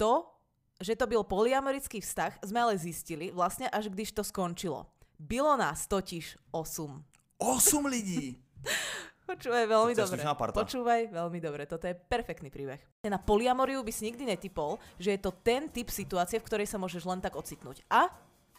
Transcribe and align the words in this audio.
To, 0.00 0.32
že 0.80 0.96
to 0.96 1.04
byl 1.04 1.28
polyamorický 1.28 2.00
vztah, 2.00 2.40
sme 2.40 2.56
ale 2.64 2.80
zistili 2.80 3.28
vlastne 3.28 3.68
až 3.68 3.92
když 3.92 4.16
to 4.16 4.24
skončilo. 4.24 4.88
Bylo 5.20 5.60
nás 5.60 5.84
totiž 5.84 6.40
8. 6.56 7.04
8 7.36 7.84
lidí! 7.84 8.40
Počúvaj 9.30 9.64
veľmi 9.68 9.94
dobre. 9.94 10.18
slušná 10.18 10.34
parta. 10.34 10.58
Počúvaj 10.58 11.12
veľmi 11.14 11.38
dobre. 11.38 11.62
Toto 11.62 11.86
je 11.86 11.94
perfektný 11.94 12.50
príbeh. 12.50 12.82
Na 13.06 13.20
polyamoriu 13.20 13.78
by 13.84 13.92
si 13.94 14.10
nikdy 14.10 14.26
netypol, 14.26 14.80
že 14.98 15.14
je 15.14 15.20
to 15.22 15.30
ten 15.30 15.70
typ 15.70 15.86
situácie, 15.86 16.42
v 16.42 16.46
ktorej 16.50 16.66
sa 16.66 16.82
môžeš 16.82 17.06
len 17.06 17.22
tak 17.22 17.38
ocitnúť. 17.38 17.86
A 17.86 18.10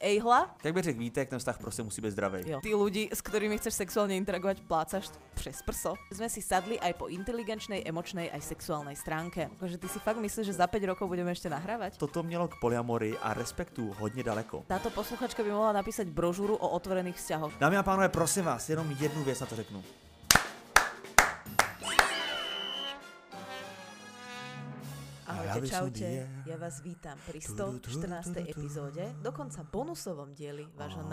ejhla, 0.02 0.56
Jak 0.64 0.74
by 0.74 0.82
řekl 0.82 1.00
Vítek, 1.00 1.30
ten 1.30 1.40
vztah 1.40 1.58
prostě 1.58 1.84
musí 1.84 2.02
být 2.02 2.12
zdravý. 2.12 2.40
jo. 2.50 2.60
Tí 2.64 2.74
ľudí, 2.76 3.10
s 3.14 3.22
ktorými 3.22 3.58
chceš 3.58 3.74
sexuálne 3.74 4.18
interagovať, 4.18 4.62
plácaš 4.68 5.10
přes 5.38 5.62
prso. 5.66 5.94
Sme 6.12 6.30
si 6.30 6.42
sadli 6.42 6.80
aj 6.80 6.94
po 6.98 7.08
inteligenčnej, 7.08 7.86
emočnej 7.86 8.30
aj 8.34 8.42
sexuálnej 8.42 8.96
stránke. 8.98 9.50
Akože 9.58 9.78
ty 9.78 9.88
si 9.88 10.00
fakt 10.00 10.18
myslíš, 10.18 10.46
že 10.52 10.60
za 10.60 10.68
5 10.68 10.92
rokov 10.92 11.08
budeme 11.08 11.32
ešte 11.32 11.50
nahrávať? 11.50 11.98
Toto 11.98 12.24
mělo 12.24 12.48
k 12.48 12.60
polyamory 12.62 13.18
a 13.22 13.34
respektu 13.34 13.94
hodně 14.00 14.24
daleko. 14.24 14.64
Táto 14.68 14.90
posluchačka 14.90 15.44
by 15.44 15.52
mohla 15.52 15.72
napísať 15.74 16.08
brožúru 16.10 16.56
o 16.56 16.68
otvorených 16.74 17.16
vzťahoch. 17.16 17.54
Dámy 17.60 17.78
a 17.78 17.84
pánové, 17.84 18.10
prosím 18.10 18.46
vás, 18.46 18.70
jenom 18.70 18.92
jednu 19.00 19.24
věc 19.24 19.40
na 19.40 19.46
to 19.48 19.56
řeknu. 19.56 19.84
Čaute, 25.60 26.00
die. 26.00 26.24
ja 26.48 26.56
vás 26.56 26.80
vítam 26.80 27.20
pri 27.28 27.44
Tu, 27.44 27.52
tu, 27.52 27.84
tu, 27.84 27.90
114. 28.00 28.24
tu, 28.24 28.32
tu, 28.32 28.40
tu. 28.40 28.52
epizóde, 28.56 29.04
dokonca 29.20 29.60
bonusovom 29.68 30.32
dieli 30.32 30.64
vášho 30.80 31.04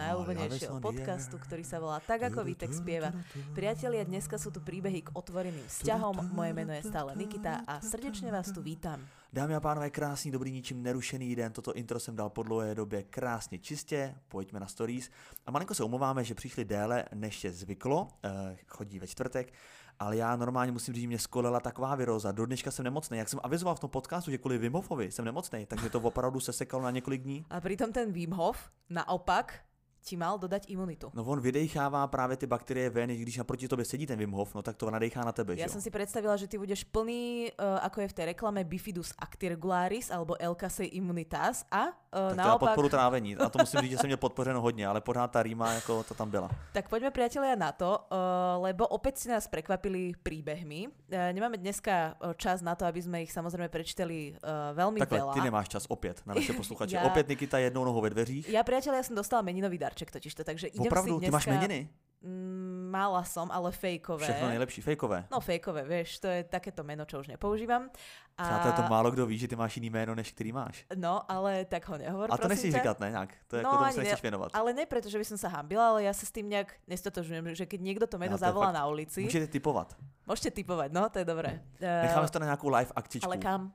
som 0.63 0.79
podcastu, 0.79 1.43
ktorý 1.43 1.67
sa 1.67 1.83
volá 1.83 1.99
Tak 1.99 2.31
ako 2.31 2.47
tu, 2.47 2.71
spieva. 2.71 3.11
Priatelia, 3.51 4.07
dneska 4.07 4.39
sú 4.39 4.55
tu 4.55 4.63
príbehy 4.63 5.11
k 5.11 5.11
otvoreným 5.11 5.67
vzťahom, 5.67 6.31
moje 6.31 6.53
meno 6.55 6.71
je 6.71 6.87
stále 6.87 7.19
Nikita 7.19 7.67
a 7.67 7.83
srdečne 7.83 8.31
vás 8.31 8.55
tu 8.55 8.63
vítam. 8.63 9.03
Dámy 9.33 9.55
a 9.55 9.61
pánové, 9.61 9.91
krásný, 9.91 10.31
dobrý, 10.31 10.53
ničím 10.53 10.83
nerušený 10.83 11.37
den. 11.37 11.53
Toto 11.53 11.75
intro 11.75 12.01
jsem 12.01 12.17
dal 12.17 12.31
po 12.31 12.43
dlouhé 12.43 12.75
době 12.75 13.03
krásně 13.03 13.59
čistě. 13.59 14.15
Pojďme 14.29 14.61
na 14.61 14.67
stories. 14.67 15.11
A 15.47 15.51
malinko 15.51 15.75
se 15.75 15.85
omlouváme, 15.85 16.25
že 16.25 16.35
přišli 16.35 16.65
déle, 16.65 17.05
než 17.15 17.45
je 17.45 17.53
zvyklo. 17.53 18.09
Eh, 18.25 18.57
chodí 18.67 18.99
ve 18.99 19.07
čtvrtek. 19.07 19.53
Ale 20.01 20.17
já 20.17 20.37
normálně 20.37 20.73
musím 20.73 20.95
říct, 20.95 21.07
mě 21.07 21.19
skolela 21.19 21.61
taková 21.61 21.95
viróza. 21.95 22.33
Do 22.33 22.47
dneška 22.47 22.71
jsem 22.71 22.85
nemocný. 22.85 23.19
Jak 23.19 23.29
jsem 23.29 23.41
avizoval 23.43 23.75
v 23.75 23.81
tom 23.81 23.91
podcastu, 23.91 24.31
že 24.31 24.39
kvůli 24.39 24.59
Wim 24.59 24.73
Hofovi 24.73 25.13
jsem 25.13 25.25
nemocný, 25.25 25.67
takže 25.67 25.91
to 25.91 26.01
opravdu 26.01 26.41
se 26.41 26.53
sekalo 26.53 26.83
na 26.83 26.91
několik 26.91 27.23
dní. 27.23 27.45
A 27.51 27.61
pritom 27.61 27.93
ten 27.93 28.13
Wim 28.13 28.31
Hof 28.31 28.71
naopak 28.91 29.61
ti 30.03 30.17
mal 30.17 30.39
dodať 30.39 30.71
imunitu. 30.71 31.11
No 31.15 31.25
on 31.25 31.41
vydechává 31.41 32.07
právě 32.07 32.37
ty 32.37 32.47
bakterie 32.47 32.91
ven, 32.91 33.11
když 33.11 33.37
naproti 33.37 33.69
tobě 33.69 33.85
sedí 33.85 34.07
ten 34.07 34.19
Wim 34.19 34.31
Hof, 34.33 34.55
no 34.55 34.63
tak 34.63 34.77
to 34.77 34.91
nadechá 34.91 35.25
na 35.25 35.33
tebe, 35.33 35.55
Ja 35.57 35.67
jo? 35.67 35.73
som 35.73 35.81
si 35.85 35.91
predstavila, 35.91 36.37
že 36.37 36.47
ty 36.49 36.59
budeš 36.59 36.85
plný, 36.85 37.53
uh, 37.59 37.79
ako 37.85 38.01
je 38.01 38.09
v 38.09 38.15
tej 38.17 38.25
reklame 38.33 38.65
Bifidus 38.65 39.13
actiregularis 39.19 40.11
alebo 40.11 40.37
Elcase 40.41 40.85
immunitas 40.85 41.65
a 41.71 41.87
uh, 41.87 41.93
Tak 42.13 42.37
já 42.39 42.45
naopak... 42.45 42.69
podporu 42.71 42.89
trávení. 42.89 43.37
A 43.37 43.49
to 43.49 43.59
musím 43.59 43.81
říct, 43.81 43.91
že 43.91 43.99
jsem 43.99 44.09
měl 44.09 44.17
podpořeno 44.17 44.61
hodně, 44.61 44.87
ale 44.87 45.01
pořád 45.01 45.27
ta 45.31 45.43
rýma 45.43 45.73
jako 45.73 46.03
to 46.03 46.15
tam 46.15 46.31
byla. 46.31 46.51
Tak 46.73 46.89
poďme 46.89 47.11
priatelia 47.11 47.55
na 47.57 47.73
to, 47.73 47.99
uh, 47.99 48.63
lebo 48.65 48.87
opäť 48.87 49.17
si 49.19 49.29
nás 49.29 49.49
prekvapili 49.49 50.13
príbehmi. 50.23 50.89
Uh, 50.89 51.33
nemáme 51.33 51.57
dneska 51.57 52.15
čas 52.37 52.61
na 52.63 52.75
to, 52.75 52.85
aby 52.87 53.01
sme 53.03 53.23
ich 53.23 53.33
samozrejme 53.33 53.69
prečítali 53.69 54.35
uh, 54.41 54.73
veľmi 54.77 55.01
Takhle, 55.01 55.19
veľa. 55.21 55.33
ty 55.35 55.41
nemáš 55.41 55.69
čas 55.69 55.85
opět 55.89 56.23
na 56.27 56.35
naše 56.35 56.53
posluchače. 56.53 56.97
Já- 57.01 57.03
Opět 57.09 57.29
Nikita 57.29 57.59
jednou 57.59 57.85
nohou 57.85 58.01
ve 58.01 58.11
dveřích. 58.11 58.49
Ja 58.49 58.63
priatelia 58.65 59.03
som 59.03 59.17
dostala 59.17 59.43
meninový 59.43 59.79
darček 59.89 60.13
totižto, 60.13 60.45
takže 60.45 60.69
idem 60.69 60.87
Opravdu, 60.93 61.17
si 61.17 61.25
dneska... 61.25 61.29
ty 61.29 61.33
máš 61.33 61.47
meniny? 61.49 61.81
Mm, 62.21 62.91
Mala 62.91 63.21
som, 63.25 63.47
ale 63.53 63.69
fejkové. 63.73 64.25
Všechno 64.25 64.49
nejlepší, 64.49 64.81
fejkové. 64.81 65.29
No 65.31 65.41
fejkové, 65.45 65.85
vieš, 65.85 66.19
to 66.19 66.27
je 66.27 66.41
takéto 66.45 66.81
meno, 66.85 67.05
čo 67.05 67.21
už 67.21 67.29
nepoužívam. 67.29 67.93
A... 68.39 68.43
Přátelé, 68.43 68.73
to 68.73 68.83
málo 68.89 69.11
kdo 69.13 69.27
ví, 69.27 69.39
že 69.39 69.49
ty 69.49 69.57
máš 69.57 69.77
jiný 69.77 69.91
jméno, 69.91 70.15
než 70.15 70.33
který 70.33 70.53
máš. 70.53 70.85
No, 70.97 71.21
ale 71.31 71.65
tak 71.65 71.85
ho 71.89 71.99
nehovor, 71.99 72.27
A 72.33 72.37
to 72.41 72.49
nechceš 72.49 72.75
říkat, 72.75 73.01
ne? 73.01 73.11
Nějak. 73.11 73.31
To 73.47 73.57
je 73.57 73.63
No, 73.63 73.69
jako 73.71 73.79
tomu 73.79 73.93
se 73.93 73.99
ne- 73.99 74.05
nechceš 74.05 74.23
věnovat. 74.23 74.51
Ale 74.55 74.73
ne 74.73 74.87
preto, 74.87 75.09
že 75.11 75.19
by 75.19 75.25
som 75.25 75.39
sa 75.39 75.49
hambila, 75.53 75.89
ale 75.95 76.09
ja 76.09 76.13
sa 76.17 76.25
s 76.27 76.33
tým 76.33 76.49
nejak 76.49 76.75
nestotožňujem, 76.89 77.55
že 77.55 77.69
keď 77.69 77.81
niekto 77.85 78.07
to 78.09 78.17
Já, 78.19 78.29
to 78.29 78.35
je 78.35 78.39
zavolá 78.41 78.73
na 78.73 78.87
ulici, 78.89 79.23
Můžete 79.23 79.47
typovat. 79.53 79.95
môžete 80.27 80.51
typovať, 80.51 80.91
no, 80.93 81.09
to 81.13 81.19
je 81.23 81.27
dobré. 81.29 81.61
Eh, 81.81 82.03
Necháme 82.09 82.27
si 82.27 82.33
to 82.33 82.39
na 82.43 82.47
nějakou 82.47 82.69
live 82.73 82.93
akcičku. 82.97 83.29
ale 83.29 83.37
kam? 83.39 83.73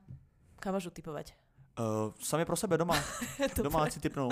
Kam 0.60 0.74
môžu 0.74 0.90
typovať? 0.90 1.32
Uh, 1.74 2.14
sami 2.22 2.46
pro 2.46 2.54
sebe 2.54 2.78
doma. 2.78 2.94
si 3.90 3.98
typnou. 3.98 4.30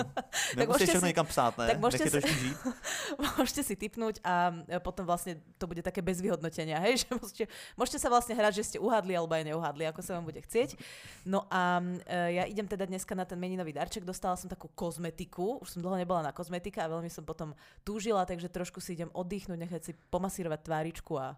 Nemusíš 0.55 0.87
všechno 0.89 1.03
si- 1.03 1.11
někam 1.11 1.25
psát, 1.27 1.57
ne? 1.57 1.67
tak 1.67 1.79
môžete 1.79 2.03
to 2.03 2.09
si- 2.09 2.15
ještě 2.17 2.33
žít. 2.39 2.57
môžete 3.37 3.61
si 3.67 3.75
typnúť 3.75 4.23
a 4.23 4.55
e, 4.63 4.79
potom 4.79 5.03
vlastne 5.03 5.43
to 5.59 5.67
bude 5.67 5.83
také 5.83 5.99
bez 5.99 6.23
vyhodnotenia, 6.23 6.79
hej, 6.79 6.97
že 7.03 7.07
môžete, 7.11 7.43
môžete 7.75 7.99
sa 7.99 8.07
vlastne 8.07 8.31
hrať, 8.31 8.53
že 8.55 8.63
ste 8.63 8.77
uhádli 8.79 9.11
alebo 9.19 9.35
aj 9.35 9.43
neuhádli, 9.43 9.83
ako 9.91 9.99
sa 9.99 10.15
vám 10.15 10.23
bude 10.23 10.39
chcieť. 10.39 10.79
No 11.27 11.43
a 11.51 11.83
e, 12.07 12.39
ja 12.39 12.47
idem 12.47 12.63
teda 12.63 12.87
dneska 12.87 13.11
na 13.11 13.27
ten 13.27 13.35
meninový 13.35 13.75
darček, 13.75 14.07
dostala 14.07 14.39
som 14.39 14.47
takú 14.47 14.71
kozmetiku, 14.71 15.59
už 15.59 15.75
som 15.75 15.83
dlho 15.83 15.99
nebola 15.99 16.23
na 16.23 16.31
kozmetika 16.31 16.87
a 16.87 16.91
veľmi 16.95 17.11
som 17.11 17.27
potom 17.27 17.51
túžila, 17.83 18.23
takže 18.23 18.47
trošku 18.47 18.79
si 18.79 18.95
idem 18.95 19.11
oddychnúť, 19.11 19.59
nechať 19.59 19.81
si 19.83 19.91
pomasírovať 20.07 20.63
tváričku 20.63 21.19
a 21.19 21.35
uh, 21.35 21.37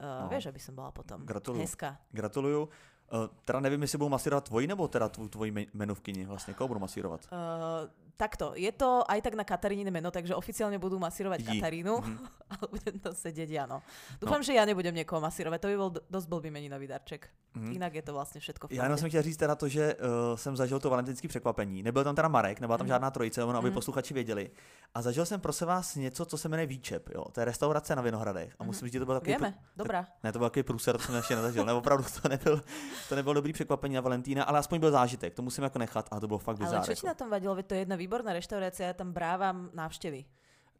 No. 0.00 0.32
vieš, 0.32 0.48
aby 0.48 0.56
som 0.56 0.72
bola 0.72 0.88
potom 0.96 1.20
Gratuluju. 1.28 1.60
hezká. 1.60 2.00
Gratuluju. 2.08 2.72
Uh, 3.12 3.26
teda 3.44 3.60
nevím, 3.60 3.82
jestli 3.82 3.98
budou 3.98 4.08
masírovat 4.08 4.44
tvoji 4.44 4.66
nebo 4.66 4.88
teda 4.88 5.08
tvoji 5.08 5.50
me- 5.52 5.66
menovkyni. 5.74 6.24
Vlastně 6.26 6.54
koho 6.54 6.68
budou 6.68 6.80
masírovat? 6.80 7.20
Uh, 7.32 7.90
takto, 8.16 8.52
je 8.54 8.72
to 8.72 9.02
aj 9.10 9.22
tak 9.22 9.34
na 9.34 9.44
Kataríne 9.44 9.88
meno, 9.90 10.10
takže 10.12 10.36
oficiálne 10.36 10.76
budú 10.78 11.00
masírovať 11.00 11.40
Jí. 11.40 11.46
Katarínu, 11.58 11.98
Mhm. 12.04 12.16
ale 12.52 12.64
budem 12.70 12.96
to 13.00 13.10
sedieť 13.16 13.48
ja, 13.50 13.64
no. 13.66 13.80
Dúfam, 14.20 14.44
že 14.44 14.52
ja 14.54 14.68
nebudem 14.68 14.92
niekoho 14.94 15.24
masírovať, 15.24 15.58
to 15.60 15.68
by 15.72 15.76
bol 15.80 15.90
d- 15.90 16.04
dosť 16.10 16.26
blbý 16.28 16.50
meninový 16.52 16.84
darček. 16.86 17.26
Mhm. 17.56 17.72
Inak 17.80 17.92
je 17.98 18.02
to 18.06 18.12
vlastne 18.14 18.38
všetko 18.40 18.68
v 18.68 18.72
Já 18.78 18.82
jenom 18.84 18.98
jsem 18.98 19.08
chtěl 19.08 19.22
říct 19.22 19.36
teda 19.36 19.54
to, 19.54 19.68
že 19.68 19.96
uh, 19.96 20.36
jsem 20.36 20.56
zažil 20.56 20.78
to 20.80 20.90
valentinské 20.90 21.28
překvapení. 21.28 21.82
Nebyl 21.82 22.04
tam 22.04 22.14
teda 22.14 22.28
Marek, 22.28 22.60
nebyla 22.60 22.78
tam 22.78 22.84
Mhm. 22.86 22.92
žádná 22.94 23.10
trojice, 23.10 23.44
ono, 23.44 23.58
aby 23.58 23.68
Mhm. 23.68 23.74
posluchači 23.74 24.14
věděli. 24.14 24.50
A 24.94 25.02
zažil 25.02 25.26
jsem 25.26 25.40
prosím 25.40 25.66
vás 25.66 25.96
něco, 25.96 26.24
co 26.26 26.38
se 26.38 26.48
jmenuje 26.48 26.66
Výčep. 26.66 27.08
Jo? 27.14 27.24
To 27.32 27.40
je 27.40 27.44
restaurace 27.44 27.96
na 27.96 28.02
Vinohradech. 28.02 28.54
A 28.58 28.64
musím 28.64 28.86
říct, 28.86 28.92
že 28.92 28.98
to 29.00 29.06
byl 29.06 29.14
takový 29.14 29.32
Vieme, 29.32 29.54
dobrá. 29.76 30.06
Ne, 30.24 30.32
to 30.32 30.38
byl 30.38 30.48
takový 30.50 30.62
průser, 30.62 30.96
to 30.96 31.02
jsem 31.02 31.14
ještě 31.14 31.36
nezažil. 31.36 31.64
Ne, 31.64 31.72
opravdu 31.72 32.04
to 32.22 32.28
nebyl, 32.28 32.62
to 33.08 33.14
nebyl 33.16 33.34
dobrý 33.34 33.52
překvapení 33.52 33.94
na 33.94 34.00
Valentína, 34.00 34.44
ale 34.44 34.58
aspoň 34.58 34.80
byl 34.80 34.90
zážitek, 34.90 35.34
to 35.34 35.42
musím 35.42 35.64
jako 35.64 35.78
nechat 35.78 36.08
a 36.10 36.20
to 36.20 36.26
bylo 36.26 36.38
fakt 36.38 36.56
Ale 36.60 36.66
bizár. 36.66 36.84
čo 36.84 36.94
ti 36.94 36.98
Jako. 36.98 37.06
na 37.06 37.14
tom 37.14 37.30
vadilo? 37.30 37.54
Veď 37.54 37.66
to 37.66 37.74
je 37.74 37.80
jedna 37.80 37.96
výborná 37.96 38.32
reštaurácia, 38.32 38.86
ja 38.86 38.94
tam 38.94 39.12
brávam 39.12 39.70
návštevy. 39.74 40.24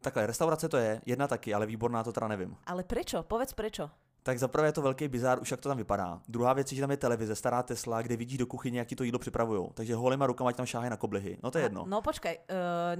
Takhle, 0.01 0.25
restaurace 0.27 0.69
to 0.69 0.77
je, 0.77 1.01
jedna 1.05 1.27
taky, 1.27 1.53
ale 1.53 1.65
výborná 1.65 2.03
to 2.03 2.11
teda 2.11 2.27
nevím. 2.27 2.57
Ale 2.65 2.83
prečo? 2.83 3.23
Povedz 3.23 3.53
prečo. 3.53 3.89
Tak 4.23 4.39
zaprvé 4.39 4.67
je 4.67 4.71
to 4.71 4.81
velký 4.81 5.07
bizár, 5.07 5.41
už 5.41 5.51
jak 5.51 5.59
to 5.59 5.69
tam 5.69 5.77
vypadá. 5.77 6.21
Druhá 6.27 6.53
věc 6.53 6.71
je, 6.71 6.75
že 6.75 6.81
tam 6.81 6.91
je 6.91 6.97
televize, 6.97 7.35
stará 7.35 7.63
Tesla, 7.63 8.01
kde 8.01 8.15
vidíš 8.17 8.37
do 8.37 8.45
kuchyně, 8.45 8.79
jak 8.79 8.87
ti 8.87 8.95
to 8.95 9.03
jídlo 9.03 9.19
připravují. 9.19 9.69
Takže 9.73 9.95
holýma 9.95 10.27
rukama 10.27 10.51
ti 10.51 10.57
tam 10.57 10.65
šáhají 10.65 10.89
na 10.89 10.97
koblihy. 10.97 11.37
No 11.43 11.51
to 11.51 11.57
je 11.57 11.63
jedno. 11.65 11.85
No 11.87 12.01
počkaj, 12.01 12.37
uh, 12.37 12.45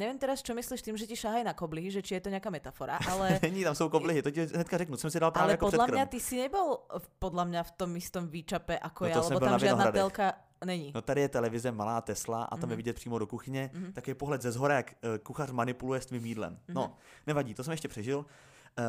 neviem 0.02 0.18
teraz, 0.18 0.42
čo 0.42 0.58
myslíš 0.58 0.82
tým, 0.82 0.98
že 0.98 1.06
ti 1.06 1.14
šahaj 1.16 1.44
na 1.46 1.54
koblihy, 1.54 1.92
že 1.94 2.02
či 2.02 2.18
je 2.18 2.22
to 2.26 2.30
nejaká 2.34 2.50
metafora, 2.50 2.98
ale... 3.12 3.38
Není, 3.42 3.64
tam 3.64 3.76
jsou 3.76 3.90
koblihy, 3.90 4.22
to 4.22 4.32
ti 4.32 4.46
hnedka 4.50 4.78
řeknu, 4.78 4.98
jsem 4.98 5.12
si 5.14 5.20
dal 5.20 5.32
právě 5.32 5.44
Ale 5.46 5.54
jako 5.54 5.68
předkrm. 5.68 5.94
mňa 5.94 6.06
ty 6.06 6.20
si 6.20 6.36
nebol 6.42 6.78
v- 6.98 7.10
podľa 7.22 7.44
mňa 7.46 7.62
v 7.64 7.72
tom 7.78 7.90
istom 7.96 8.24
výčape 8.28 8.80
ako 8.82 9.06
No 9.06 9.24
jsem 9.24 9.34
lebo 9.38 9.46
tam 9.46 9.60
Vinohradech. 9.62 10.02
telka 10.02 10.34
není. 10.66 10.92
No 10.96 11.02
tady 11.02 11.22
je 11.22 11.30
televize, 11.30 11.72
malá 11.72 12.02
Tesla 12.02 12.44
a 12.44 12.58
tam 12.58 12.60
Mhm. 12.66 12.70
je 12.72 12.76
vidět 12.78 12.94
přímo 12.96 13.20
do 13.20 13.28
kuchyně, 13.28 13.70
Mhm. 13.74 13.94
takový 13.94 14.14
pohled 14.14 14.42
ze 14.42 14.52
zhora, 14.52 14.76
jak 14.76 14.92
eh, 14.92 15.20
kuchař 15.24 15.52
manipuluje 15.52 16.02
s 16.02 16.06
tvým 16.06 16.26
jídlem. 16.26 16.58
No, 16.68 16.94
nevadí, 17.28 17.54
to 17.54 17.64
jsem 17.64 17.72
ještě 17.72 17.88
přežil. 17.88 18.26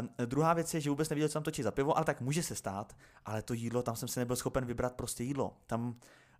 Um, 0.00 0.08
druhá 0.26 0.54
věc 0.54 0.74
je, 0.74 0.80
že 0.80 0.90
vůbec 0.90 1.08
neviděl, 1.08 1.28
co 1.28 1.32
tam 1.32 1.42
točí 1.42 1.62
za 1.62 1.70
pivo, 1.70 1.96
ale 1.96 2.04
tak 2.04 2.20
může 2.20 2.42
se 2.42 2.54
stát, 2.54 2.96
ale 3.24 3.42
to 3.42 3.54
jídlo, 3.54 3.82
tam 3.82 3.96
jsem 3.96 4.08
si 4.08 4.20
nebyl 4.20 4.36
schopen 4.36 4.64
vybrat 4.64 4.92
prostě 4.94 5.24
jídlo. 5.24 5.56
Tam, 5.66 5.94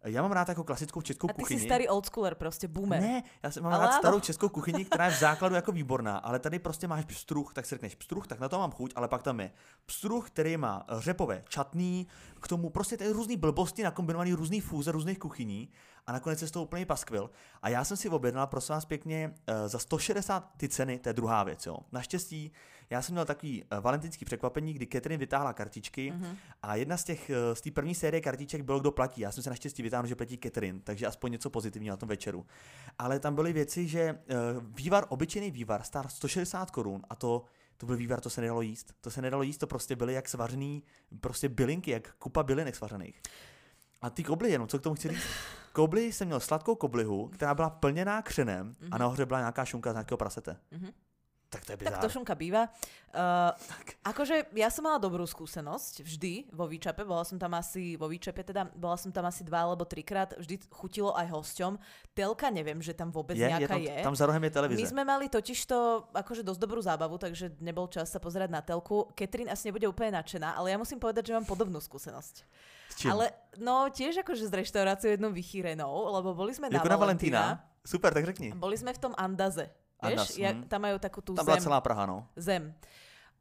já 0.05 0.23
mám 0.23 0.33
rád 0.33 0.49
jako 0.49 0.65
klasickou 0.65 1.01
českou 1.01 1.31
A 1.31 1.33
ty 1.33 1.43
kuchyni. 1.43 1.61
si 1.61 1.67
starý 1.67 1.89
oldschooler, 1.89 2.35
proste 2.35 2.69
boomer. 2.69 3.01
Ne, 3.01 3.23
já 3.43 3.51
jsem 3.51 3.63
mám 3.63 3.73
Ale 3.73 3.87
rád 3.87 3.93
starou 3.93 4.21
českou 4.21 4.49
kuchyni, 4.59 4.85
která 4.85 5.05
je 5.05 5.11
v 5.11 5.19
základu 5.19 5.55
jako 5.55 5.73
výborná, 5.73 6.19
ale 6.19 6.39
tady 6.39 6.59
prostě 6.59 6.89
máš 6.89 7.05
pstruh, 7.05 7.55
tak 7.55 7.67
si 7.67 7.75
řekneš 7.75 7.95
pstruh, 7.95 8.27
tak 8.27 8.41
na 8.41 8.49
to 8.49 8.59
mám 8.59 8.71
chuť, 8.71 8.93
ale 8.97 9.09
pak 9.09 9.23
tam 9.23 9.41
je 9.41 9.51
pstruh, 9.87 10.27
který 10.27 10.57
má 10.57 10.87
řepové 10.99 11.45
čatný, 11.49 12.07
k 12.41 12.49
tomu 12.49 12.71
prostě 12.71 12.97
ty 12.97 13.09
různý 13.09 13.37
blbosti 13.37 13.83
nakombinovaný 13.83 14.33
různý 14.33 14.61
fůze 14.61 14.93
různých 14.93 15.19
kuchyní 15.19 15.69
a 16.07 16.13
nakonec 16.13 16.43
je 16.43 16.49
z 16.49 16.51
toho 16.51 16.65
úplný 16.65 16.85
paskvil. 16.85 17.31
A 17.63 17.69
já 17.69 17.85
jsem 17.85 17.97
si 17.97 18.09
objednal, 18.09 18.47
prosím 18.47 18.73
vás 18.75 18.85
pěkně, 18.85 19.35
eh, 19.47 19.69
za 19.69 19.79
160 19.79 20.51
ty 20.57 20.69
ceny, 20.69 20.99
to 20.99 21.09
je 21.09 21.13
druhá 21.13 21.45
věc, 21.45 21.67
jo. 21.67 21.79
Naštěstí, 21.93 22.53
já 22.93 23.03
jsem 23.03 23.13
měl 23.15 23.25
takový 23.25 23.65
eh, 23.71 23.81
valentinský 23.81 24.25
překvapení, 24.25 24.73
kdy 24.73 24.87
Catherine 24.87 25.19
vytáhla 25.19 25.53
kartičky 25.53 26.11
Mhm. 26.11 26.37
a 26.63 26.77
jedna 26.77 26.97
z 26.97 27.05
těch, 27.05 27.31
eh, 27.31 27.55
z 27.55 27.61
té 27.61 27.71
první 27.71 27.95
série 27.95 28.21
kartiček 28.21 28.63
bylo, 28.63 28.81
kdo 28.81 28.93
platí. 28.93 29.21
Já 29.21 29.33
jsem 29.33 29.43
se 29.43 29.51
naštěstí 29.51 29.83
vytáhl, 29.83 30.07
že 30.07 30.15
platí 30.15 30.39
Catherine, 30.43 30.81
takže 30.85 31.07
aspoň 31.07 31.33
něco 31.33 31.51
pozitivního 31.51 31.93
na 31.93 31.97
tom 31.97 32.09
večeru. 32.09 32.47
Ale 32.99 33.21
tam 33.21 33.35
byly 33.35 33.53
věci, 33.53 33.89
že 33.89 34.01
eh, 34.01 34.35
vývar, 34.61 35.07
obyčejný 35.09 35.51
vývar, 35.51 35.83
stál 35.83 36.05
160 36.09 36.71
korun 36.71 37.03
a 37.11 37.15
to 37.17 37.45
to 37.77 37.87
byl 37.87 37.97
vývar, 37.97 38.21
to 38.21 38.31
se 38.31 38.41
nedalo 38.41 38.63
jíst. 38.63 38.93
To 39.01 39.11
se 39.11 39.23
nedalo 39.23 39.43
jíst, 39.43 39.59
to 39.59 39.67
prostě 39.67 39.97
byly 39.97 40.13
jak 40.15 40.29
svařený, 40.29 40.83
prostě 41.21 41.49
bylinky, 41.49 41.91
jak 41.91 42.15
kupa 42.19 42.43
bylinek 42.43 42.77
svařených. 42.77 43.23
A 44.03 44.11
ty 44.11 44.25
kobly 44.25 44.51
jenom, 44.51 44.69
co 44.69 44.79
k 44.79 44.83
tomu 44.83 44.95
chci 44.97 45.09
říct? 45.09 45.23
Kobly 45.73 46.13
jsem 46.13 46.27
měl 46.29 46.41
sladkou 46.41 46.75
koblihu, 46.75 47.29
která 47.29 47.55
byla 47.55 47.71
plněná 47.71 48.23
křenem 48.23 48.75
a 48.91 48.99
nahoře 48.99 49.27
byla 49.27 49.39
nějaká 49.41 49.65
šunka 49.65 49.93
z 49.93 49.95
nějakého 49.95 50.19
prasete. 50.19 50.57
Mhm. 50.71 50.91
Tak 51.53 51.69
to 51.69 51.71
je 51.73 51.85
Tak 51.85 52.01
bizár. 52.01 52.01
to 52.01 52.09
šunka 52.09 52.33
býva. 52.33 52.73
Uh, 53.13 53.53
akože 54.09 54.57
ja 54.57 54.73
som 54.73 54.89
mala 54.89 54.97
dobrú 54.97 55.29
skúsenosť 55.29 56.01
vždy 56.01 56.49
vo 56.49 56.65
Výčape, 56.65 57.05
bola 57.05 57.29
som 57.29 57.37
tam 57.37 57.53
asi 57.53 57.93
vo 58.01 58.09
Výčape, 58.09 58.41
teda 58.41 58.73
bola 58.73 58.97
som 58.97 59.13
tam 59.13 59.29
asi 59.29 59.45
dva 59.45 59.69
alebo 59.69 59.85
trikrát, 59.85 60.33
vždy 60.41 60.65
chutilo 60.73 61.13
aj 61.13 61.29
hosťom. 61.29 61.77
Telka 62.17 62.49
neviem, 62.49 62.81
že 62.81 62.97
tam 62.97 63.13
vôbec 63.13 63.37
je, 63.37 63.45
je 63.45 63.53
nejaká 63.53 63.77
tam, 63.77 63.85
je. 63.85 63.97
tam 64.01 64.17
za 64.17 64.25
rohem 64.25 64.41
je 64.49 64.53
televize. 64.57 64.81
My 64.81 64.87
sme 64.89 65.03
mali 65.05 65.29
totižto 65.29 66.09
akože 66.17 66.41
dosť 66.41 66.61
dobrú 66.65 66.81
zábavu, 66.81 67.21
takže 67.21 67.53
nebol 67.61 67.85
čas 67.93 68.09
sa 68.09 68.17
pozerať 68.17 68.49
na 68.49 68.65
telku. 68.65 69.13
Katrin 69.13 69.53
asi 69.53 69.69
nebude 69.69 69.85
úplne 69.85 70.17
nadšená, 70.17 70.57
ale 70.57 70.73
ja 70.73 70.81
musím 70.81 70.97
povedať, 70.97 71.29
že 71.29 71.37
mám 71.37 71.45
podobnú 71.45 71.85
skúsenosť. 71.85 72.49
Čím? 72.97 73.13
Ale 73.13 73.29
no 73.61 73.93
tiež 73.93 74.25
akože 74.25 74.49
s 74.49 74.53
reštauráciou 74.53 75.21
jednou 75.21 75.37
vychýrenou, 75.37 75.93
lebo 76.17 76.33
boli 76.33 76.57
sme 76.57 76.73
na 76.73 76.81
jako 76.81 76.89
na 76.89 76.97
Valentína. 76.97 77.41
Valentína. 77.61 77.85
Super, 77.85 78.15
tak 78.15 78.25
řekni. 78.25 78.57
Boli 78.57 78.79
sme 78.79 78.95
v 78.97 79.01
tom 79.05 79.13
Andaze. 79.21 79.69
Vieš, 80.03 80.39
ja, 80.43 80.51
hm. 80.51 80.67
tam 80.67 80.81
majú 80.83 80.97
takú 80.99 81.23
tú 81.23 81.33
Tam 81.39 81.47
zem. 81.47 81.63
celá 81.63 81.79
Praha, 81.79 82.05
no. 82.07 82.27
zem. 82.35 82.75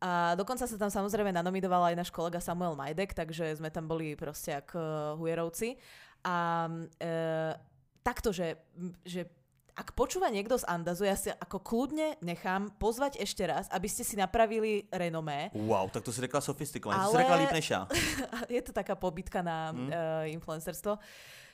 A 0.02 0.34
dokonca 0.34 0.66
sa 0.66 0.78
tam 0.81 0.90
samozrejme 0.90 1.30
nanomidoval 1.30 1.94
aj 1.94 1.96
náš 1.98 2.10
kolega 2.10 2.42
Samuel 2.42 2.74
Majdek, 2.74 3.13
takže 3.13 3.54
sme 3.62 3.69
tam 3.69 3.86
boli 3.86 4.18
proste 4.18 4.58
ako 4.58 4.81
hujerovci. 5.22 5.78
A 6.25 6.66
e, 6.98 7.54
takto, 8.02 8.34
že, 8.34 8.58
že 9.06 9.30
ak 9.78 9.94
počúva 9.94 10.34
niekto 10.34 10.58
z 10.58 10.66
Andazu, 10.66 11.06
ja 11.06 11.13
si 11.13 11.30
ako 11.30 11.62
kľudne 11.62 12.18
nechám 12.22 12.74
pozvať 12.81 13.22
ešte 13.22 13.46
raz, 13.46 13.69
aby 13.69 13.86
ste 13.86 14.02
si 14.02 14.18
napravili 14.18 14.90
renomé. 14.90 15.54
Wow, 15.54 15.90
tak 15.94 16.04
to 16.04 16.12
si 16.12 16.22
řekla 16.22 16.42
sofistikovaně. 16.42 16.98
To 16.98 17.06
Ale- 17.06 17.12
si 17.12 17.18
řekla 17.18 17.36
líp 17.36 17.52
než 17.52 17.69
já. 17.69 17.88
Je 18.50 18.62
to 18.62 18.74
taká 18.74 18.96
pobytka 18.96 19.42
na 19.42 19.72
Hm. 19.72 19.78
mm. 19.78 19.88
uh, 19.88 19.94
influencerstvo. 20.25 20.98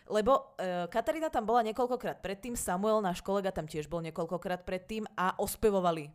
Lebo 0.08 0.32
uh, 0.58 0.88
Katarína 0.88 1.30
tam 1.30 1.46
bola 1.46 1.62
niekoľkokrát 1.68 2.24
predtým, 2.24 2.56
Samuel, 2.56 3.02
náš 3.04 3.20
kolega, 3.22 3.52
tam 3.52 3.68
tiež 3.68 3.88
bol 3.88 4.00
niekoľkokrát 4.02 4.64
predtým 4.64 5.04
a 5.16 5.36
ospevovali 5.36 6.10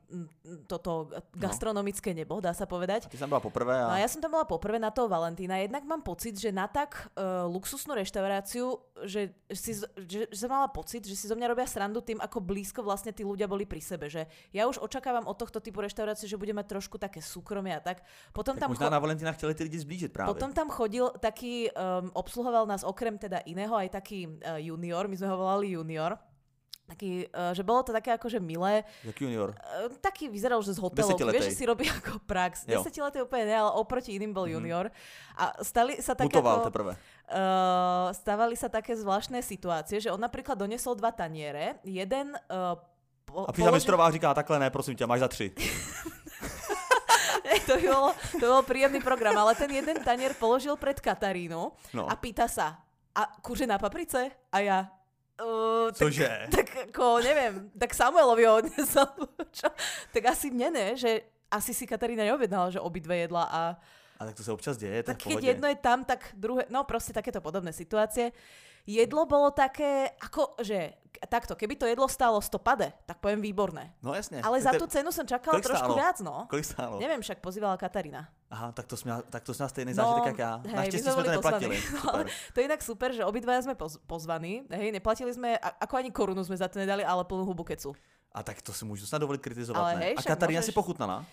toto 0.67 1.13
gastronomické 1.37 2.15
nebo, 2.15 2.41
dá 2.41 2.55
sa 2.55 2.65
povedať. 2.67 3.07
Ty 3.09 3.17
jsem 3.17 3.29
byla 3.29 3.41
poprvé 3.41 3.73
No 3.83 3.89
a 3.93 3.97
a... 3.97 4.03
ja 4.03 4.09
som 4.09 4.21
tam 4.23 4.33
bola 4.33 4.45
poprvé 4.45 4.79
na 4.79 4.91
toho 4.91 5.09
Valentína. 5.09 5.57
Jednak 5.61 5.85
mám 5.85 6.03
pocit, 6.03 6.39
že 6.41 6.53
na 6.53 6.69
tak 6.69 7.13
uh, 7.17 7.45
luxusnú 7.49 7.95
reštauráciu, 7.95 8.79
že, 9.05 9.35
si, 9.53 9.75
že, 10.09 10.27
že 10.31 10.37
som 10.39 10.51
mala 10.51 10.69
pocit, 10.69 11.05
že 11.05 11.17
si 11.19 11.27
zo 11.29 11.35
mňa 11.37 11.47
robia 11.53 11.67
srandu 11.67 12.01
tým, 12.01 12.19
ako 12.23 12.39
blízko 12.41 12.81
vlastne 12.83 13.13
tí 13.13 13.25
ľudia 13.27 13.45
boli 13.51 13.67
pri 13.67 13.81
sebe. 13.83 14.09
Že 14.09 14.27
ja 14.53 14.65
už 14.71 14.79
očakávam 14.81 15.27
od 15.27 15.37
tohto 15.37 15.61
typu 15.61 15.83
reštaurácie, 15.83 16.29
že 16.31 16.39
bude 16.41 16.53
mať 16.55 16.67
trošku 16.79 16.97
také 16.99 17.21
súkromie 17.21 17.75
a 17.77 17.83
tak. 17.83 18.01
Potom 18.33 18.55
Tak 18.57 18.61
tam 18.67 18.71
možná 18.71 18.87
cho- 18.89 18.95
na 18.95 18.99
Valentína 18.99 19.33
chtěli 19.33 19.55
ty 19.55 19.63
lidi 19.63 19.79
zblížit 19.79 20.13
právě. 20.13 20.35
potom 20.35 20.53
tam 20.53 20.71
chodil 20.71 21.11
taký, 21.21 21.69
um, 21.71 22.11
obsluhoval 22.15 22.67
nás 22.67 22.85
okrem 22.85 23.19
teda 23.19 23.39
iného 23.45 23.75
aj 23.83 23.89
taký 23.93 24.25
uh, 24.27 24.57
junior, 24.57 25.05
my 25.05 25.15
sme 25.15 25.27
ho 25.27 25.37
volali 25.37 25.75
junior. 25.75 26.15
Taký, 26.83 27.25
uh, 27.31 27.57
že 27.57 27.63
bolo 27.63 27.81
to 27.81 27.91
také 27.91 28.13
akože 28.13 28.37
milé. 28.37 28.85
Jak 29.07 29.17
junior. 29.17 29.55
Uh, 29.55 29.89
taký 30.03 30.29
vyzeral, 30.29 30.61
že 30.61 30.77
z 30.77 30.83
hotelov. 30.83 31.15
Desetiletej. 31.15 31.41
Vieš, 31.41 31.47
že 31.49 31.57
si 31.57 31.65
robí 31.65 31.87
ako 31.89 32.21
prax. 32.27 32.67
Desetiletý 32.67 33.23
úplne 33.23 33.49
ne, 33.49 33.57
ale 33.65 33.71
oproti 33.81 34.13
iným 34.13 34.31
bol 34.31 34.45
Mhm. 34.45 34.53
junior. 34.61 34.87
A 35.39 35.57
stali 35.65 35.97
sa 36.03 36.13
také 36.13 36.37
Mutoval 36.37 36.61
ako, 36.61 36.69
teprve. 36.69 36.93
uh, 36.93 36.99
stávali 38.13 38.55
sa 38.59 38.69
také 38.69 38.93
zvláštne 38.93 39.41
situácie, 39.41 39.99
že 39.99 40.13
on 40.13 40.21
napríklad 40.21 40.59
donesol 40.59 40.99
dva 40.99 41.15
taniere. 41.15 41.81
Jeden 41.87 42.35
uh, 42.35 42.77
po, 43.25 43.49
A 43.49 43.53
přišla 43.55 43.71
mistrová 43.73 44.11
říká, 44.11 44.35
takhle 44.35 44.59
ne, 44.59 44.69
prosím 44.71 44.97
tě, 44.99 45.07
máš 45.07 45.21
za 45.21 45.29
tři. 45.29 45.55
to, 47.67 47.77
by 47.79 47.89
bolo, 47.89 48.11
to 48.41 48.45
bol 48.47 48.63
príjemný 48.67 49.01
program, 49.01 49.39
ale 49.39 49.55
ten 49.55 49.71
jeden 49.71 50.03
tanier 50.05 50.35
položil 50.35 50.75
pred 50.77 50.99
Katarínu 51.01 51.73
No, 51.95 52.11
a 52.11 52.15
pýta 52.19 52.49
sa, 52.51 52.82
a 53.15 53.23
kuře 53.43 53.67
na 53.67 53.79
paprice? 53.79 54.31
A 54.53 54.59
ja, 54.59 54.91
uh, 55.43 55.89
tak, 55.93 55.99
cože? 55.99 56.31
tak 56.57 56.69
ako, 56.89 57.21
neviem, 57.21 57.71
tak 57.79 57.95
Samuelovi 57.95 58.45
ho 58.45 58.55
odnesol. 58.63 59.09
Čo? 59.53 59.69
Tak 60.15 60.23
asi 60.27 60.51
mne 60.51 60.71
ne, 60.71 60.87
že 60.97 61.23
asi 61.53 61.75
si 61.77 61.85
Katarína 61.85 62.25
neobjednala, 62.25 62.73
že 62.73 62.81
obidve 62.81 63.17
jedla 63.17 63.45
a 63.49 63.61
A 64.23 64.25
tak 64.25 64.35
to 64.39 64.43
se 64.43 64.53
občas 64.53 64.77
děje, 64.77 65.03
tak 65.03 65.19
v 65.19 65.35
keď 65.35 65.45
jedno 65.45 65.67
je 65.69 65.75
tam, 65.83 66.05
tak 66.05 66.31
druhé, 66.39 66.71
no 66.71 66.85
proste 66.87 67.11
takéto 67.11 67.43
podobné 67.43 67.75
situácie. 67.75 68.31
Jedlo 68.87 69.27
bolo 69.27 69.51
také, 69.51 70.15
ako, 70.23 70.63
že 70.63 70.95
takto, 71.27 71.59
keby 71.59 71.75
to 71.75 71.87
jedlo 71.87 72.07
stálo 72.07 72.39
100 72.39 72.59
pade, 72.63 72.89
tak 73.07 73.19
poviem 73.19 73.43
výborné. 73.43 73.95
No 74.03 74.15
jasně. 74.15 74.43
Ale 74.43 74.63
Tak 74.63 74.63
za 74.63 74.73
tú 74.79 74.87
cenu 74.87 75.11
som 75.13 75.27
čakala 75.27 75.59
trošku 75.59 75.91
stálo? 75.91 75.99
viac, 75.99 76.19
no. 76.23 76.47
Kolik 76.47 76.65
stálo? 76.65 76.99
Neviem, 76.99 77.23
však 77.23 77.39
pozývala 77.43 77.75
Katarína. 77.77 78.31
Aha, 78.53 78.73
tak 78.73 78.85
to 78.87 78.97
jsi 78.97 79.05
měla, 79.05 79.23
tak 79.23 79.43
to 79.43 79.55
jsi 79.55 79.59
měla 79.63 79.69
stejný 79.69 79.93
No, 79.95 80.05
zážitek 80.05 80.27
jak 80.27 80.39
já. 80.39 80.53
hej, 80.65 80.75
Naštěstí 80.77 80.97
my 80.97 81.03
sme 81.03 81.13
jsme 81.13 81.25
to 81.25 81.31
neplatili. 81.31 81.77
No, 81.93 82.01
Super. 82.01 82.27
To 82.53 82.61
je 82.61 82.65
inak 82.65 82.81
super, 82.83 83.09
že 83.17 83.25
obidvaja 83.25 83.61
sme 83.65 83.75
poz, 83.75 83.97
pozvaní. 84.05 84.69
Hej, 84.69 84.93
neplatili 84.93 85.33
sme, 85.33 85.57
a- 85.57 85.73
ako 85.81 85.97
ani 85.97 86.11
korunu 86.13 86.45
sme 86.45 86.57
za 86.61 86.69
to 86.69 86.77
nedali, 86.77 87.01
ale 87.01 87.25
plnú 87.25 87.49
hubu 87.49 87.65
kecu. 87.65 87.97
A 88.37 88.43
tak 88.45 88.61
to 88.61 88.73
si 88.77 88.85
můžu 88.85 89.07
snad 89.09 89.19
dovolit 89.25 89.41
kritizovat, 89.41 89.81
Ale 89.81 89.93
ne? 89.97 90.05
hej, 90.05 90.15
A 90.17 90.23
Katarína 90.23 90.61
môžeš- 90.61 90.69
si 90.69 90.73
pochutnala? 90.77 91.25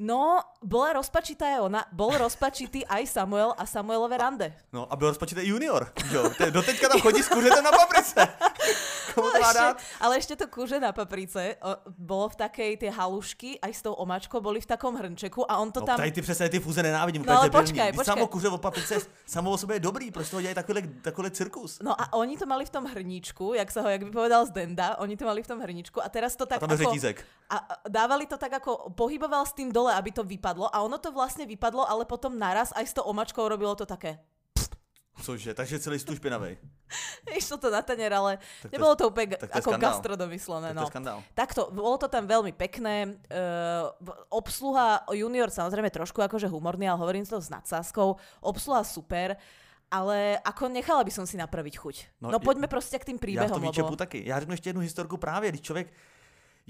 No, 0.00 0.40
bola 0.64 0.96
rozpačitá 0.96 1.60
aj 1.60 1.60
ona, 1.60 1.84
bol 1.92 2.16
rozpačitý 2.16 2.88
aj 2.96 3.04
Samuel 3.04 3.52
a 3.52 3.68
Samuelové 3.68 4.16
rande. 4.16 4.48
No 4.72 4.88
a 4.88 4.96
byl 4.96 5.08
rozpočet 5.12 5.38
i 5.38 5.48
junior. 5.48 5.92
Jo, 6.12 6.30
Te- 6.38 6.50
doteďka 6.50 6.88
tam 6.88 7.00
chodí 7.00 7.22
s 7.22 7.28
kuřetem 7.28 7.64
na 7.64 7.70
paprice. 7.70 8.28
Komu 9.14 9.26
to 9.30 9.42
ešte, 9.42 9.74
ale 10.00 10.12
ešte 10.22 10.34
to 10.38 10.46
kúže 10.46 10.78
na 10.78 10.94
paprice 10.94 11.58
o, 11.58 11.74
bolo 11.98 12.30
v 12.30 12.36
takej, 12.46 12.78
tie 12.78 12.90
halušky 12.94 13.58
aj 13.58 13.72
s 13.74 13.80
tou 13.82 13.90
omáčkou 13.98 14.38
boli 14.38 14.62
v 14.62 14.70
takom 14.70 14.94
hrnčeku 14.94 15.42
a 15.50 15.58
on 15.58 15.74
to 15.74 15.82
No, 15.82 15.86
tam... 15.86 15.96
tady 15.98 16.12
ty 16.12 16.22
přesně 16.22 16.48
ty 16.48 16.60
fúze 16.60 16.82
nenávidím. 16.82 17.22
No, 17.22 17.26
to 17.26 17.32
je 17.32 17.36
ale 17.36 17.48
Vždyť 17.48 17.58
počkaj. 17.58 18.04
Samo 18.06 18.26
kuře 18.26 18.48
od 18.48 18.60
paprice 18.62 18.94
samo 19.26 19.50
o 19.50 19.58
sobě 19.58 19.76
je 19.76 19.80
dobrý, 19.80 20.10
proč 20.10 20.30
toho 20.30 20.40
dělají 20.40 20.54
takovýhle, 20.54 20.82
takovýhle 21.02 21.30
cirkus? 21.30 21.78
No 21.82 22.00
a 22.00 22.12
oni 22.12 22.38
to 22.38 22.46
mali 22.46 22.64
v 22.64 22.70
tom 22.70 22.84
hrníčku, 22.86 23.54
jak 23.54 23.70
sa 23.70 23.82
ho, 23.82 23.88
jak 23.90 24.04
by 24.04 24.10
povedal 24.10 24.46
Zdenda, 24.46 24.96
oni 25.02 25.16
to 25.18 25.24
mali 25.26 25.42
v 25.42 25.46
tom 25.46 25.58
hrníčku 25.60 25.98
a 25.98 26.08
teraz 26.08 26.36
to 26.38 26.44
A 26.44 26.46
tak 26.46 26.60
tam 26.60 26.70
je 26.70 26.74
ako... 26.78 26.84
řetízek. 26.84 27.26
A 27.50 27.56
a 27.60 27.82
dávali 27.90 28.30
to 28.30 28.38
tak 28.38 28.62
ako, 28.62 28.94
pohyboval 28.94 29.42
s 29.42 29.52
tým 29.52 29.74
dole, 29.74 29.89
aby 29.94 30.10
to 30.12 30.22
vypadlo 30.24 30.68
a 30.68 30.82
ono 30.82 30.98
to 30.98 31.10
vlastne 31.10 31.46
vypadlo, 31.46 31.84
ale 31.84 32.04
potom 32.04 32.34
naraz 32.38 32.70
aj 32.76 32.86
s 32.86 32.96
tou 32.96 33.02
omačkou 33.06 33.42
robilo 33.48 33.74
to 33.74 33.86
také. 33.86 34.18
Cože, 35.20 35.52
takže 35.54 35.78
celý 35.78 35.98
stůl 35.98 36.16
špinavý. 36.16 36.56
Išlo 37.36 37.56
to 37.60 37.68
na 37.70 37.82
tanier, 37.82 38.08
ale 38.14 38.40
Tak 38.62 38.70
to 38.70 38.72
nebolo 38.72 38.96
to 38.96 39.04
úplne 39.12 39.36
tak 39.36 39.52
to 39.52 39.58
ako 39.60 39.70
skandál. 39.70 39.90
gastro 39.92 40.12
domyslené. 40.16 40.68
to 40.72 40.80
No. 40.80 40.86
skandál. 40.88 41.18
Takto, 41.36 41.68
bolo 41.76 42.00
to 42.00 42.08
tam 42.08 42.24
veľmi 42.24 42.56
pekné. 42.56 43.20
Uh, 43.28 43.92
obsluha 44.32 45.04
junior 45.12 45.52
samozrejme 45.52 45.92
trošku 45.92 46.24
akože 46.24 46.48
humorný, 46.48 46.88
ale 46.88 46.96
hovorím 47.04 47.28
to 47.28 47.36
s 47.36 47.52
nadsázkou. 47.52 48.16
Obsluha 48.40 48.80
super. 48.80 49.36
Ale 49.92 50.38
ako 50.40 50.70
nechala 50.72 51.04
by 51.04 51.12
som 51.12 51.26
si 51.28 51.36
napraviť 51.36 51.74
chuť. 51.76 51.96
No, 52.24 52.30
No, 52.32 52.38
poďme 52.40 52.64
proste 52.70 52.96
k 52.96 53.04
tým 53.12 53.18
Já 53.18 53.20
v 53.20 53.24
príbehom, 53.26 53.50
tom 53.60 53.62
výčepu 53.68 53.92
lebo... 53.92 54.00
taky. 54.00 54.22
Já 54.24 54.40
řeknu 54.40 54.54
ještě 54.54 54.68
jednu 54.70 54.80
historku 54.82 55.16
právě, 55.20 55.50
když 55.52 55.60
člověk 55.60 55.92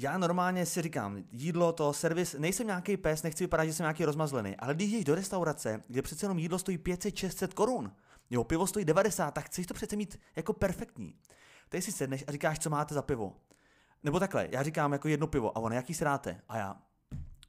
já 0.02 0.18
normálně 0.18 0.66
si 0.66 0.82
říkám, 0.82 1.18
jídlo, 1.32 1.72
to, 1.72 1.92
servis, 1.92 2.34
nejsem 2.38 2.66
nějaký 2.66 2.96
pes, 2.96 3.22
nechci 3.22 3.44
vypadat, 3.44 3.64
že 3.64 3.72
jsem 3.72 3.84
nějaký 3.84 4.04
rozmazlený, 4.04 4.56
ale 4.56 4.74
když 4.74 4.92
jdeš 4.92 5.04
do 5.04 5.14
restaurace, 5.14 5.82
kde 5.88 6.02
přece 6.02 6.24
jenom 6.24 6.38
jídlo 6.38 6.58
stojí 6.58 6.78
500-600 6.78 7.48
korun, 7.54 7.92
jo, 8.30 8.44
pivo 8.44 8.66
stojí 8.66 8.84
90, 8.84 9.30
tak 9.30 9.44
chceš 9.44 9.66
to 9.66 9.74
přece 9.74 9.96
mít 9.96 10.20
jako 10.36 10.52
perfektní. 10.52 11.14
Tady 11.68 11.82
si 11.82 11.92
sedneš 11.92 12.24
a 12.26 12.32
říkáš, 12.32 12.58
co 12.58 12.70
máte 12.70 12.94
za 12.94 13.02
pivo. 13.02 13.36
Nebo 14.02 14.20
takhle, 14.20 14.48
já 14.50 14.62
říkám 14.62 14.92
jako 14.92 15.08
jedno 15.08 15.26
pivo 15.26 15.58
a 15.58 15.60
ona, 15.60 15.74
jaký 15.76 15.94
si 15.94 16.04
dáte? 16.04 16.40
A 16.48 16.56
já, 16.56 16.76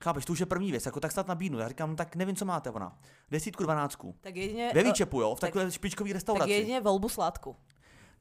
chápeš, 0.04 0.26
to 0.26 0.34
už 0.34 0.40
je 0.40 0.46
první 0.46 0.72
věc, 0.72 0.86
jako 0.86 1.00
tak 1.00 1.12
snad 1.12 1.28
nabídnu. 1.28 1.60
Já 1.60 1.68
říkám, 1.68 1.90
no, 1.90 1.96
tak 1.96 2.16
nevím, 2.16 2.36
co 2.36 2.46
máte 2.46 2.70
ona. 2.70 3.00
Desítku, 3.32 3.64
dvanáctku. 3.64 4.16
Tak 4.22 4.36
jedine, 4.36 4.72
Ve 4.74 4.80
eh, 4.80 4.84
výčepu, 4.84 5.22
jo, 5.22 5.36
v 5.36 5.40
tak- 5.40 5.48
takové 5.54 5.72
špičkové 5.72 6.10
tak 6.10 6.14
restauraci. 6.14 6.52
jedine 6.52 6.82
voľbu 6.82 7.10
sladku. 7.10 7.56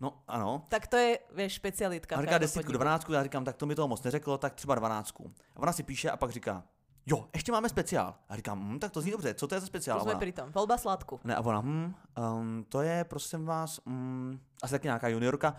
No, 0.00 0.23
ano. 0.28 0.64
Tak 0.69 0.87
to 0.87 0.97
je, 0.97 1.19
vieš, 1.35 1.52
špecialitka. 1.52 2.16
A 2.16 2.21
říká 2.21 2.38
desítku, 2.38 2.73
dvanáctku, 2.73 3.12
já 3.12 3.23
říkám, 3.23 3.45
tak 3.45 3.57
to 3.57 3.66
mi 3.66 3.75
toho 3.75 3.88
moc 3.88 4.02
neřeklo, 4.02 4.38
tak 4.38 4.54
třeba 4.54 4.75
dvanáctku. 4.75 5.33
A 5.57 5.59
ona 5.59 5.73
si 5.73 5.83
píše 5.83 6.11
a 6.11 6.16
pak 6.16 6.30
říká, 6.30 6.62
jo, 7.07 7.28
ještě 7.35 7.52
máme 7.52 7.69
speciál. 7.69 8.14
A 8.28 8.37
říkám, 8.37 8.61
hm, 8.61 8.78
tak 8.78 8.92
to 8.92 9.00
zní 9.00 9.11
dobře, 9.11 9.35
co 9.35 9.47
to 9.47 9.54
je 9.54 9.61
za 9.61 9.66
speciál? 9.66 9.99
Tu 9.99 10.00
A 10.00 10.04
sme 10.04 10.12
ona, 10.16 10.21
pri 10.21 10.33
tom. 10.33 10.49
Voľba 10.52 10.76
sladku. 10.80 11.21
ne, 11.25 11.37
a 11.37 11.40
ona, 11.40 11.61
hm, 11.61 11.95
um, 12.16 12.64
to 12.69 12.80
je, 12.80 13.04
prosím 13.04 13.45
vás, 13.45 13.80
um, 13.85 14.40
asi 14.62 14.73
taky 14.73 14.87
nějaká 14.87 15.09
juniorka, 15.09 15.57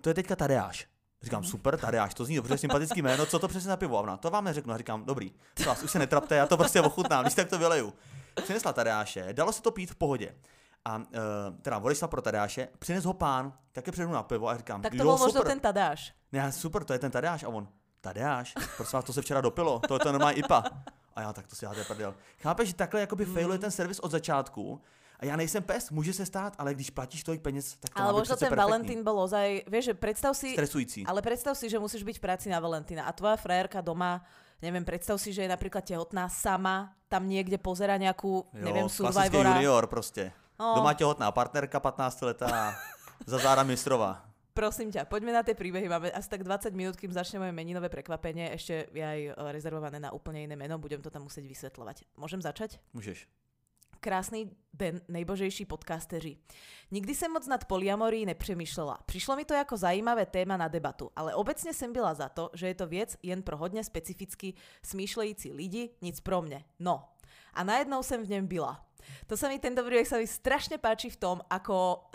to 0.00 0.10
je 0.10 0.14
teďka 0.14 0.36
Tadeáš. 0.36 0.86
Říkám, 1.22 1.44
super, 1.44 1.76
Tadeáš, 1.78 2.14
to 2.14 2.24
zní 2.24 2.36
dobře, 2.36 2.58
sympatický 2.58 3.02
jméno, 3.02 3.26
co 3.26 3.38
to 3.38 3.48
přesně 3.48 3.68
za 3.68 3.76
pivo? 3.76 3.98
A 3.98 4.00
ona, 4.00 4.16
to 4.16 4.30
vám 4.30 4.44
neřeknu. 4.44 4.72
A 4.72 4.78
říkám, 4.78 5.04
dobrý, 5.04 5.32
vás, 5.66 5.82
už 5.82 5.90
se 5.90 5.98
netrapte, 5.98 6.36
já 6.36 6.46
to 6.46 6.56
prostě 6.56 6.80
ochutnám, 6.80 7.24
když 7.24 7.34
tak 7.34 7.48
to 7.48 7.58
vyleju. 7.58 7.92
Přinesla 8.42 8.72
Tadeáše, 8.72 9.32
dalo 9.32 9.52
se 9.52 9.62
to 9.62 9.70
pít 9.70 9.90
v 9.90 9.94
pohodě. 9.94 10.34
A 10.84 10.96
uh, 10.96 11.04
teda 11.62 11.78
odešla 11.78 12.08
pro 12.08 12.22
Tadeáše, 12.22 12.68
přines 12.78 13.04
ho 13.04 13.12
pán, 13.12 13.52
také 13.72 13.92
předu 13.92 14.12
na 14.12 14.22
pivo 14.22 14.48
a 14.48 14.56
říkám, 14.56 14.82
Tak 14.82 14.92
to 14.96 15.04
možno 15.04 15.28
super. 15.28 15.46
ten 15.46 15.60
Tadáš. 15.60 16.12
Ne, 16.32 16.52
super, 16.52 16.84
to 16.84 16.92
je 16.92 16.98
ten 16.98 17.10
Tadeáš. 17.10 17.42
A 17.44 17.48
on, 17.48 17.68
Tadeáš, 18.00 18.54
prosím 18.76 18.96
vás, 18.96 19.04
to 19.04 19.12
se 19.12 19.22
včera 19.22 19.40
dopilo, 19.40 19.80
to 19.88 19.94
je 19.94 20.00
to 20.00 20.12
normální 20.12 20.38
IPA. 20.38 20.64
A 21.14 21.20
já, 21.20 21.32
tak 21.32 21.46
to 21.46 21.56
si 21.56 21.64
dáte 21.64 21.84
prdel. 21.84 22.14
Chápeš, 22.40 22.68
že 22.68 22.74
takhle 22.74 23.00
jakoby 23.00 23.26
Mm. 23.26 23.34
failuje 23.34 23.58
ten 23.58 23.70
servis 23.70 24.00
od 24.00 24.10
začátku. 24.10 24.80
A 25.20 25.24
já 25.24 25.36
nejsem 25.36 25.62
pes, 25.62 25.90
může 25.90 26.12
se 26.12 26.26
stát, 26.26 26.54
ale 26.58 26.74
když 26.74 26.90
platíš 26.90 27.24
tolik 27.24 27.42
peněz, 27.42 27.76
tak 27.80 27.94
to 27.94 28.00
Ale 28.02 28.12
být 28.12 28.18
možno 28.18 28.36
přece 28.36 28.44
ten 28.44 28.48
perfektní. 28.48 28.70
Valentín 28.70 29.04
bol 29.04 29.20
ozaj, 29.20 29.62
vieš, 29.68 29.84
že 29.84 29.94
predstav 29.94 30.36
si, 30.36 30.52
Stresující. 30.52 31.06
ale 31.06 31.22
predstav 31.22 31.58
si, 31.58 31.68
že 31.70 31.78
musíš 31.78 32.02
byť 32.02 32.16
v 32.16 32.20
práci 32.20 32.48
na 32.48 32.56
Valentína 32.60 33.04
a 33.04 33.12
tvoja 33.12 33.36
frajerka 33.36 33.80
doma, 33.84 34.24
neviem, 34.64 34.80
predstav 34.84 35.20
si, 35.20 35.32
že 35.36 35.42
je 35.44 35.48
napríklad 35.52 35.84
tehotná 35.84 36.28
sama, 36.32 36.96
tam 37.12 37.28
niekde 37.28 37.58
pozera 37.60 38.00
nejakú, 38.00 38.48
neviem, 38.56 38.88
klasický 38.88 39.12
Survivora. 39.12 39.60
junior 39.60 39.86
prostě. 39.86 40.32
No. 40.60 40.74
Doma 40.74 40.94
těhotná 40.94 41.32
partnerka 41.32 41.80
15 41.80 42.20
letá 42.20 42.76
za 43.26 43.38
záda 43.38 43.62
mistrova. 43.62 44.20
Prosím 44.54 44.92
ťa, 44.92 45.08
poďme 45.08 45.32
na 45.32 45.40
tie 45.40 45.56
príbehy. 45.56 45.88
Máme 45.88 46.12
asi 46.12 46.28
tak 46.28 46.44
20 46.44 46.76
minút, 46.76 46.98
kým 47.00 47.08
začne 47.08 47.40
moje 47.40 47.54
meninové 47.54 47.88
prekvapenie. 47.88 48.52
Ešte 48.52 48.92
je 48.92 49.00
aj 49.00 49.20
e, 49.24 49.32
rezervované 49.56 49.96
na 49.96 50.12
úplne 50.12 50.44
iné 50.44 50.52
meno. 50.52 50.76
Budem 50.76 51.00
to 51.00 51.08
tam 51.08 51.24
musieť 51.24 51.48
vysvetľovať. 51.48 52.04
Môžem 52.20 52.44
začať? 52.44 52.76
Můžeš. 52.92 53.24
Krásný 54.00 54.50
den, 54.74 55.00
nejbožejší 55.08 55.64
podcasteři. 55.64 56.36
Nikdy 56.90 57.14
jsem 57.14 57.32
moc 57.32 57.46
nad 57.46 57.64
polyamorí 57.64 58.26
nepřemýšlela. 58.26 58.98
Přišlo 59.06 59.36
mi 59.36 59.44
to 59.44 59.54
jako 59.54 59.76
zajímavé 59.76 60.26
téma 60.26 60.56
na 60.56 60.68
debatu, 60.68 61.10
ale 61.16 61.34
obecně 61.34 61.74
jsem 61.74 61.92
byla 61.92 62.14
za 62.14 62.28
to, 62.28 62.50
že 62.54 62.66
je 62.66 62.74
to 62.74 62.86
věc 62.86 63.16
jen 63.22 63.42
pro 63.42 63.56
hodně 63.56 63.84
specificky 63.84 64.54
smýšlející 64.82 65.52
lidi, 65.52 65.90
nic 66.02 66.20
pro 66.20 66.42
mě. 66.42 66.64
No. 66.78 67.08
A 67.54 67.64
najednou 67.64 68.02
jsem 68.02 68.24
v 68.24 68.28
něm 68.28 68.46
byla. 68.46 68.89
To 69.26 69.34
sa 69.36 69.48
mi, 69.48 69.58
tento 69.58 69.84
príbeh 69.84 70.06
sa 70.08 70.18
mi 70.18 70.26
strašne 70.26 70.78
páči 70.78 71.10
v 71.10 71.18
tom, 71.20 71.36
ako 71.48 72.08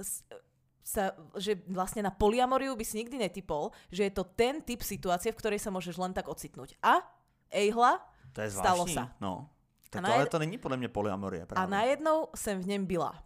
sa, 0.85 1.17
že 1.33 1.57
vlastne 1.65 2.05
na 2.05 2.13
polyamoriu 2.13 2.77
by 2.77 2.85
si 2.85 3.01
nikdy 3.01 3.17
netypol, 3.17 3.73
že 3.89 4.05
je 4.05 4.13
to 4.13 4.23
ten 4.37 4.61
typ 4.61 4.85
situácie, 4.85 5.33
v 5.33 5.39
ktorej 5.41 5.57
sa 5.57 5.73
môžeš 5.73 5.97
len 5.97 6.13
tak 6.13 6.29
ocitnúť. 6.29 6.77
A 6.85 7.01
ejhla, 7.49 7.97
To 8.37 8.41
je 8.41 8.51
Stalo 8.51 8.85
sa. 8.85 9.15
No. 9.17 9.49
Tak 9.89 10.03
A 10.03 10.07
to, 10.07 10.13
ale 10.13 10.25
to 10.25 10.39
není 10.39 10.57
podle 10.57 10.77
mě 10.77 10.87
polyamorie 10.87 11.43
A 11.43 11.45
právě. 11.45 11.71
najednou 11.71 12.27
jsem 12.35 12.59
v 12.61 12.67
něm 12.67 12.85
byla. 12.85 13.23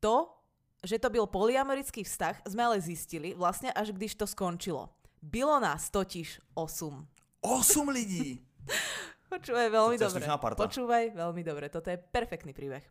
To, 0.00 0.36
že 0.84 0.98
to 0.98 1.10
byl 1.10 1.26
polyamorický 1.26 2.04
vztah, 2.04 2.42
jsme 2.48 2.64
ale 2.64 2.80
zistili 2.80 3.34
vlastně 3.34 3.72
až 3.72 3.90
když 3.90 4.14
to 4.14 4.26
skončilo. 4.26 4.88
Bylo 5.22 5.60
nás 5.60 5.90
totiž 5.90 6.40
8. 6.54 7.08
Osm 7.40 7.88
lidí! 7.88 8.46
Počúvaj 9.34 9.66
veľmi 9.66 9.96
dobre. 9.98 10.24
parta. 10.38 10.58
Počúvaj 10.62 11.04
veľmi 11.10 11.42
dobre. 11.42 11.66
Toto 11.66 11.90
je 11.90 11.98
perfektný 11.98 12.54
príbeh. 12.54 12.82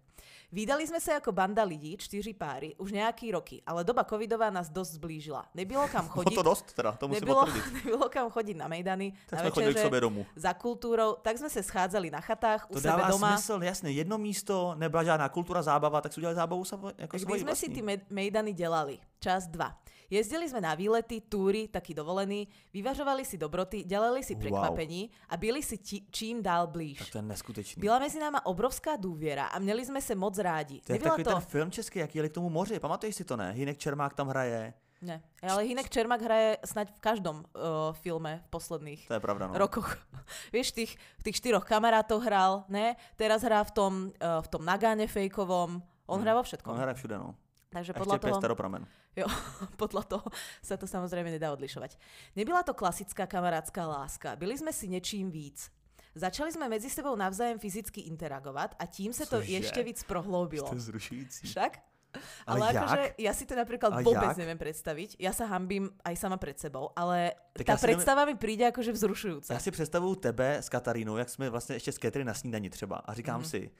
Vydali 0.53 0.85
sme 0.85 1.01
sa 1.01 1.17
ako 1.17 1.33
banda 1.33 1.65
lidí, 1.65 1.97
čtyři 1.97 2.37
páry, 2.37 2.77
už 2.77 2.93
nejaký 2.93 3.33
roky, 3.33 3.57
ale 3.65 3.81
doba 3.81 4.05
covidová 4.05 4.53
nás 4.53 4.69
dosť 4.69 5.01
zblížila. 5.01 5.49
Nebylo 5.57 5.89
kam 5.89 6.05
Bylo 6.13 6.13
chodiť, 6.21 6.35
to 6.37 6.43
dost 6.45 6.65
teda, 6.77 6.91
to 6.93 7.07
musím 7.09 7.25
nebylo, 7.25 7.41
potvrdit. 7.41 7.73
nebylo 7.81 8.05
kam 8.09 8.27
chodiť 8.29 8.55
na 8.61 8.67
mejdany, 8.69 9.17
Tak 9.25 9.31
na 9.33 9.39
jsme 9.41 9.49
chodili 9.49 9.73
k 9.73 9.75
večeře, 9.75 9.87
sobě 9.87 10.01
domů. 10.01 10.21
za 10.35 10.53
kultúrou, 10.53 11.17
tak 11.25 11.37
sme 11.41 11.49
se 11.49 11.63
schádzali 11.63 12.11
na 12.13 12.21
chatách, 12.21 12.69
u 12.69 12.73
To 12.73 12.79
sebe 12.79 12.91
dává 12.93 13.09
doma. 13.09 13.33
smysl, 13.33 13.63
jasně, 13.63 13.89
jedno 13.91 14.17
místo, 14.17 14.75
nebyla 14.77 15.03
žádná 15.03 15.29
kultura, 15.29 15.61
zábava, 15.61 16.01
tak 16.01 16.13
si 16.13 16.19
udělali 16.21 16.35
zábavu 16.35 16.63
jako 16.97 17.17
Kdy 17.17 17.25
svoji 17.25 17.41
sme 17.41 17.55
si 17.55 17.67
ty 17.73 17.81
mejdany 18.13 18.53
delali? 18.53 18.99
Čas 19.19 19.47
2. 19.49 19.57
Jezdili 20.09 20.49
sme 20.49 20.61
na 20.61 20.75
výlety, 20.75 21.21
túry, 21.21 21.67
taký 21.67 21.93
dovolený, 21.93 22.47
vyvažovali 22.73 23.25
si 23.25 23.37
dobroty, 23.37 23.83
delali 23.83 24.23
si 24.23 24.33
Wow. 24.33 24.41
prekvapení 24.41 25.09
a 25.29 25.37
byli 25.37 25.63
si 25.63 25.77
ti, 25.77 26.07
čím 26.11 26.43
dál 26.43 26.67
blíž. 26.67 26.99
Tak 26.99 27.09
to 27.09 27.17
je 27.17 27.21
neskutečný. 27.21 27.79
Byla 27.81 27.99
mezi 27.99 28.19
náma 28.19 28.45
obrovská 28.45 28.95
důvěra 28.95 29.45
a 29.45 29.59
měli 29.59 29.85
jsme 29.85 30.01
se 30.01 30.15
moc 30.15 30.37
rádi. 30.37 30.81
To 30.81 30.91
je 30.91 30.99
Nebyla 30.99 31.09
takový 31.09 31.23
to... 31.23 31.29
ten 31.29 31.41
film 31.41 31.71
český, 31.71 31.99
jak 31.99 32.15
jeli 32.15 32.29
k 32.29 32.33
tomu 32.33 32.49
moři, 32.49 32.79
pamatuješ 32.79 33.15
si 33.15 33.23
to 33.23 33.37
ne? 33.37 33.51
Hinek 33.51 33.77
Čermák 33.77 34.13
tam 34.13 34.27
hraje, 34.27 34.73
Ne, 35.03 35.19
ale 35.43 35.67
Hinek 35.67 35.91
Čermak 35.91 36.23
hraje 36.23 36.63
snať 36.63 36.95
v 36.95 36.99
každom 37.03 37.43
uh, 37.43 37.91
filme 37.91 38.39
v 38.39 38.47
posledných 38.47 39.03
to 39.03 39.19
je 39.19 39.19
pravda 39.19 39.51
no. 39.51 39.59
rokoch. 39.59 39.99
Vieš, 40.55 40.71
v 40.71 40.75
tých, 40.79 40.91
v 41.19 41.23
tých 41.27 41.37
štyroch 41.43 41.67
kamarátov 41.67 42.23
hral, 42.23 42.63
ne? 42.71 42.95
Teraz 43.19 43.43
hrá 43.43 43.67
v 43.67 43.71
tom, 43.75 43.93
uh, 44.23 44.39
v 44.39 44.47
tom 44.47 44.63
Nagáne 44.63 45.03
fejkovom. 45.11 45.83
On 46.07 46.19
hrá 46.23 46.39
vo 46.39 46.43
všetkom. 46.47 46.71
On 46.71 46.79
hraje 46.79 46.95
všude 47.03 47.19
no. 47.19 47.35
Takže 47.73 47.93
podľa 47.97 48.17
toho, 48.21 48.37
staropramen. 48.37 48.85
jo, 49.17 49.25
podľa 49.81 50.03
toho 50.05 50.27
sa 50.61 50.77
to 50.77 50.85
samozrejme 50.85 51.33
nedá 51.33 51.49
odlišovať. 51.49 51.97
Nebyla 52.37 52.61
to 52.63 52.77
klasická 52.77 53.25
kamarátska 53.25 53.81
láska. 53.81 54.37
Byli 54.37 54.57
sme 54.57 54.69
si 54.69 54.87
něčím 54.87 55.33
víc. 55.33 55.73
Začali 56.15 56.53
jsme 56.53 56.69
mezi 56.69 56.89
sebou 56.89 57.15
navzájem 57.17 57.59
fyzicky 57.59 58.01
interagovat 58.01 58.75
a 58.79 58.85
tím 58.85 59.13
se 59.13 59.25
to 59.25 59.41
Cože? 59.41 59.51
ještě 59.51 59.83
víc 59.83 60.03
prohloubilo. 60.03 60.69
To 60.69 60.79
zrušující. 60.79 61.47
Však? 61.47 61.81
Ale 62.45 62.61
Ale, 62.61 62.77
akože 62.77 63.01
ja 63.17 63.33
si 63.33 63.49
to 63.49 63.57
napríklad 63.57 63.89
Ale 63.89 64.05
vôbec 64.05 64.37
jak? 64.37 64.37
neviem 64.37 64.61
predstaviť. 64.61 65.17
Ja 65.17 65.33
sa 65.33 65.49
hambím 65.49 65.89
aj 66.05 66.13
sama 66.13 66.37
pred 66.37 66.53
sebou, 66.61 66.93
ale 66.93 67.33
Tak 67.57 67.65
tá 67.65 67.73
já 67.73 67.77
si 67.77 67.85
nevím- 67.89 67.97
predstava 67.97 68.21
mi 68.29 68.35
príde 68.37 68.69
akože 68.69 68.91
vzrušujúca. 68.93 69.49
Já 69.53 69.59
si 69.59 69.71
představuju 69.73 70.15
tebe 70.15 70.61
s 70.61 70.69
Katarínou, 70.69 71.17
jak 71.17 71.29
jsme 71.29 71.49
vlastně 71.49 71.75
ještě 71.75 71.91
s 71.91 71.97
Catherine 71.97 72.29
na 72.29 72.33
snídani 72.33 72.69
třeba 72.69 73.01
a 73.01 73.13
říkám 73.13 73.41
mm-hmm. 73.41 73.49
si, 73.49 73.71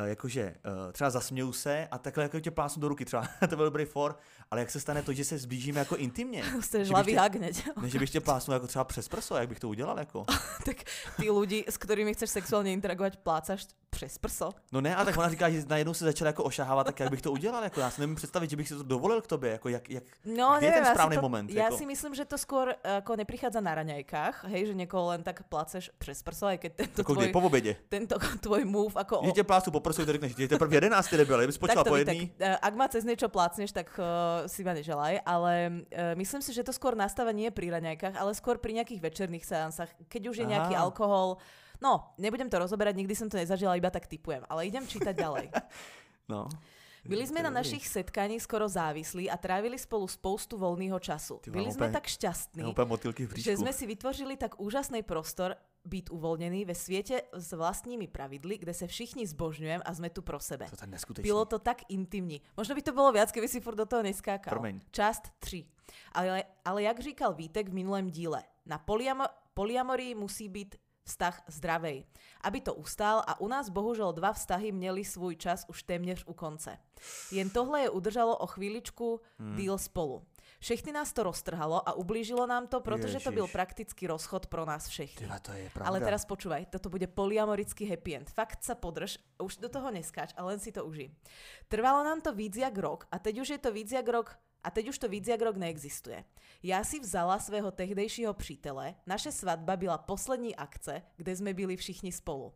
jakože 0.00 0.54
uh, 0.64 0.92
třeba 0.92 1.10
zasměju 1.10 1.52
se 1.52 1.88
a 1.90 1.98
takhle 1.98 2.22
jako 2.22 2.40
tě 2.40 2.50
plásnu 2.50 2.80
do 2.80 2.88
ruky 2.88 3.04
třeba, 3.04 3.28
to 3.50 3.56
byl 3.56 3.64
dobrý 3.64 3.84
for, 3.84 4.18
ale 4.50 4.60
jak 4.60 4.70
se 4.70 4.80
stane 4.80 5.02
to, 5.02 5.12
že 5.12 5.24
se 5.24 5.38
zblížíme 5.38 5.78
jako 5.78 5.96
intimně? 5.96 6.44
Ste 6.60 6.84
že 6.84 6.94
bych 7.04 7.14
žlavý 7.14 7.38
hneď. 7.38 7.68
Ne, 7.82 7.88
že 7.88 7.98
bych 7.98 8.10
tě 8.10 8.20
plásnul 8.20 8.54
jako 8.54 8.66
třeba 8.66 8.84
přes 8.84 9.08
prso, 9.08 9.36
jak 9.36 9.48
bych 9.48 9.60
to 9.60 9.68
udělal 9.68 9.98
jako? 9.98 10.24
tak 10.64 10.76
ty 11.16 11.30
ľudí, 11.30 11.64
s 11.68 11.76
ktorými 11.76 12.14
chceš 12.14 12.30
sexuálne 12.30 12.72
interagovať, 12.72 13.18
plácaš 13.20 13.68
přes 13.92 14.18
prso. 14.18 14.50
No 14.72 14.80
ne, 14.80 14.96
a 14.96 15.04
tak 15.04 15.16
ona 15.16 15.28
říká, 15.28 15.50
že 15.50 15.62
najednou 15.68 15.94
se 15.94 16.04
začala 16.04 16.26
jako 16.32 16.44
ošahávat, 16.44 16.86
tak 16.86 17.00
jak 17.00 17.10
bych 17.10 17.22
to 17.22 17.32
udělal, 17.32 17.64
jako 17.64 17.80
já 17.80 17.90
si 17.90 18.00
nemůžu 18.00 18.16
představit, 18.16 18.50
že 18.50 18.56
bych 18.56 18.68
si 18.68 18.74
to 18.74 18.82
dovolil 18.82 19.20
k 19.20 19.26
tobě, 19.26 19.50
jako 19.50 19.68
jak, 19.68 19.90
jak 19.90 20.04
No, 20.24 20.56
Kde 20.58 20.66
je 20.66 20.70
neviem, 20.70 20.74
ten 20.74 20.82
asi 20.82 20.92
správny 20.96 21.16
to, 21.16 21.22
moment, 21.22 21.46
Ja 21.52 21.68
ako? 21.68 21.76
si 21.76 21.84
myslím, 21.86 22.12
že 22.16 22.24
to 22.24 22.36
skôr 22.40 22.72
ako 22.80 23.12
neprichádza 23.20 23.60
na 23.60 23.74
raňajkách, 23.76 24.48
hej, 24.48 24.72
že 24.72 24.74
niekoho 24.74 25.12
len 25.12 25.20
tak 25.22 25.44
pláceš 25.52 25.92
přes 26.00 26.22
prso, 26.24 26.46
aj 26.48 26.58
keď 26.58 26.70
tento 26.88 27.00
jako 27.04 27.12
tvoj, 27.14 27.28
po 27.32 27.40
obědě. 27.40 27.76
tento 27.88 28.16
tvoj 28.48 28.64
move 28.64 28.96
ako... 28.96 29.20
Že 29.24 29.32
tě 29.32 29.44
plásnu 29.44 29.72
po 29.72 29.80
prsu, 29.80 30.06
to 30.06 30.12
řekneš, 30.12 30.36
že 30.36 30.48
teprve 30.48 30.76
11 30.76 31.12
nebyl, 31.12 31.38
kdybys 31.38 31.58
počula 31.58 31.84
Takto 31.84 31.90
po 31.90 31.96
by, 31.96 32.04
tak, 32.04 32.16
jedný. 32.16 32.32
eh, 32.40 32.56
ak 32.62 32.74
ma 32.74 32.88
cez 32.88 33.04
niečo 33.04 33.28
plácneš, 33.28 33.72
tak 33.76 33.92
uh, 34.00 34.48
si 34.48 34.64
ma 34.64 34.72
neželaj, 34.72 35.20
ale 35.26 35.52
uh, 35.92 36.16
myslím 36.16 36.40
si, 36.42 36.56
že 36.56 36.64
to 36.64 36.72
skôr 36.72 36.96
nastáva 36.96 37.32
nie 37.36 37.50
pri 37.52 37.68
raňajkách, 37.76 38.16
ale 38.16 38.32
skôr 38.34 38.56
pri 38.56 38.72
nejakých 38.80 39.00
večerných 39.04 39.44
seansách, 39.44 39.90
keď 40.08 40.22
už 40.32 40.36
je 40.40 40.46
nejaký 40.48 40.74
Aha. 40.74 40.82
alkohol. 40.88 41.36
No, 41.82 42.14
nebudem 42.14 42.46
to 42.46 42.62
rozoberať, 42.62 42.94
nikdy 42.94 43.10
som 43.18 43.26
to 43.26 43.34
nezažila, 43.34 43.74
iba 43.74 43.90
tak 43.90 44.06
typujem, 44.06 44.46
ale 44.46 44.70
idem 44.70 44.86
čítať 44.86 45.14
ďalej. 45.18 45.46
No. 46.30 46.46
Byli 47.02 47.26
sme 47.26 47.42
To 47.42 47.44
je 47.44 47.48
na 47.50 47.58
našich 47.60 47.82
setkaních 47.82 48.46
skoro 48.46 48.70
závislí 48.70 49.26
a 49.26 49.34
trávili 49.34 49.74
spolu 49.74 50.06
spoustu 50.06 50.54
voľného 50.54 51.02
času. 51.02 51.42
Ty 51.42 51.50
Byli 51.50 51.66
mám 51.66 51.74
sme 51.74 51.86
úplne- 51.90 51.96
tak 51.98 52.06
šťastní, 52.06 52.62
že 52.62 53.26
bříšku. 53.26 53.58
sme 53.58 53.72
si 53.74 53.84
vytvořili 53.90 54.38
tak 54.38 54.54
úžasný 54.62 55.02
prostor 55.02 55.58
být 55.82 56.14
uvoľnený 56.14 56.62
ve 56.62 56.78
sviete 56.78 57.26
s 57.34 57.50
vlastními 57.52 58.06
pravidly, 58.06 58.62
kde 58.62 58.70
se 58.74 58.86
všichni 58.86 59.26
zbožňujem 59.26 59.82
a 59.82 59.90
sme 59.90 60.14
tu 60.14 60.22
pro 60.22 60.38
sebe. 60.38 60.70
To 60.70 60.78
je. 60.78 61.26
Bylo 61.26 61.42
to 61.44 61.58
tak 61.58 61.82
intimní. 61.90 62.38
Možno 62.54 62.78
by 62.78 62.82
to 62.86 62.92
bylo 62.94 63.10
viac, 63.12 63.34
keby 63.34 63.50
si 63.50 63.58
furt 63.58 63.74
do 63.74 63.86
toho 63.86 64.06
neskákal. 64.06 64.54
Promiň. 64.54 64.80
Část 64.94 65.34
3. 65.42 65.66
Ale, 66.14 66.44
ale 66.64 66.82
jak 66.86 67.00
říkal 67.02 67.34
Vítek 67.34 67.68
v 67.68 67.74
minulém 67.74 68.10
díle, 68.14 68.46
na 68.66 68.78
polyamo, 68.78 69.26
polyamorii 69.54 70.14
musí 70.14 70.48
být 70.48 70.78
vztah 71.04 71.42
zdravej. 71.46 72.04
Aby 72.40 72.60
to 72.60 72.74
ustál 72.74 73.22
a 73.26 73.40
u 73.40 73.48
nás 73.48 73.68
bohužel 73.68 74.12
dva 74.12 74.32
vztahy 74.32 74.72
měli 74.72 75.04
svůj 75.04 75.36
čas 75.36 75.64
už 75.68 75.82
téměř 75.82 76.24
u 76.26 76.34
konce. 76.34 76.78
Jen 77.30 77.50
tohle 77.50 77.80
je 77.80 77.90
udržalo 77.90 78.36
o 78.36 78.46
chvíličku 78.46 79.20
hmm. 79.38 79.56
díl 79.56 79.78
spolu. 79.78 80.22
Všechny 80.62 80.92
nás 80.92 81.12
to 81.12 81.22
roztrhalo 81.22 81.88
a 81.88 81.92
ublížilo 81.92 82.46
nám 82.46 82.66
to, 82.66 82.80
protože 82.80 83.20
to 83.20 83.32
byl 83.32 83.44
Ježiš. 83.44 83.52
prakticky 83.52 84.06
rozchod 84.06 84.46
pro 84.46 84.64
nás 84.64 84.88
všechny. 84.88 85.18
Tyhle, 85.18 85.40
to 85.40 85.52
je 85.52 85.70
pravda. 85.70 85.88
Ale 85.88 86.00
teraz 86.00 86.22
počúvaj, 86.22 86.70
toto 86.70 86.86
bude 86.86 87.10
polyamorický 87.10 87.82
happy 87.90 88.22
end. 88.22 88.30
Fakt 88.30 88.62
sa 88.62 88.78
podrž, 88.78 89.18
už 89.42 89.58
do 89.58 89.66
toho 89.66 89.90
neskáč 89.90 90.30
a 90.38 90.46
len 90.46 90.62
si 90.62 90.70
to 90.70 90.86
uži. 90.86 91.10
Trvalo 91.66 92.06
nám 92.06 92.22
to 92.22 92.30
víc 92.30 92.54
jak 92.54 92.78
rok 92.78 93.10
a 93.10 93.18
teď 93.18 93.42
už 93.42 93.48
je 93.48 93.58
to 93.58 93.74
víc 93.74 93.90
jak 93.90 94.06
rok 94.06 94.38
a 94.64 94.70
teď 94.70 94.88
už 94.88 94.98
to 94.98 95.08
víc 95.08 95.28
jak 95.28 95.42
rok 95.42 95.56
neexistuje. 95.56 96.24
Já 96.62 96.84
si 96.84 97.00
vzala 97.00 97.38
svého 97.38 97.70
tehdejšího 97.70 98.34
přítele, 98.34 98.94
naše 99.06 99.32
svatba 99.32 99.76
byla 99.76 99.98
poslední 99.98 100.56
akce, 100.56 101.02
kde 101.16 101.36
jsme 101.36 101.54
byli 101.54 101.76
všichni 101.76 102.12
spolu. 102.12 102.54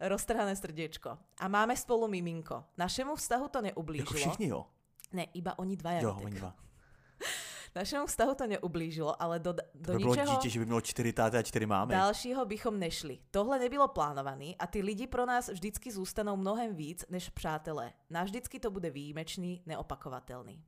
Roztrhané 0.00 0.56
srdiečko. 0.56 1.18
A 1.38 1.48
máme 1.48 1.76
spolu 1.76 2.08
miminko. 2.08 2.64
Našemu 2.78 3.16
vztahu 3.16 3.48
to 3.48 3.58
Jako 3.58 3.64
neublížilo. 3.64 4.14
všichni, 4.20 4.46
jo? 4.48 4.66
Ne, 5.12 5.24
iba 5.34 5.58
oni 5.58 5.76
dvaja. 5.76 6.00
Jo, 6.00 6.18
oni 6.24 6.36
dva. 6.36 6.56
Našemu 7.74 8.06
vztahu 8.06 8.34
to 8.34 8.46
neublížilo, 8.46 9.22
ale 9.22 9.38
do, 9.38 9.52
To 9.52 9.60
do 9.74 9.92
by 9.92 9.98
bylo 9.98 10.14
ničeho... 10.14 10.36
dítě, 10.36 10.48
že 10.48 10.58
by 10.58 10.64
mělo 10.64 10.80
čtyři 10.80 11.12
táty 11.12 11.36
a 11.36 11.42
čtyři 11.42 11.66
mámy. 11.66 11.94
Dalšího 11.94 12.44
bychom 12.46 12.78
nešli. 12.78 13.18
Tohle 13.30 13.58
nebylo 13.58 13.88
plánovaný 13.88 14.56
a 14.58 14.66
ty 14.66 14.82
lidi 14.82 15.06
pro 15.06 15.26
nás 15.26 15.48
vždycky 15.48 15.92
zůstanou 15.92 16.36
mnohem 16.36 16.74
víc 16.74 17.04
než 17.10 17.28
přátelé. 17.30 17.92
Navždycky 18.10 18.60
to 18.60 18.70
bude 18.70 18.90
výjimečný, 18.90 19.62
neopakovatelný. 19.66 20.64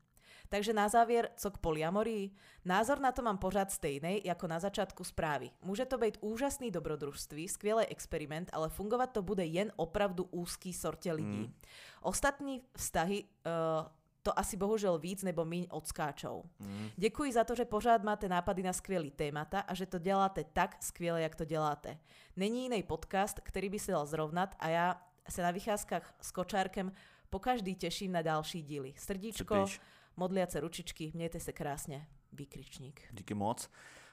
Takže 0.53 0.73
na 0.73 0.89
závěr, 0.89 1.31
co 1.37 1.51
k 1.51 1.59
polyamorii? 1.59 2.31
Názor 2.65 3.01
na 3.01 3.13
to 3.13 3.23
mám 3.23 3.39
pořád 3.39 3.71
stejný 3.71 4.21
jako 4.25 4.47
na 4.47 4.61
začátku 4.61 5.05
zprávy. 5.05 5.51
Může 5.63 5.85
to 5.85 5.99
být 5.99 6.19
úžasný 6.21 6.71
dobrodružství, 6.71 7.49
skvělý 7.49 7.87
experiment, 7.87 8.51
ale 8.53 8.69
fungovat 8.69 9.07
to 9.07 9.23
bude 9.23 9.45
jen 9.45 9.73
opravdu 9.77 10.25
úzký 10.25 10.73
sortě 10.73 11.13
lidí. 11.13 11.43
Hmm. 11.45 11.55
Ostatní 12.03 12.63
vztahy 12.77 13.25
uh, 13.25 13.89
to 14.23 14.39
asi 14.39 14.57
bohužel 14.57 14.99
víc 14.99 15.23
nebo 15.23 15.45
míň 15.45 15.67
odskáčou. 15.71 16.45
Mm. 16.59 16.89
Děkuji 16.97 17.33
za 17.33 17.45
to, 17.45 17.55
že 17.55 17.65
pořád 17.65 18.03
máte 18.03 18.29
nápady 18.29 18.63
na 18.63 18.73
skvělý 18.73 19.11
témata 19.11 19.61
a 19.61 19.75
že 19.75 19.87
to 19.87 19.99
děláte 19.99 20.45
tak 20.45 20.83
skvěle, 20.83 21.23
jak 21.23 21.35
to 21.35 21.45
děláte. 21.45 21.99
Není 22.37 22.63
jiný 22.63 22.83
podcast, 22.83 23.41
který 23.41 23.69
by 23.69 23.79
se 23.79 23.93
dal 23.93 24.07
zrovnat 24.07 24.55
a 24.59 24.69
já 24.69 25.03
se 25.29 25.43
na 25.43 25.51
vycházkách 25.51 26.15
s 26.21 26.31
kočárkem 26.31 26.93
po 27.31 27.39
každý 27.39 27.75
těším 27.75 28.13
na 28.13 28.23
další 28.23 28.63
díly. 28.63 28.95
Srdíčko, 28.97 29.65
Cipíš. 29.67 29.81
Modliace 30.17 30.61
ručičky, 30.61 31.13
mějte 31.15 31.41
se 31.41 31.53
krásně, 31.53 32.07
výkričník. 32.33 33.01
Díky 33.13 33.35
moc. 33.35 33.71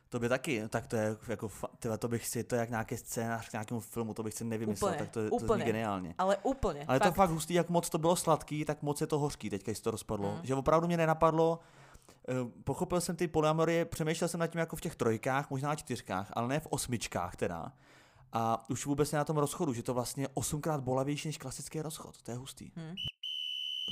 To 0.10 0.20
by 0.20 0.29
taky, 0.29 0.63
tak 0.70 0.88
to 0.88 0.96
je 0.96 1.18
jako, 1.27 1.51
tyhle, 1.79 1.98
to 1.98 2.08
bych 2.08 2.27
si, 2.27 2.44
to 2.44 2.56
je 2.56 2.60
jak 2.60 2.70
nějaký 2.70 2.98
scénář 2.98 3.50
k 3.50 3.53
nějakému 3.53 3.79
filmu, 3.79 4.13
to 4.13 4.24
bych 4.24 4.34
si 4.34 4.44
nevymyslel, 4.46 4.91
Úplně, 4.91 5.06
tak 5.06 5.13
to, 5.13 5.29
to 5.29 5.39
zní 5.39 5.46
úplně. 5.48 5.65
geniálně. 5.65 6.15
Ale 6.18 6.38
úplně, 6.38 6.86
Ale 6.88 7.00
fakt. 7.00 7.08
to 7.08 7.13
fakt 7.13 7.29
hustý, 7.29 7.53
jak 7.53 7.70
moc 7.70 7.89
to 7.89 7.98
bylo 7.98 8.15
sladký, 8.15 8.65
tak 8.65 8.82
moc 8.82 9.01
je 9.01 9.08
to 9.08 9.20
hořký, 9.20 9.50
teďka 9.50 9.72
když 9.72 9.79
to 9.79 9.91
rozpadlo. 9.91 10.36
Mm. 10.36 10.39
Že 10.44 10.56
opravdu 10.56 10.88
mě 10.88 10.98
nenapadlo, 10.98 11.60
Eh, 12.29 12.62
pochopil 12.63 13.01
jsem 13.01 13.15
ty 13.15 13.27
polyamorie, 13.27 13.86
přemýšlel 13.86 14.27
jsem 14.27 14.39
nad 14.39 14.48
tím 14.48 14.60
jako 14.60 14.75
v 14.75 14.82
těch 14.82 14.96
trojkách, 14.96 15.50
možná 15.50 15.75
čtyřkách, 15.75 16.32
ale 16.34 16.48
ne 16.48 16.60
v 16.60 16.68
osmičkách 16.70 17.36
teda. 17.36 17.72
A 18.34 18.70
už 18.70 18.86
vůbec 18.86 19.12
ne 19.12 19.18
na 19.18 19.25
tom 19.25 19.38
rozchodu, 19.38 19.74
že 19.74 19.84
to 19.84 19.94
vlastně 19.94 20.27
osmkrát 20.34 20.82
bolavější 20.82 21.27
než 21.27 21.38
klasický 21.38 21.82
rozchod. 21.82 22.22
To 22.22 22.32
je 22.32 22.38
hustý. 22.38 22.72
Hmm. 22.75 22.96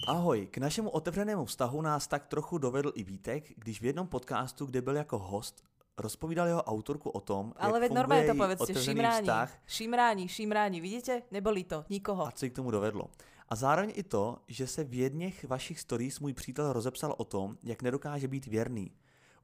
Ahoj, 0.05 0.47
k 0.47 0.57
našemu 0.57 0.89
otevřenému 0.89 1.45
vztahu 1.45 1.81
nás 1.81 2.07
tak 2.07 2.27
trochu 2.27 2.57
dovedl 2.57 2.91
i 2.95 3.03
Vítek, 3.03 3.43
když 3.55 3.81
v 3.81 3.85
jednom 3.85 4.07
podcastu, 4.07 4.65
kde 4.65 4.81
byl 4.81 4.95
jako 4.95 5.17
host, 5.17 5.63
rozpovídal 5.97 6.47
jeho 6.47 6.63
autorku 6.63 7.09
o 7.09 7.19
tom, 7.19 7.53
Ale 7.57 7.79
veď 7.79 7.91
normálně 7.91 8.27
to 8.27 8.35
povedzte, 8.35 8.83
šimrání, 8.83 9.27
vztah. 9.27 9.59
šimrání, 9.67 10.27
šimrání, 10.27 10.81
vidíte? 10.81 11.21
Nebolí 11.31 11.63
to, 11.63 11.85
nikoho. 11.89 12.27
A 12.27 12.31
co 12.31 12.49
k 12.49 12.53
tomu 12.53 12.71
dovedlo. 12.71 13.09
A 13.49 13.55
zároveň 13.55 13.91
i 13.95 14.03
to, 14.03 14.37
že 14.47 14.67
se 14.67 14.83
v 14.83 14.93
jedných 14.93 15.45
vašich 15.45 15.79
stories 15.79 16.19
můj 16.19 16.33
přítel 16.33 16.73
rozepsal 16.73 17.15
o 17.17 17.25
tom, 17.25 17.57
jak 17.63 17.81
nedokáže 17.81 18.27
být 18.27 18.45
věrný. 18.45 18.91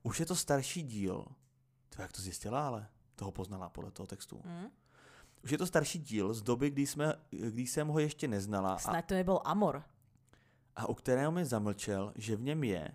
Už 0.04 0.20
je 0.20 0.26
to 0.26 0.36
starší 0.36 0.84
díl. 0.84 1.26
To 1.96 2.02
jak 2.02 2.12
to 2.12 2.22
zjistila, 2.22 2.68
ale 2.68 2.88
toho 3.16 3.32
poznala 3.32 3.70
podle 3.70 3.92
toho 3.92 4.08
textu. 4.08 4.42
Mm. 4.46 4.68
Už 5.44 5.52
je 5.52 5.58
to 5.58 5.66
starší 5.66 6.00
díl 6.00 6.34
z 6.34 6.42
doby, 6.42 6.70
kdy, 6.70 6.88
jsme, 6.88 7.14
kdy 7.30 7.62
jsem 7.62 7.88
ho 7.88 8.00
ještě 8.00 8.28
neznala. 8.28 8.78
Snad 8.78 9.06
to 9.06 9.14
nebyl 9.14 9.40
Amor. 9.46 9.84
A 10.76 10.90
u 10.90 10.94
kterého 10.94 11.32
mi 11.32 11.46
zamlčel, 11.46 12.14
že 12.16 12.36
v 12.36 12.42
něm 12.42 12.64
je, 12.64 12.92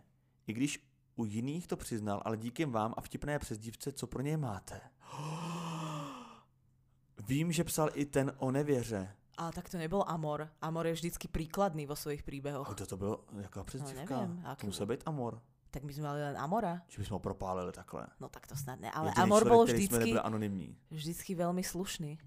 i 0.46 0.52
když 0.52 0.88
u 1.16 1.24
jiných 1.24 1.66
to 1.66 1.76
přiznal, 1.76 2.22
ale 2.24 2.36
díky 2.36 2.64
vám 2.64 2.94
a 2.96 3.00
vtipné 3.00 3.38
přezdívce, 3.38 3.92
co 3.92 4.06
pro 4.06 4.22
něj 4.22 4.36
máte. 4.36 4.80
Vím, 7.26 7.52
že 7.52 7.64
psal 7.64 7.90
i 7.94 8.04
ten 8.04 8.32
o 8.38 8.50
nevěře. 8.50 9.14
A 9.36 9.52
tak 9.52 9.68
to 9.68 9.78
nebyl 9.78 10.04
Amor. 10.06 10.48
Amor 10.62 10.86
je 10.86 10.92
vždycky 10.92 11.28
příkladný 11.28 11.86
vo 11.86 11.96
svojich 11.96 12.22
příběhoch. 12.22 12.70
A 12.70 12.74
kdo 12.74 12.86
to 12.86 12.96
byl? 12.96 13.20
Jaká 13.40 13.64
přezdívka? 13.64 14.16
No, 14.16 14.20
nevím, 14.20 14.44
to 14.60 14.66
musel 14.66 14.86
být 14.86 15.02
Amor. 15.06 15.42
Tak 15.70 15.82
my 15.82 15.92
jsme 15.92 16.02
mali 16.02 16.20
len 16.22 16.38
Amora. 16.38 16.82
Že 16.88 16.98
bychom 16.98 17.14
ho 17.14 17.18
propálili 17.18 17.72
takhle. 17.72 18.06
No 18.20 18.28
tak 18.28 18.46
to 18.46 18.56
snad 18.56 18.80
ne, 18.80 18.90
ale 18.90 19.08
Jediný 19.08 19.22
Amor 19.22 19.44
byl 19.44 19.64
vždycky, 19.64 20.12
anonymní. 20.14 20.76
vždycky 20.90 21.34
velmi 21.34 21.64
slušný. 21.64 22.18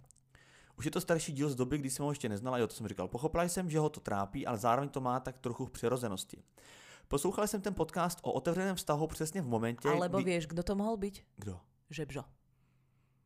Už 0.81 0.85
je 0.85 0.91
to 0.91 1.01
starší 1.01 1.31
díl 1.31 1.49
z 1.49 1.55
doby, 1.55 1.77
kdy 1.77 1.89
jsem 1.89 2.05
ho 2.05 2.11
ještě 2.11 2.29
neznala, 2.29 2.57
jo, 2.57 2.67
to 2.67 2.73
jsem 2.73 2.87
říkal. 2.87 3.07
Pochopila 3.07 3.43
jsem, 3.43 3.69
že 3.69 3.79
ho 3.79 3.89
to 3.89 3.99
trápí, 3.99 4.47
ale 4.47 4.57
zároveň 4.57 4.89
to 4.89 5.01
má 5.01 5.19
tak 5.19 5.37
trochu 5.37 5.65
v 5.65 5.71
přirozenosti. 5.71 6.43
Poslouchal 7.07 7.47
jsem 7.47 7.61
ten 7.61 7.73
podcast 7.73 8.19
o 8.21 8.31
otevřeném 8.31 8.75
vztahu 8.75 9.07
přesně 9.07 9.41
v 9.41 9.45
momentě, 9.45 9.89
Alebo 9.89 10.17
kdy... 10.21 10.35
víš, 10.35 10.47
kdo 10.47 10.63
to 10.63 10.75
mohl 10.75 10.97
být? 10.97 11.23
Kdo? 11.35 11.59
Žebžo. 11.89 12.23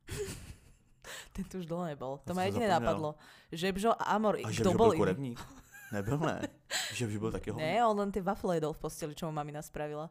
ten 1.32 1.44
tu 1.44 1.58
už 1.58 1.66
dlouho 1.66 1.84
nebol. 1.84 2.18
To, 2.18 2.24
to 2.24 2.34
ma 2.34 2.42
jediné 2.42 2.68
napadlo. 2.68 3.14
Žebžo 3.52 3.90
a 3.90 4.04
Amor. 4.04 4.36
A 4.44 4.50
Žebžo 4.50 4.72
byl 4.72 4.92
kurevník? 4.92 5.40
Nebyl, 5.92 6.18
ne. 6.18 6.48
Žebžo 6.94 7.18
byl 7.18 7.32
taky 7.32 7.50
hodný. 7.50 7.66
Ne, 7.66 7.86
on 7.86 7.98
len 7.98 8.12
ty 8.12 8.20
wafle 8.20 8.56
jedol 8.56 8.72
v 8.72 8.78
posteli, 8.78 9.14
čo 9.14 9.26
mu 9.26 9.32
mamina 9.32 9.62
spravila. 9.62 10.10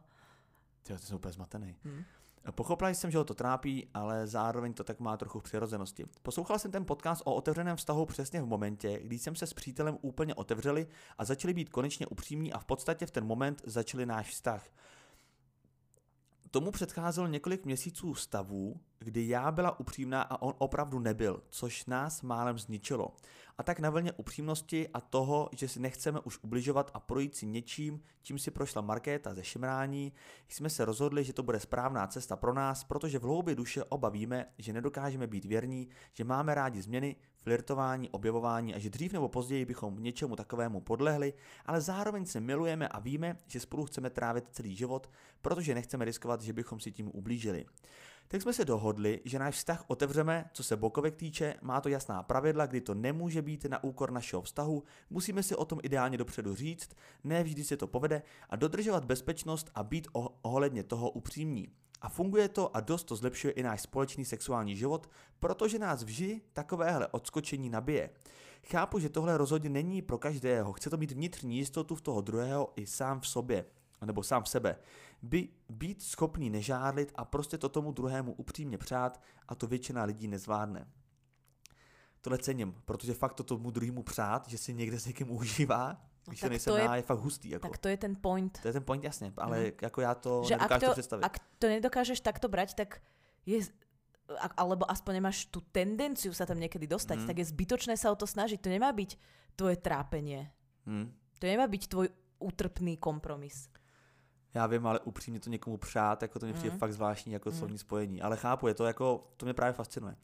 Ty, 0.82 0.92
to 0.92 0.98
jsem 0.98 1.16
úplně 1.16 1.32
zmatený. 1.32 1.76
Hmm. 1.84 2.04
Pochopila 2.50 2.90
jsem, 2.90 3.10
že 3.10 3.18
ho 3.18 3.24
to 3.24 3.34
trápí, 3.34 3.88
ale 3.94 4.26
zároveň 4.26 4.72
to 4.72 4.84
tak 4.84 5.00
má 5.00 5.16
trochu 5.16 5.40
přirozenosti. 5.40 6.04
Poslouchal 6.22 6.58
jsem 6.58 6.70
ten 6.70 6.84
podcast 6.84 7.22
o 7.24 7.34
otevřeném 7.34 7.76
vztahu 7.76 8.06
přesně 8.06 8.42
v 8.42 8.46
momentě, 8.46 9.00
kdy 9.02 9.18
jsem 9.18 9.36
se 9.36 9.46
s 9.46 9.54
přítelem 9.54 9.98
úplně 10.00 10.34
otevřeli 10.34 10.86
a 11.18 11.24
začali 11.24 11.54
být 11.54 11.68
konečně 11.68 12.06
upřímní 12.06 12.52
a 12.52 12.58
v 12.58 12.64
podstatě 12.64 13.06
v 13.06 13.10
ten 13.10 13.24
moment 13.24 13.62
začali 13.64 14.06
náš 14.06 14.30
vztah. 14.30 14.68
Tomu 16.50 16.70
předcházel 16.70 17.28
několik 17.28 17.64
měsíců 17.64 18.14
stavů, 18.14 18.80
kdy 18.98 19.28
já 19.28 19.52
byla 19.52 19.80
upřímná 19.80 20.22
a 20.22 20.42
on 20.42 20.54
opravdu 20.58 20.98
nebyl, 20.98 21.42
což 21.48 21.86
nás 21.86 22.22
málem 22.22 22.58
zničilo. 22.58 23.14
A 23.58 23.62
tak 23.62 23.80
na 23.80 23.90
vlně 23.90 24.12
upřímnosti 24.12 24.88
a 24.88 25.00
toho, 25.00 25.48
že 25.52 25.68
si 25.68 25.80
nechceme 25.80 26.20
už 26.20 26.38
ubližovat 26.42 26.90
a 26.94 27.00
projít 27.00 27.36
si 27.36 27.46
něčím, 27.46 28.00
čím 28.22 28.38
si 28.38 28.50
prošla 28.50 28.82
Markéta 28.82 29.34
ze 29.34 29.44
šimrání, 29.44 30.12
jsme 30.48 30.70
se 30.70 30.84
rozhodli, 30.84 31.24
že 31.24 31.32
to 31.32 31.42
bude 31.42 31.60
správná 31.60 32.06
cesta 32.06 32.36
pro 32.36 32.54
nás, 32.54 32.84
protože 32.84 33.18
v 33.18 33.22
hloubi 33.22 33.54
duše 33.54 33.84
oba 33.84 34.08
víme, 34.08 34.46
že 34.58 34.72
nedokážeme 34.72 35.26
být 35.26 35.44
věrní, 35.44 35.88
že 36.12 36.24
máme 36.24 36.54
rádi 36.54 36.82
změny, 36.82 37.16
flirtování, 37.36 38.10
objevování 38.10 38.74
a 38.74 38.78
že 38.78 38.90
dřív 38.90 39.12
nebo 39.12 39.28
později 39.28 39.64
bychom 39.64 40.02
něčemu 40.02 40.36
takovému 40.36 40.80
podlehli, 40.80 41.34
ale 41.66 41.80
zároveň 41.80 42.26
se 42.26 42.40
milujeme 42.40 42.88
a 42.88 43.00
víme, 43.00 43.38
že 43.46 43.60
spolu 43.60 43.84
chceme 43.84 44.10
trávit 44.10 44.44
celý 44.50 44.76
život, 44.76 45.10
protože 45.42 45.74
nechceme 45.74 46.04
riskovat, 46.04 46.40
že 46.40 46.52
bychom 46.52 46.80
si 46.80 46.92
tím 46.92 47.10
ublížili 47.14 47.66
tak 48.28 48.42
jsme 48.42 48.52
se 48.52 48.64
dohodli, 48.64 49.20
že 49.24 49.38
náš 49.38 49.54
vztah 49.54 49.84
otevřeme, 49.86 50.50
co 50.52 50.62
se 50.62 50.76
bokovek 50.76 51.16
týče, 51.16 51.54
má 51.62 51.80
to 51.80 51.88
jasná 51.88 52.22
pravidla, 52.22 52.66
kdy 52.66 52.80
to 52.80 52.94
nemůže 52.94 53.42
být 53.42 53.64
na 53.64 53.84
úkor 53.84 54.10
našeho 54.10 54.42
vztahu, 54.42 54.82
musíme 55.10 55.42
si 55.42 55.56
o 55.56 55.64
tom 55.64 55.78
ideálně 55.82 56.18
dopředu 56.18 56.54
říct, 56.54 56.90
ne 57.24 57.42
vždy 57.44 57.64
se 57.64 57.76
to 57.76 57.86
povede 57.86 58.22
a 58.50 58.56
dodržovat 58.56 59.04
bezpečnost 59.04 59.70
a 59.74 59.82
být 59.82 60.08
ohledně 60.42 60.82
toho 60.82 61.10
upřímní. 61.10 61.68
A 62.00 62.08
funguje 62.08 62.48
to 62.48 62.76
a 62.76 62.80
dost 62.80 63.04
to 63.04 63.16
zlepšuje 63.16 63.52
i 63.52 63.62
náš 63.62 63.82
společný 63.82 64.24
sexuální 64.24 64.76
život, 64.76 65.10
protože 65.38 65.78
nás 65.78 66.02
vždy 66.02 66.40
takovéhle 66.52 67.08
odskočení 67.08 67.70
nabije. 67.70 68.10
Chápu, 68.62 68.98
že 68.98 69.08
tohle 69.08 69.38
rozhodně 69.38 69.70
není 69.70 70.02
pro 70.02 70.18
každého, 70.18 70.72
chce 70.72 70.90
to 70.90 70.96
mít 70.96 71.12
vnitřní 71.12 71.56
jistotu 71.56 71.94
v 71.94 72.00
toho 72.00 72.20
druhého 72.20 72.72
i 72.76 72.86
sám 72.86 73.20
v 73.20 73.28
sobě, 73.28 73.64
nebo 74.04 74.22
sám 74.22 74.42
v 74.42 74.48
sebe 74.48 74.76
by 75.22 75.48
být 75.68 76.02
schopný 76.02 76.50
nežádlit 76.50 77.12
a 77.14 77.24
prostě 77.24 77.58
to 77.58 77.68
tomu 77.68 77.92
druhému 77.92 78.32
upřímně 78.32 78.78
přát 78.78 79.20
a 79.48 79.54
to 79.54 79.66
většina 79.66 80.04
lidí 80.04 80.28
nezvládne. 80.28 80.86
Tohle 82.20 82.38
cením, 82.38 82.74
protože 82.84 83.14
fakt 83.14 83.34
to 83.34 83.42
tomu 83.42 83.70
druhému 83.70 84.02
přát, 84.02 84.48
že 84.48 84.58
si 84.58 84.74
někde 84.74 85.00
s 85.00 85.06
někým 85.06 85.30
užívá, 85.30 85.88
no, 86.26 86.30
když 86.30 86.40
to 86.40 86.48
nejsem 86.48 86.72
to 86.72 86.76
je, 86.76 86.88
je 86.94 87.02
fakt 87.02 87.18
hustý. 87.18 87.50
Jako. 87.50 87.68
Tak 87.68 87.78
to 87.78 87.88
je 87.88 87.96
ten 87.96 88.16
point. 88.20 88.58
To 88.62 88.68
je 88.68 88.72
ten 88.72 88.82
point, 88.82 89.04
jasně, 89.04 89.32
ale 89.36 89.60
mm. 89.60 89.72
jako 89.82 90.00
já 90.00 90.14
to 90.14 90.42
že 90.48 90.56
nedokážu 90.56 90.80
to, 90.80 90.86
to 90.86 90.92
představit. 90.92 91.24
Ak 91.24 91.38
to 91.58 91.66
nedokážeš 91.68 92.20
takto 92.20 92.48
brať, 92.48 92.74
tak 92.74 93.02
je 93.46 93.62
alebo 94.58 94.82
aspoň 94.90 95.22
nemáš 95.22 95.46
tú 95.46 95.62
tendenciu 95.70 96.34
sa 96.34 96.42
tam 96.42 96.58
niekedy 96.58 96.90
dostať, 96.90 97.22
mm. 97.22 97.26
tak 97.30 97.36
je 97.38 97.46
zbytočné 97.46 97.94
sa 97.94 98.10
o 98.10 98.18
to 98.18 98.26
snažiť. 98.26 98.58
To 98.58 98.66
nemá 98.66 98.90
byť 98.90 99.10
tvoje 99.54 99.78
trápenie. 99.78 100.50
Mm. 100.82 101.14
To 101.38 101.44
nemá 101.46 101.70
byť 101.70 101.82
tvoj 101.86 102.10
útrpný 102.42 102.98
kompromis. 102.98 103.70
Já 104.56 104.66
vím, 104.66 104.86
ale 104.86 105.00
upřímně 105.00 105.40
to 105.40 105.50
někomu 105.50 105.76
přát, 105.76 106.22
jako 106.22 106.38
to 106.38 106.46
mě 106.46 106.52
přijde 106.54 106.72
mm. 106.72 106.78
fakt 106.78 106.92
zvláštní 106.92 107.32
jako 107.32 107.50
mm. 107.50 107.56
slovní 107.56 107.78
spojení. 107.78 108.22
Ale 108.22 108.36
chápu, 108.36 108.68
je 108.68 108.74
to 108.74 108.84
jako, 108.84 109.30
to 109.36 109.46
mě 109.46 109.54
právě 109.54 109.72
fascinuje. 109.72 110.16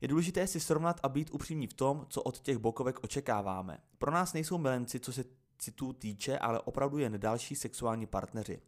Je 0.00 0.08
důležité 0.08 0.46
si 0.46 0.60
srovnat 0.60 1.00
a 1.02 1.08
být 1.08 1.30
upřímní 1.32 1.66
v 1.66 1.72
tom, 1.72 2.06
co 2.08 2.22
od 2.22 2.38
těch 2.38 2.58
bokovek 2.58 3.04
očekáváme. 3.04 3.78
Pro 3.98 4.10
nás 4.10 4.32
nejsou 4.32 4.58
milenci, 4.58 5.00
co 5.00 5.12
se 5.12 5.24
citů 5.58 5.92
týče, 5.92 6.38
ale 6.38 6.60
opravdu 6.60 6.98
jen 6.98 7.20
další 7.20 7.54
sexuální 7.54 8.06
partneři. 8.06 8.60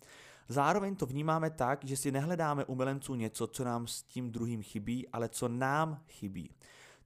Zároveň 0.49 0.97
to 0.97 1.07
vnímáme 1.07 1.51
tak, 1.51 1.85
že 1.85 1.97
si 1.97 2.13
nehledáme 2.13 2.65
u 2.65 2.75
milenců 2.75 3.15
něco, 3.15 3.47
co 3.47 3.65
nám 3.65 3.87
s 3.87 4.03
tím 4.03 4.31
druhým 4.31 4.63
chybí, 4.63 5.09
ale 5.09 5.29
co 5.29 5.49
nám 5.49 6.03
chybí. 6.09 6.51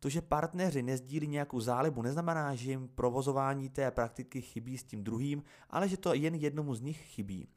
To, 0.03 0.09
že 0.09 0.23
partneři 0.23 0.83
nezdílí 0.83 1.27
nějakou 1.27 1.61
zálibu, 1.61 2.03
neznamená, 2.03 2.55
že 2.55 2.71
jim 2.71 2.89
provozování 2.89 3.69
té 3.69 3.91
praktiky 3.91 4.41
chybí 4.41 4.79
s 4.79 4.85
tím 4.85 5.05
druhým, 5.05 5.43
ale 5.71 5.89
že 5.89 5.97
to 5.97 6.15
jen 6.15 6.35
jednomu 6.35 6.75
z 6.75 6.81
nich 6.81 6.99
chybí. 6.99 7.49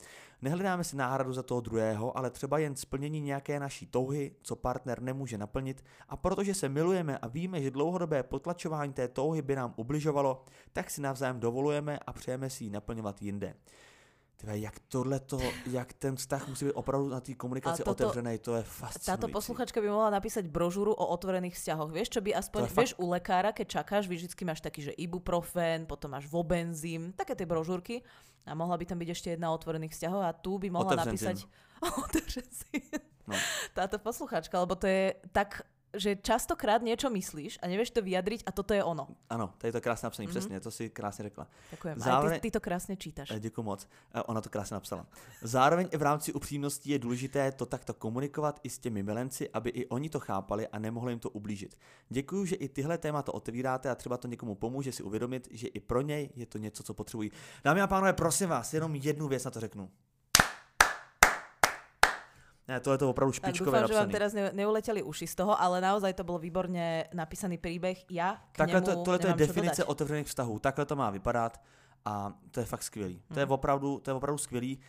Nehledáme 0.42 0.84
si 0.84 0.96
náhradu 0.96 1.34
za 1.34 1.44
toho 1.44 1.62
druhého, 1.62 2.18
ale 2.18 2.30
třeba 2.30 2.58
jen 2.58 2.76
splnění 2.76 3.22
nějaké 3.22 3.60
naší 3.60 3.86
touhy, 3.86 4.36
co 4.42 4.56
partner 4.56 5.02
nemůže 5.02 5.38
naplnit 5.38 5.84
a 6.10 6.18
protože 6.18 6.54
se 6.54 6.70
milujeme 6.70 7.18
a 7.18 7.28
víme, 7.28 7.62
že 7.62 7.72
dlouhodobé 7.72 8.24
potlačování 8.24 8.94
té 8.94 9.08
touhy 9.08 9.42
by 9.42 9.56
nám 9.56 9.74
ubližovalo, 9.76 10.44
tak 10.74 10.90
si 10.90 11.02
navzájem 11.02 11.40
dovolujeme 11.40 12.00
a 12.00 12.14
přejeme 12.14 12.50
si 12.50 12.64
ji 12.64 12.70
naplňovat 12.70 13.22
jinde. 13.22 13.56
Tyve, 14.36 14.60
jak 14.60 14.80
tohle 14.88 15.20
to, 15.20 15.40
jak 15.66 15.94
ten 15.94 16.16
vztah 16.16 16.48
musí 16.48 16.66
být 16.66 16.74
opravdu 16.74 17.10
na 17.10 17.20
té 17.20 17.34
komunikaci 17.34 17.84
toto, 17.84 17.92
otevřený, 17.92 18.40
to 18.40 18.56
je 18.56 18.64
fascinující. 18.64 19.06
Táto 19.06 19.28
posluchačka 19.28 19.82
by 19.82 19.88
mohla 19.90 20.10
napísať 20.10 20.46
brožuru 20.52 20.92
o 20.92 21.06
otvorených 21.08 21.56
vzťahoch. 21.56 21.92
Vieš, 21.92 22.10
čo 22.10 22.22
by 22.22 22.36
aspoň, 22.36 22.62
vieš, 22.68 22.92
fakt... 22.92 23.00
u 23.00 23.06
lekára, 23.10 23.52
keď 23.56 23.68
čakáš, 23.68 24.12
vždycky 24.12 24.44
máš 24.44 24.60
taký, 24.60 24.92
že 24.92 24.94
ibuprofen, 25.00 25.88
potom 25.88 26.12
máš 26.12 26.28
vobenzym, 26.28 27.16
také 27.16 27.36
tie 27.36 27.48
brožúrky. 27.48 28.04
A 28.46 28.54
mohla 28.54 28.76
by 28.78 28.86
tam 28.86 29.00
byť 29.00 29.10
ešte 29.10 29.30
jedna 29.34 29.50
o 29.50 29.56
otvorených 29.56 29.96
vzťahoch 29.96 30.24
a 30.28 30.36
tu 30.36 30.60
by 30.60 30.68
mohla 30.70 30.94
Otevřen 30.94 31.08
napísať... 31.08 31.38
Otevřen 32.06 32.46
no. 33.28 33.36
Táto 33.74 33.98
posluchačka, 34.04 34.60
lebo 34.60 34.76
to 34.76 34.88
je 34.88 35.16
tak 35.32 35.64
že 35.96 36.16
častokrát 36.16 36.82
niečo 36.82 37.10
myslíš 37.10 37.60
a 37.62 37.68
nevieš 37.68 37.92
to 37.92 38.02
vyjadriť 38.02 38.44
a 38.46 38.52
toto 38.52 38.74
je 38.74 38.84
ono. 38.84 39.08
Ano, 39.30 39.54
tady 39.58 39.70
je 39.70 39.72
to 39.72 39.82
krásně 39.82 40.06
napsané, 40.06 40.28
mm-hmm. 40.28 40.30
přesně, 40.30 40.60
to 40.60 40.72
si 40.72 40.90
krásně 40.90 41.24
řekla. 41.24 41.48
Ďakujem, 41.72 42.00
Zároveň... 42.00 42.40
ty, 42.40 42.42
ty 42.42 42.52
to 42.52 42.60
krásně 42.60 42.96
čítaš. 42.98 43.32
Eh, 43.32 43.40
Děkuji 43.40 43.64
moc, 43.64 43.88
eh, 44.14 44.24
ona 44.24 44.42
to 44.42 44.50
krásně 44.50 44.74
napsala. 44.74 45.06
Zároveň 45.42 45.88
i 45.92 45.98
v 45.98 46.02
rámci 46.02 46.34
upřímnosti 46.34 46.92
je 46.92 47.00
důležité 47.00 47.52
to 47.52 47.66
takto 47.66 47.94
komunikovat 47.94 48.60
i 48.64 48.70
s 48.70 48.80
těmi 48.80 49.04
milenci, 49.04 49.50
aby 49.50 49.70
i 49.70 49.88
oni 49.88 50.10
to 50.10 50.20
chápali 50.20 50.68
a 50.68 50.80
nemohli 50.80 51.12
jim 51.12 51.20
to 51.20 51.30
ublížit. 51.30 51.78
Děkuji, 52.10 52.46
že 52.46 52.56
i 52.56 52.70
tyhle 52.70 52.98
témata 52.98 53.34
otevíráte 53.34 53.90
a 53.90 53.96
třeba 53.96 54.18
to 54.18 54.28
někomu 54.28 54.56
pomůže 54.56 54.92
si 54.92 55.04
uvědomit, 55.04 55.48
že 55.52 55.68
i 55.68 55.80
pro 55.80 56.02
něj 56.02 56.30
je 56.36 56.46
to 56.46 56.58
něco, 56.58 56.84
co 56.84 56.94
potřebují. 56.94 57.32
Dámy 57.64 57.82
a 57.82 57.88
pánové, 57.88 58.14
prosím 58.14 58.50
vás, 58.50 58.74
jenom 58.74 58.96
jednu 58.96 59.28
věc 59.28 59.46
na 59.46 59.52
to 59.52 59.60
řeknu. 59.60 59.90
Ne, 62.68 62.80
to 62.82 62.92
je 62.92 62.98
to 62.98 63.10
opravdu 63.10 63.32
špičkové 63.34 63.78
tak 63.78 63.86
dúfam, 63.86 63.94
že 63.94 64.00
vám 64.02 64.10
teraz 64.10 64.34
ne, 64.34 64.50
neuleteli 64.54 65.04
uši 65.06 65.28
z 65.30 65.36
toho, 65.38 65.54
ale 65.54 65.78
naozaj 65.82 66.18
to 66.18 66.26
bol 66.26 66.42
výborne 66.42 67.06
napísaný 67.14 67.62
príbeh. 67.62 68.02
Ja 68.10 68.42
k 68.52 68.58
Takhle 68.58 68.82
to, 68.82 69.06
tohle 69.06 69.20
to 69.22 69.28
je 69.28 69.34
definice 69.34 69.84
otevřených 69.86 70.28
vztahů. 70.28 70.60
Takhle 70.60 70.86
to 70.86 70.96
má 70.96 71.10
vypadat 71.14 71.62
a 72.06 72.34
to 72.52 72.60
je 72.60 72.66
fakt 72.66 72.84
skvělý. 72.84 73.22
To 73.34 73.40
je 73.40 73.46
mhm. 73.46 73.54
opravdu, 73.54 74.00
to 74.00 74.10
je 74.10 74.14
opravdu 74.14 74.38
skvělý. 74.38 74.80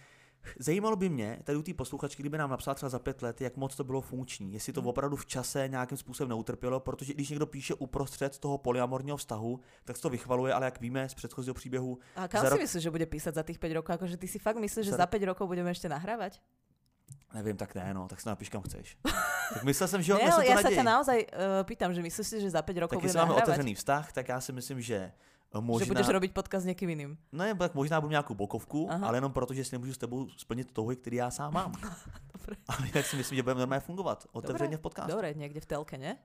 Zajímalo 0.58 0.96
by 0.96 1.08
mě, 1.08 1.38
tady 1.44 1.58
u 1.58 1.62
té 1.62 1.74
posluchačky, 1.74 2.22
kdyby 2.22 2.38
nám 2.38 2.50
napsala 2.50 2.74
třeba 2.74 2.90
za 2.90 2.98
pět 2.98 3.22
let, 3.22 3.40
jak 3.40 3.56
moc 3.56 3.76
to 3.76 3.84
bylo 3.84 4.00
funkční, 4.00 4.52
jestli 4.52 4.72
to 4.72 4.80
Mhm. 4.80 4.88
opravdu 4.88 5.16
v 5.16 5.26
čase 5.26 5.68
nějakým 5.68 5.98
způsobem 5.98 6.28
neutrpělo, 6.28 6.80
protože 6.80 7.14
když 7.14 7.28
někdo 7.30 7.46
píše 7.46 7.74
uprostřed 7.74 8.38
toho 8.38 8.58
polyamorního 8.58 9.16
vztahu, 9.16 9.60
tak 9.84 9.96
se 9.96 10.02
to 10.02 10.10
vychvaluje, 10.10 10.54
ale 10.54 10.64
jak 10.64 10.80
víme 10.80 11.08
z 11.08 11.14
předchozího 11.14 11.54
příběhu, 11.54 11.98
A 12.16 12.28
kam 12.28 12.40
Za 12.42 12.48
si 12.48 12.54
rok- 12.54 12.60
myslíš, 12.60 12.82
že 12.82 12.90
bude 12.90 13.06
písať 13.06 13.34
za 13.34 13.42
tých 13.42 13.58
5 13.58 13.72
rokov? 13.74 13.94
Akože 13.94 14.16
ty 14.16 14.28
si 14.28 14.38
fakt 14.38 14.56
myslíš, 14.56 14.86
že 14.86 14.90
Za- 14.90 14.96
za 14.96 15.06
5 15.06 15.24
rokov 15.26 15.48
budeme 15.48 15.70
ešte 15.70 15.88
nahrávať? 15.90 16.40
Nevím, 17.36 17.56
tak 17.56 17.74
ne, 17.76 17.94
no, 17.94 18.08
tak 18.08 18.20
se 18.20 18.28
napíš 18.28 18.48
kam 18.48 18.62
chceš. 18.64 18.96
tak 19.54 19.62
myslel 19.64 19.88
jsem, 19.88 20.00
že 20.02 20.12
jo, 20.12 20.18
Ne, 20.18 20.32
to 20.32 20.42
ja 20.42 20.56
sa 20.58 20.72
ťa 20.72 20.82
naozaj 20.84 21.18
uh, 21.28 21.62
pýtam, 21.68 21.92
že 21.92 22.00
myslíš 22.00 22.26
si, 22.26 22.36
že 22.40 22.48
za 22.50 22.64
5 22.64 22.82
rokov 22.88 22.96
Tak 22.96 23.04
budeme 23.04 23.20
máme 23.20 23.32
nahrávať? 23.36 23.48
otevřený 23.52 23.74
vztah, 23.76 24.04
tak 24.12 24.24
já 24.28 24.38
si 24.40 24.52
myslím, 24.52 24.78
že 24.80 24.96
eh, 24.96 25.56
Že 25.56 25.60
možná... 25.60 25.86
budeš 25.92 26.08
robiť 26.08 26.30
podcast 26.32 26.64
s 26.64 26.68
niekým 26.72 26.88
iným. 26.90 27.10
Ne, 27.32 27.54
tak 27.54 27.72
možná 27.76 28.00
budu 28.00 28.10
nějakou 28.10 28.34
bokovku, 28.34 28.88
Aha. 28.90 29.06
ale 29.08 29.16
jenom 29.16 29.32
proto, 29.32 29.54
že 29.54 29.64
si 29.64 29.74
nemůžu 29.76 29.94
s 29.94 29.98
tebou 29.98 30.28
splnit 30.36 30.72
touhy, 30.72 30.96
který 30.96 31.16
já 31.16 31.30
sám 31.30 31.52
mám. 31.54 31.72
Dobre. 32.32 32.56
ale 32.68 32.86
jinak 32.86 33.06
si 33.06 33.16
myslím, 33.16 33.36
že 33.36 33.42
budeme 33.42 33.60
normálně 33.60 33.80
fungovat. 33.80 34.26
Otevřeně 34.32 34.76
v 34.76 34.80
podcastu. 34.80 35.12
Dobre, 35.12 35.34
niekde 35.34 35.60
v 35.60 35.66
telke, 35.66 35.98
ne? 35.98 36.16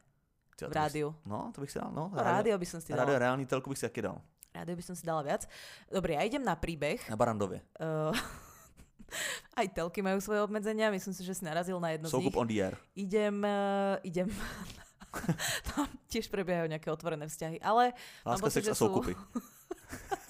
Ty, 0.56 0.66
V 0.66 0.74
rádiu. 0.74 1.16
No, 1.26 1.52
to 1.56 1.62
bych 1.62 1.72
si 1.72 1.80
dal, 1.80 1.92
no. 1.94 2.12
No, 2.14 2.24
rádio 2.24 2.58
by 2.58 2.66
som 2.66 2.82
si 2.82 2.94
rádio 2.94 3.18
dala. 3.18 3.20
reálný 3.20 3.46
telku 3.46 3.70
bych 3.70 3.78
si 3.80 3.86
taky 3.90 4.02
dal. 4.02 4.22
Rádio 4.54 4.76
by 4.76 4.84
som 4.84 4.96
si 5.00 5.02
dala 5.08 5.22
viac. 5.24 5.48
Dobre, 5.90 6.14
ja 6.14 6.22
idem 6.28 6.44
na 6.44 6.54
príbeh. 6.60 7.00
Na 7.10 7.16
Barandově. 7.16 7.62
Uh, 7.80 8.12
aj 9.60 9.68
telky 9.76 10.00
majú 10.02 10.20
svoje 10.24 10.42
obmedzenia, 10.44 10.94
myslím 10.94 11.14
si, 11.14 11.22
že 11.26 11.38
si 11.38 11.44
narazil 11.44 11.78
na 11.80 11.94
jedno 11.96 12.08
z 12.08 12.14
Soukup 12.14 12.34
nich. 12.34 12.42
on 12.42 12.48
the 12.48 12.58
air. 12.60 12.76
Idem, 12.96 13.36
uh, 13.44 13.96
idem... 14.04 14.28
Tam 15.68 15.92
tiež 16.08 16.32
prebiehajú 16.32 16.72
nejaké 16.72 16.88
otvorené 16.88 17.28
vzťahy, 17.28 17.60
ale 17.60 17.92
Láska, 18.24 18.48
sex 18.48 18.72
a 18.72 18.76
sú- 18.76 18.88
soukupy. 18.88 19.12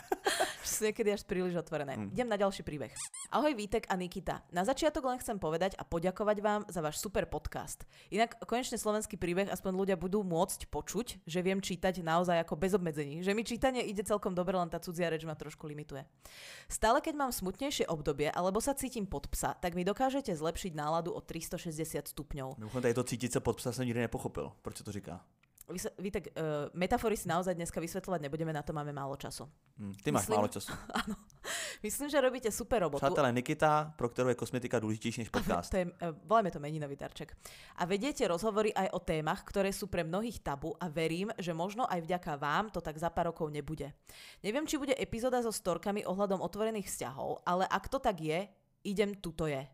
niekedy 0.82 1.10
až 1.14 1.26
príliš 1.26 1.58
otvorené. 1.58 1.98
Mm. 1.98 2.14
Idem 2.14 2.30
na 2.30 2.38
ďalší 2.38 2.62
príbeh. 2.62 2.94
Ahoj 3.34 3.54
Vítek 3.58 3.90
a 3.90 3.96
Nikita. 3.98 4.46
Na 4.54 4.62
začiatok 4.62 5.06
len 5.08 5.18
chcem 5.18 5.38
povedať 5.42 5.74
a 5.78 5.84
poďakovať 5.88 6.38
vám 6.42 6.62
za 6.70 6.82
váš 6.84 7.02
super 7.02 7.26
podcast. 7.26 7.86
Inak 8.14 8.38
konečne 8.46 8.78
slovenský 8.78 9.18
príbeh 9.18 9.50
aspoň 9.50 9.72
ľudia 9.74 9.98
budú 9.98 10.22
môcť 10.22 10.70
počuť, 10.70 11.26
že 11.26 11.40
viem 11.42 11.60
čítať 11.60 12.06
naozaj 12.06 12.44
ako 12.46 12.54
bez 12.58 12.72
obmedzení. 12.78 13.26
Že 13.26 13.32
mi 13.34 13.44
čítanie 13.48 13.82
ide 13.86 14.06
celkom 14.06 14.38
dobre, 14.38 14.58
len 14.58 14.70
tá 14.70 14.78
cudzia 14.78 15.10
reč 15.10 15.26
ma 15.26 15.34
trošku 15.34 15.66
limituje. 15.66 16.06
Stále 16.70 17.02
keď 17.02 17.14
mám 17.18 17.32
smutnejšie 17.34 17.90
obdobie 17.90 18.30
alebo 18.30 18.62
sa 18.62 18.78
cítim 18.78 19.10
pod 19.10 19.28
psa, 19.34 19.58
tak 19.58 19.74
mi 19.74 19.82
dokážete 19.82 20.34
zlepšiť 20.36 20.78
náladu 20.78 21.12
o 21.14 21.22
360 21.22 22.12
stupňov. 22.12 22.58
Mimochodem, 22.58 22.82
tady 22.82 22.94
to 22.94 23.04
cítit 23.04 23.34
se 23.34 23.40
pod 23.40 23.58
psa 23.58 23.72
jsem 23.72 23.86
nikdy 23.86 24.00
nepochopil. 24.00 24.52
Proč 24.62 24.82
to 24.82 24.92
říká? 24.92 25.22
Vítek, 26.00 26.36
uh, 26.36 26.70
metafory 26.74 27.18
si 27.18 27.28
naozaj 27.28 27.56
dneska 27.56 27.80
vysvetľovať 27.82 28.20
nebudeme, 28.22 28.54
na 28.54 28.62
to 28.62 28.74
máme 28.76 28.94
málo 28.94 29.16
času. 29.16 29.48
Hm, 29.80 29.94
ty 30.04 30.12
máš 30.12 30.28
Myslím- 30.28 30.38
málo 30.38 30.48
času. 30.48 30.72
Myslím, 31.84 32.10
že 32.10 32.22
robíte 32.22 32.52
super 32.52 32.82
robotu. 32.82 33.06
Přátelé, 33.06 33.32
Nikita, 33.32 33.94
pro 33.96 34.10
kterou 34.10 34.30
je 34.30 34.36
kosmetika 34.36 34.80
důležitější 34.80 35.22
než 35.22 35.30
podcast. 35.36 35.72
To 35.72 35.78
je, 35.78 35.86
eh, 36.02 36.14
volajme 36.26 36.52
to 36.52 36.60
meninový 36.60 36.96
darček. 36.96 37.38
A 37.76 37.86
vediete 37.86 38.28
rozhovory 38.28 38.74
aj 38.74 38.94
o 38.94 39.00
témach, 39.00 39.42
ktoré 39.44 39.74
sú 39.74 39.88
pre 39.88 40.04
mnohých 40.04 40.44
tabu 40.46 40.76
a 40.78 40.88
verím, 40.88 41.34
že 41.40 41.54
možno 41.54 41.90
aj 41.90 42.02
vďaka 42.06 42.36
vám 42.38 42.70
to 42.70 42.82
tak 42.82 42.98
za 42.98 43.10
pár 43.10 43.34
rokov 43.34 43.50
nebude. 43.50 43.94
Neviem, 44.44 44.68
či 44.68 44.78
bude 44.78 44.94
epizóda 44.94 45.42
so 45.42 45.50
storkami 45.50 46.06
ohľadom 46.06 46.42
otvorených 46.44 46.88
vzťahov, 46.88 47.42
ale 47.48 47.66
ak 47.66 47.90
to 47.90 47.98
tak 47.98 48.22
je, 48.22 48.46
idem, 48.84 49.18
tuto 49.18 49.48
je. 49.48 49.66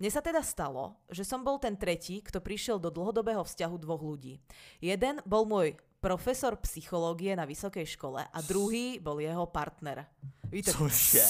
Mne 0.00 0.10
sa 0.12 0.24
teda 0.24 0.40
stalo, 0.40 0.96
že 1.12 1.24
som 1.24 1.44
bol 1.44 1.60
ten 1.60 1.76
tretí, 1.76 2.24
kto 2.24 2.40
prišiel 2.40 2.80
do 2.80 2.88
dlhodobého 2.88 3.44
vzťahu 3.44 3.76
dvoch 3.80 4.00
ľudí. 4.00 4.40
Jeden 4.80 5.20
bol 5.28 5.44
môj 5.44 5.76
profesor 6.00 6.56
psychológie 6.64 7.36
na 7.36 7.44
vysokej 7.44 7.84
škole 7.84 8.24
a 8.24 8.38
druhý 8.40 8.96
bol 8.96 9.20
jeho 9.20 9.44
partner. 9.44 10.08
Vítek, 10.48 10.72
Cože? 10.72 11.24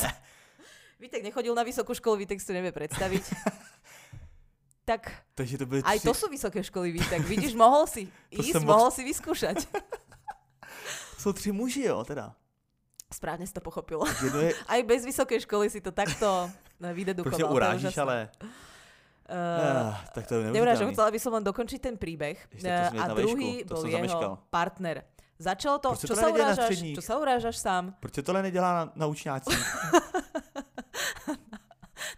Vítek 1.03 1.27
nechodil 1.27 1.57
na 1.57 1.67
vysokú 1.67 1.91
školu, 1.97 2.23
Vítek 2.23 2.39
si 2.39 2.47
to 2.47 2.55
nevie 2.55 2.71
predstaviť. 2.71 3.25
tak 4.91 5.11
Takže 5.35 5.59
to 5.59 5.67
byly 5.67 5.81
aj 5.83 5.99
tři, 5.99 6.07
to 6.07 6.15
sú 6.15 6.27
vysoké 6.29 6.61
školy, 6.63 6.93
Vítek. 6.93 7.23
Vidíš, 7.27 7.55
mohol 7.55 7.87
si 7.87 8.07
ísť, 8.31 8.63
mohol 8.63 8.91
si 8.95 9.03
vyskúšať. 9.03 9.67
jsou 11.19 11.33
tři 11.33 11.53
muži, 11.53 11.83
jo, 11.83 12.05
teda. 12.05 12.35
Správne 13.11 13.47
si 13.47 13.53
to 13.53 13.61
pochopil. 13.61 14.01
Jedno 14.25 14.41
je, 14.41 14.55
Aj 14.73 14.81
bez 14.87 15.03
vysokej 15.05 15.41
školy 15.43 15.71
si 15.71 15.81
to 15.83 15.91
takto 15.91 16.51
eh, 16.83 16.93
vydedukoval. 16.95 17.31
prostě 17.31 17.43
To 17.43 17.49
je 17.49 17.55
urážíš, 17.55 17.99
ale... 17.99 18.29
Uh, 18.43 18.49
Uh, 19.31 19.95
tak 20.11 20.27
to 20.27 20.43
Neurážam, 20.43 20.91
chcela 20.91 21.07
by 21.07 21.19
som 21.23 21.31
len 21.39 21.47
dokončiť 21.47 21.79
ten 21.79 21.95
príbeh. 21.95 22.35
Ešte 22.51 22.67
to 22.67 22.99
Eh, 22.99 22.99
a 22.99 23.15
druhý 23.15 23.63
to 23.63 23.79
bol 23.79 23.87
jeho 23.87 24.03
zameškal. 24.03 24.33
partner. 24.51 25.07
Začalo 25.39 25.79
to, 25.79 25.95
Proč 25.95 26.01
čo 26.03 26.09
to 26.11 26.15
sa, 26.19 26.27
urážaš, 26.35 26.75
čo 26.83 27.03
sa 27.03 27.15
urážaš 27.15 27.57
sám 27.63 27.95
Proč 28.03 28.15
se 28.15 28.23
tohle 28.27 28.43
nedělá 28.43 28.75
na, 28.75 28.93
na 28.95 29.07
učňácích? 29.07 29.55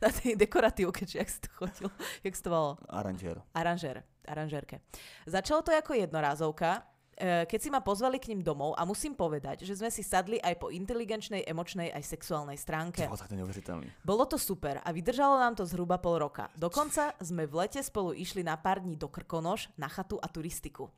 na 0.02 0.08
tej 0.08 0.36
dekoratívke, 0.40 1.06
či 1.06 1.18
jak 1.20 1.28
si 1.30 1.40
to 1.40 1.48
chodil, 1.52 1.90
jak 2.24 2.32
si 2.36 2.42
to 2.42 2.50
volalo. 2.50 2.80
Aranžér. 2.88 3.42
Aranžér, 3.54 4.02
aranžérke. 4.28 4.80
Začalo 5.26 5.62
to 5.62 5.70
ako 5.76 5.94
jednorázovka, 5.94 6.82
keď 7.22 7.60
si 7.62 7.70
ma 7.70 7.78
pozvali 7.78 8.18
k 8.18 8.34
ním 8.34 8.42
domov 8.42 8.74
a 8.74 8.82
musím 8.82 9.14
povedať, 9.14 9.62
že 9.62 9.78
sme 9.78 9.94
si 9.94 10.02
sadli 10.02 10.42
aj 10.42 10.58
po 10.58 10.74
inteligenčnej, 10.74 11.46
emočnej 11.46 11.94
aj 11.94 12.02
sexuálnej 12.02 12.58
stránke. 12.58 13.06
Tak 13.06 13.30
to 13.30 13.34
je 13.34 13.38
neuvěřitelný. 13.38 13.86
Bolo 14.02 14.26
to 14.26 14.34
super 14.34 14.82
a 14.82 14.90
vydržalo 14.90 15.38
nám 15.38 15.54
to 15.54 15.62
zhruba 15.62 16.02
pol 16.02 16.18
roka. 16.18 16.50
Dokonca 16.58 17.14
sme 17.22 17.46
v 17.46 17.62
lete 17.62 17.78
spolu 17.78 18.10
išli 18.10 18.42
na 18.42 18.58
pár 18.58 18.82
dní 18.82 18.98
do 18.98 19.06
Krkonoš, 19.06 19.70
na 19.78 19.86
chatu 19.86 20.18
a 20.18 20.26
turistiku. 20.26 20.90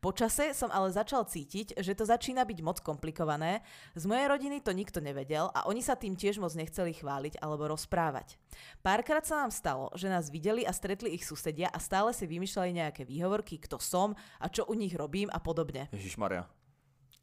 Po 0.00 0.10
čase 0.14 0.56
som 0.56 0.72
ale 0.72 0.88
začal 0.90 1.28
cítiť, 1.28 1.78
že 1.78 1.92
to 1.92 2.08
začína 2.08 2.42
byť 2.48 2.58
moc 2.64 2.78
komplikované. 2.80 3.60
Z 3.92 4.08
mojej 4.08 4.26
rodiny 4.26 4.64
to 4.64 4.72
nikto 4.72 5.04
nevedel 5.04 5.52
a 5.52 5.68
oni 5.68 5.84
sa 5.84 5.94
tým 5.94 6.16
tiež 6.16 6.40
moc 6.40 6.56
nechceli 6.56 6.96
chváliť 6.96 7.38
alebo 7.44 7.68
rozprávať. 7.68 8.40
Párkrát 8.80 9.22
sa 9.22 9.44
nám 9.44 9.52
stalo, 9.52 9.92
že 9.92 10.08
nás 10.08 10.32
videli 10.32 10.64
a 10.64 10.72
stretli 10.72 11.12
ich 11.12 11.28
susedia 11.28 11.68
a 11.68 11.78
stále 11.82 12.16
si 12.16 12.24
vymýšľali 12.24 12.70
nejaké 12.72 13.02
výhovorky, 13.04 13.60
kto 13.60 13.76
som 13.76 14.16
a 14.40 14.46
čo 14.48 14.64
u 14.64 14.72
nich 14.72 14.96
robím 14.96 15.28
a 15.28 15.38
podobne. 15.42 15.92
Ježíš 15.92 16.16
Maria. 16.16 16.48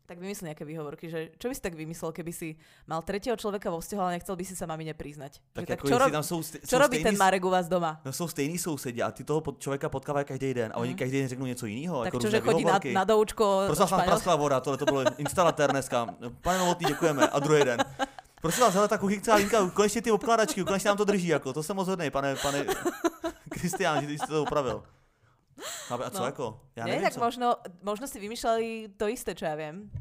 Tak 0.04 0.20
vymyslí 0.20 0.52
nejaké 0.52 0.68
výhovorky, 0.68 1.08
že 1.08 1.32
čo 1.40 1.48
by 1.48 1.56
si 1.56 1.62
tak 1.64 1.80
vymyslel, 1.80 2.12
keby 2.12 2.36
si 2.36 2.60
mal 2.92 3.00
tretieho 3.08 3.40
človeka 3.40 3.72
vo 3.72 3.80
vzťahu, 3.80 4.02
ale 4.04 4.12
nechcel 4.20 4.36
by 4.36 4.44
si 4.44 4.52
sa 4.52 4.68
mamine 4.68 4.92
priznať. 4.92 5.40
Tak, 5.56 5.64
Že 5.64 5.72
jako 5.74 5.88
čo, 5.88 5.96
rob, 5.98 6.12
tam 6.12 6.24
jsou, 6.24 6.40
st- 6.44 6.60
čo 6.68 6.76
robí 6.78 7.04
ten 7.04 7.16
Marek 7.18 7.46
u 7.46 7.50
vás 7.50 7.68
doma? 7.72 8.02
No 8.06 8.12
jsou 8.14 8.28
stejný 8.28 8.58
sousedí 8.60 9.00
a 9.04 9.12
ty 9.12 9.24
toho 9.24 9.40
člověka 9.58 9.90
potkávají 9.90 10.26
každý 10.26 10.54
den 10.54 10.72
a 10.76 10.78
oni 10.78 10.90
Mhm. 10.90 11.00
každý 11.00 11.18
den 11.20 11.28
řeknou 11.28 11.46
něco 11.46 11.66
jiného. 11.66 11.98
Tak 12.04 12.06
jako 12.14 12.20
čo, 12.20 12.30
že 12.30 12.40
chodí 12.40 12.64
na, 12.66 12.80
na 12.94 13.04
doučko 13.04 13.64
Prosím 13.66 13.86
vás, 13.88 14.04
praskla 14.06 14.36
voda, 14.36 14.60
tohle 14.60 14.78
to 14.78 14.86
bylo 14.86 15.04
instalatér 15.18 15.72
dneska. 15.72 16.16
Pane 16.42 16.58
Novotný, 16.58 16.86
děkujeme. 16.88 17.28
A 17.28 17.40
druhý 17.40 17.64
den. 17.64 17.80
Prosím 18.42 18.62
vás, 18.64 18.74
hele, 18.74 18.88
ta 18.88 18.98
kuchyňcá 18.98 19.36
linka, 19.36 19.70
konečně 19.70 20.02
ty 20.02 20.12
obkladačky, 20.12 20.64
konečně 20.64 20.88
nám 20.88 20.98
to 20.98 21.06
drží, 21.06 21.28
jako, 21.28 21.54
to 21.54 21.64
jsem 21.64 21.76
moc 21.76 21.88
hodnej, 21.88 22.12
pane, 22.12 22.36
pane 22.36 22.66
Kristián, 23.50 24.02
že 24.02 24.08
ty 24.08 24.18
jsi 24.20 24.28
to 24.28 24.42
opravil. 24.44 24.84
Chápe, 25.62 26.04
A 26.06 26.10
co 26.10 26.20
No. 26.20 26.26
jako? 26.26 26.60
Já 26.76 26.86
nevím, 26.86 27.02
tak 27.04 27.14
co. 27.14 27.20
možno, 27.20 27.56
možno 27.84 28.08
si 28.08 28.20
vymýšľali 28.20 28.98
to 28.98 29.08
isté, 29.08 29.36
čo 29.36 29.46
viem. 29.56 29.92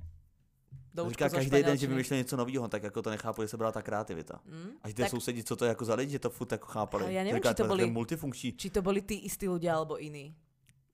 Doučko 0.95 1.11
Říká 1.11 1.29
každý 1.29 1.63
den, 1.63 1.77
že 1.77 1.87
vymýšlel 1.87 2.19
něco 2.19 2.37
nového, 2.37 2.69
tak 2.69 2.83
jako 2.83 3.03
to 3.03 3.11
nechápu, 3.11 3.43
že 3.43 3.49
se 3.49 3.57
byla 3.57 3.73
ta 3.73 3.83
kreativita. 3.83 4.41
Mm, 4.45 4.71
A 4.83 4.89
že 4.89 4.95
ty 4.95 5.03
tak, 5.03 5.11
sousedí, 5.11 5.45
co 5.45 5.57
to 5.57 5.65
je 5.65 5.69
jako 5.69 5.85
za 5.85 5.95
lidi, 5.95 6.13
že 6.13 6.19
to 6.19 6.31
furt 6.31 6.53
jako 6.53 6.67
chápali. 6.67 7.15
Já 7.15 7.25
nevím, 7.25 7.37
Říká, 7.37 7.49
či 7.49 7.55
to 7.55 7.65
byli- 7.65 7.91
multifunkční. 7.91 8.53
či 8.53 8.71
to 8.71 8.83
boli 8.83 9.01
tí 9.03 9.15
istí 9.25 9.49
ľudia 9.49 9.73
alebo 9.75 9.97
iní. 9.99 10.35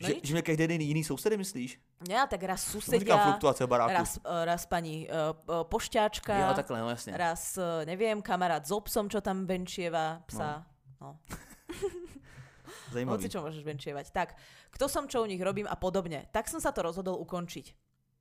No 0.01 0.07
že, 0.09 0.15
nič. 0.15 0.25
že 0.25 0.33
mě 0.35 0.43
každý 0.43 0.67
den 0.67 0.81
jiný 0.81 1.05
sousedy, 1.05 1.37
myslíš? 1.37 1.81
Ja, 2.09 2.27
tak 2.27 2.43
raz 2.43 2.63
susedia, 2.63 3.19
fluktuace 3.19 3.67
baráku. 3.67 3.93
raz, 3.93 4.19
eh, 4.23 4.45
raz 4.45 4.67
pani 4.67 5.09
uh, 5.11 5.65
pošťáčka, 5.67 6.39
Jo, 6.49 6.55
takhle, 6.55 6.79
no 6.81 6.91
jasně. 6.91 7.17
raz, 7.17 7.59
eh, 7.59 7.87
neviem, 7.87 8.23
kamarát 8.23 8.67
s 8.67 8.71
obsom, 8.71 9.11
čo 9.11 9.21
tam 9.21 9.47
venčieva 9.47 10.23
psa. 10.27 10.67
No. 11.01 11.19
Zajímavý. 12.93 13.15
Hoci 13.19 13.29
čo 13.29 13.41
môžeš 13.41 13.63
venčievať. 13.63 14.07
Tak, 14.11 14.35
kto 14.71 14.89
som, 14.89 15.05
čo 15.07 15.23
u 15.23 15.29
nich 15.29 15.41
robím 15.41 15.67
a 15.67 15.77
podobne. 15.77 16.27
Tak 16.33 16.49
som 16.49 16.61
sa 16.61 16.73
to 16.73 16.83
rozhodol 16.83 17.17
ukončiť. 17.21 17.75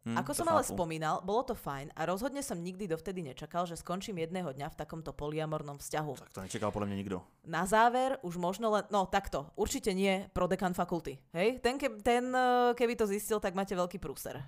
Hm, 0.08 0.16
Ako 0.24 0.32
som 0.32 0.48
ale 0.48 0.64
chápu. 0.64 0.72
spomínal, 0.72 1.20
bolo 1.20 1.44
to 1.44 1.52
fajn 1.52 1.92
a 1.92 2.08
rozhodne 2.08 2.40
som 2.40 2.56
nikdy 2.56 2.88
dovtedy 2.88 3.20
nečakal, 3.20 3.68
že 3.68 3.76
skončím 3.76 4.24
jedného 4.24 4.56
dňa 4.56 4.72
v 4.72 4.76
takomto 4.80 5.12
poliamornom 5.12 5.76
vzťahu. 5.84 6.14
Tak 6.16 6.32
to 6.32 6.42
nečekal 6.42 6.72
podle 6.72 6.88
mě 6.88 6.96
nikdo. 6.96 7.28
Na 7.44 7.66
záver 7.68 8.16
už 8.24 8.40
možno 8.40 8.72
len, 8.72 8.88
no 8.88 9.04
takto, 9.06 9.52
určite 9.60 9.92
nie 9.92 10.30
prodekan 10.32 10.72
fakulty, 10.72 11.20
hej? 11.36 11.60
Ten, 11.60 11.76
ke, 11.76 11.90
ten 12.00 12.32
eh, 12.32 12.72
keby 12.80 12.96
to 12.96 13.04
zistil, 13.08 13.40
tak 13.44 13.52
máte 13.52 13.76
veľký 13.76 14.00
prúser. 14.00 14.40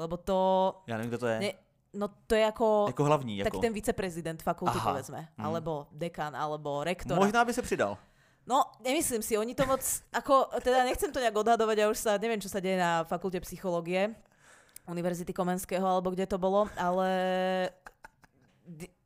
Lebo 0.00 0.16
to, 0.16 0.38
Já 0.88 0.96
nevím, 0.96 1.10
kdo 1.12 1.18
to 1.18 1.26
je. 1.26 1.40
ne, 1.40 1.52
no 1.92 2.08
to 2.26 2.34
je 2.34 2.44
ako, 2.46 2.84
Jako 2.88 3.04
hlavní, 3.04 3.38
tak 3.38 3.52
jako. 3.52 3.58
ten 3.60 3.72
viceprezident 3.72 4.42
fakulty, 4.42 4.78
Aha, 4.80 4.90
povedzme. 4.90 5.28
hm. 5.36 5.44
Alebo 5.44 5.86
dekan, 5.92 6.32
alebo 6.36 6.84
rektor. 6.84 7.18
Možná 7.20 7.44
by 7.44 7.52
se 7.52 7.62
přidal. 7.62 7.98
No, 8.50 8.66
nemyslím 8.82 9.22
si, 9.22 9.38
oni 9.38 9.54
to 9.54 9.62
moc, 9.62 9.78
ako, 10.10 10.50
teda 10.58 10.82
nechcem 10.82 11.14
to 11.14 11.22
nejak 11.22 11.38
odhadovať, 11.38 11.76
ja 11.78 11.86
už 11.86 11.98
sa, 12.02 12.18
neviem, 12.18 12.42
čo 12.42 12.50
sa 12.50 12.58
deje 12.58 12.74
na 12.74 13.06
fakulte 13.06 13.38
psychológie, 13.46 14.10
Univerzity 14.90 15.30
Komenského, 15.30 15.86
alebo 15.86 16.10
kde 16.10 16.26
to 16.26 16.34
bolo, 16.34 16.66
ale 16.74 17.06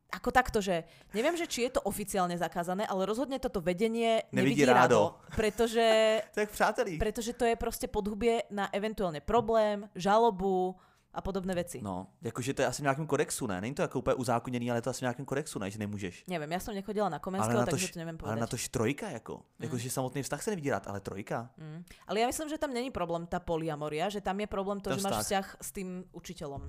ako 0.08 0.30
takto, 0.30 0.62
že 0.62 0.86
neviem, 1.10 1.34
že 1.36 1.44
či 1.44 1.66
je 1.68 1.76
to 1.76 1.84
oficiálne 1.84 2.38
zakázané, 2.38 2.86
ale 2.86 3.04
rozhodne 3.04 3.36
toto 3.42 3.58
vedenie 3.60 4.22
Nevidí 4.30 4.62
nevidí, 4.62 4.64
rádo. 4.64 4.78
rado, 4.80 5.00
pretože, 5.36 5.84
Tak 6.38 6.48
přátelí. 6.48 6.96
pretože 6.96 7.36
to 7.36 7.44
je 7.44 7.56
proste 7.58 7.84
podhubie 7.90 8.46
na 8.48 8.70
eventuálne 8.72 9.20
problém, 9.20 9.90
žalobu, 9.98 10.72
a 11.14 11.20
podobné 11.22 11.54
veci. 11.54 11.78
No, 11.78 12.10
jakože 12.22 12.54
to 12.54 12.62
je 12.62 12.66
asi 12.66 12.82
v 12.82 12.86
nějakém 12.90 13.06
kodexu, 13.06 13.46
ne? 13.46 13.60
Není 13.60 13.74
to 13.74 13.82
jako 13.82 13.98
úplně 13.98 14.14
uzákoněný, 14.14 14.70
ale 14.70 14.78
je 14.78 14.82
to 14.82 14.90
asi 14.90 14.98
v 14.98 15.02
nějakém 15.02 15.26
kodexu, 15.26 15.58
ne? 15.58 15.70
Že 15.70 15.78
nemůžeš. 15.78 16.24
Neviem, 16.26 16.50
ja 16.50 16.58
som 16.58 16.74
nechodila 16.74 17.06
na 17.06 17.22
Komenského, 17.22 17.62
na 17.62 17.70
takže 17.70 17.86
tož- 17.86 17.92
to 17.94 17.98
neviem 18.02 18.18
Ale 18.18 18.22
povedať. 18.26 18.40
na 18.40 18.46
tož 18.50 18.62
trojka, 18.68 19.06
jako. 19.10 19.34
Jakože 19.62 19.90
samotný 19.90 20.22
vztah 20.22 20.42
se 20.42 20.50
nevidí 20.50 20.70
rád, 20.70 20.90
ale 20.90 21.00
trojka. 21.00 21.50
Mm. 21.56 21.84
Ale 22.10 22.16
ja 22.20 22.26
myslím, 22.26 22.48
že 22.50 22.58
tam 22.58 22.74
není 22.74 22.90
problém 22.90 23.26
tá 23.30 23.38
poliamoria, 23.38 24.10
že 24.10 24.18
tam 24.18 24.40
je 24.40 24.46
problém 24.50 24.80
to, 24.82 24.90
Ten 24.90 24.98
že 24.98 25.06
máš 25.06 25.12
vztah. 25.12 25.22
vzťah 25.22 25.46
s 25.62 25.68
tým 25.70 25.88
učiteľom. 26.10 26.62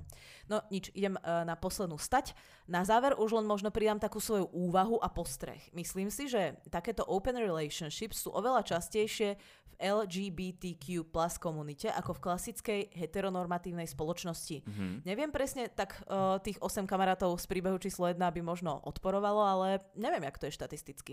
No 0.46 0.56
nič, 0.70 0.94
idem 0.94 1.18
uh, 1.18 1.42
na 1.42 1.58
poslednú 1.58 1.98
stať. 1.98 2.38
Na 2.70 2.86
záver 2.86 3.18
už 3.18 3.32
len 3.42 3.46
možno 3.46 3.74
pridám 3.74 3.98
takú 3.98 4.22
svoju 4.22 4.46
úvahu 4.54 5.02
a 5.02 5.10
postreh. 5.10 5.58
Myslím 5.74 6.06
si, 6.12 6.30
že 6.30 6.54
takéto 6.70 7.02
open 7.02 7.34
relationships 7.34 8.22
sú 8.22 8.30
oveľa 8.30 8.62
častejšie 8.62 9.34
v 9.66 9.74
LGBTQ 9.80 11.08
plus 11.08 11.34
komunite 11.38 11.88
ako 11.90 12.16
v 12.16 12.22
klasickej 12.22 12.80
heteronormatívnej 12.94 13.88
spoločnosti. 13.88 14.35
Mhm. 14.66 15.02
Neviem 15.04 15.30
presne, 15.30 15.68
tak 15.68 16.02
uh, 16.06 16.36
tých 16.38 16.58
8 16.60 16.86
kamarátov 16.86 17.36
z 17.40 17.46
príbehu 17.46 17.78
číslo 17.78 18.06
1 18.06 18.18
by 18.20 18.40
možno 18.42 18.80
odporovalo, 18.84 19.40
ale 19.40 19.66
neviem, 19.94 20.22
jak 20.24 20.38
to 20.38 20.46
je 20.46 20.52
štatisticky. 20.52 21.12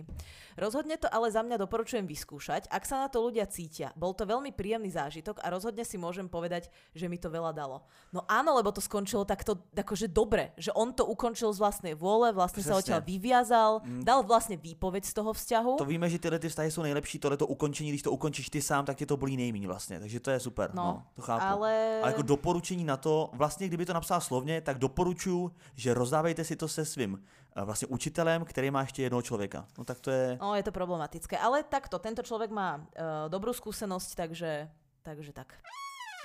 Rozhodne 0.58 0.98
to 0.98 1.08
ale 1.10 1.32
za 1.32 1.42
mňa 1.42 1.58
doporučujem 1.58 2.06
vyskúšať, 2.06 2.68
ak 2.70 2.84
sa 2.86 3.04
na 3.04 3.08
to 3.10 3.22
ľudia 3.22 3.46
cítia. 3.50 3.92
Bol 3.96 4.14
to 4.14 4.26
veľmi 4.26 4.52
príjemný 4.52 4.92
zážitok 4.92 5.40
a 5.42 5.50
rozhodne 5.50 5.84
si 5.84 5.98
môžem 5.98 6.28
povedať, 6.28 6.68
že 6.94 7.08
mi 7.08 7.18
to 7.18 7.30
veľa 7.30 7.54
dalo. 7.54 7.84
No 8.12 8.24
áno, 8.28 8.54
lebo 8.56 8.70
to 8.72 8.82
skončilo 8.82 9.26
takto 9.26 9.58
akože 9.74 10.08
dobre, 10.08 10.54
že 10.58 10.70
on 10.74 10.94
to 10.94 11.06
ukončil 11.06 11.50
z 11.54 11.60
vlastnej 11.60 11.94
vôle, 11.94 12.30
vlastne 12.32 12.62
sa 12.62 12.76
Presne. 12.76 12.82
odtiaľ 12.82 13.02
vyviazal, 13.04 13.72
dal 14.02 14.22
vlastne 14.24 14.58
výpoveď 14.58 15.04
z 15.06 15.14
toho 15.14 15.32
vzťahu. 15.34 15.72
To 15.78 15.86
víme, 15.86 16.10
že 16.10 16.20
tyhle 16.20 16.40
ty 16.40 16.50
vztahy 16.50 16.72
jsou 16.72 16.82
nejlepší, 16.82 17.20
tohle 17.20 17.38
to 17.38 17.48
ukončení, 17.48 17.90
když 17.90 18.02
to 18.02 18.12
ukončíš 18.12 18.50
ty 18.50 18.62
sám, 18.62 18.86
tak 18.86 18.98
tě 18.98 19.06
to 19.06 19.18
bolí 19.18 19.38
nejméně 19.38 19.68
vlastně, 19.68 20.00
takže 20.00 20.20
to 20.20 20.32
je 20.32 20.40
super, 20.40 20.70
no, 20.74 20.84
No, 20.84 21.04
to 21.16 21.22
chápu. 21.22 21.46
ale- 21.46 22.00
ale 22.02 22.12
jako 22.12 22.22
doporučení 22.22 22.84
na 22.84 22.98
to, 22.98 23.12
vlastně 23.34 23.67
kdyby 23.67 23.86
to 23.86 23.93
napsal 23.93 24.21
slovně, 24.21 24.62
tak 24.62 24.78
doporučuji, 24.78 25.52
že 25.76 25.93
rozdávejte 25.93 26.43
si 26.43 26.56
to 26.56 26.67
se 26.67 26.86
svým 26.86 27.17
eh, 27.17 27.65
vlastně 27.65 27.88
učitelem, 27.88 28.45
který 28.45 28.71
má 28.71 28.82
ještě 28.82 29.04
jednoho 29.04 29.21
člověka. 29.21 29.65
No 29.78 29.84
tak 29.84 29.99
to 29.99 30.12
je, 30.12 30.38
No, 30.41 30.56
je 30.56 30.63
to 30.63 30.71
problematické. 30.71 31.38
Ale 31.38 31.63
takto, 31.63 31.99
tento 31.99 32.21
človek 32.23 32.52
má 32.52 32.78
uh, 32.78 33.30
dobrú 33.30 33.54
skúsenosť, 33.54 34.10
takže, 34.15 34.67
takže 35.04 35.32
tak. 35.34 35.56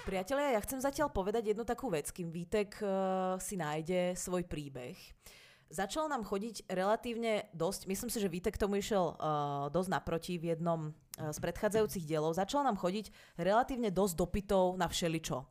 Priatelia, 0.09 0.57
ja 0.57 0.65
chcem 0.65 0.81
zatiaľ 0.81 1.13
povedať 1.13 1.53
jednu 1.53 1.69
takú 1.69 1.93
vec, 1.93 2.09
kým 2.09 2.33
Vítek 2.33 2.81
uh, 2.81 3.37
si 3.37 3.61
nájde 3.61 4.17
svoj 4.17 4.49
príbeh. 4.49 4.97
Začal 5.69 6.09
nám 6.09 6.25
chodiť 6.25 6.65
relatívne 6.73 7.45
dosť, 7.53 7.93
myslím 7.93 8.09
si, 8.09 8.17
že 8.17 8.33
Vítek 8.33 8.57
tomu 8.57 8.81
išiel 8.81 9.05
uh, 9.05 9.69
dosť 9.69 9.91
naproti 9.93 10.41
v 10.41 10.57
jednom 10.57 10.81
uh, 10.89 11.29
z 11.29 11.39
predchádzajúcich 11.45 12.09
dielov, 12.09 12.41
začal 12.41 12.65
nám 12.65 12.81
chodiť 12.81 13.13
relatívne 13.37 13.93
dosť 13.93 14.15
dopytov 14.17 14.81
na 14.81 14.89
všeličo. 14.89 15.45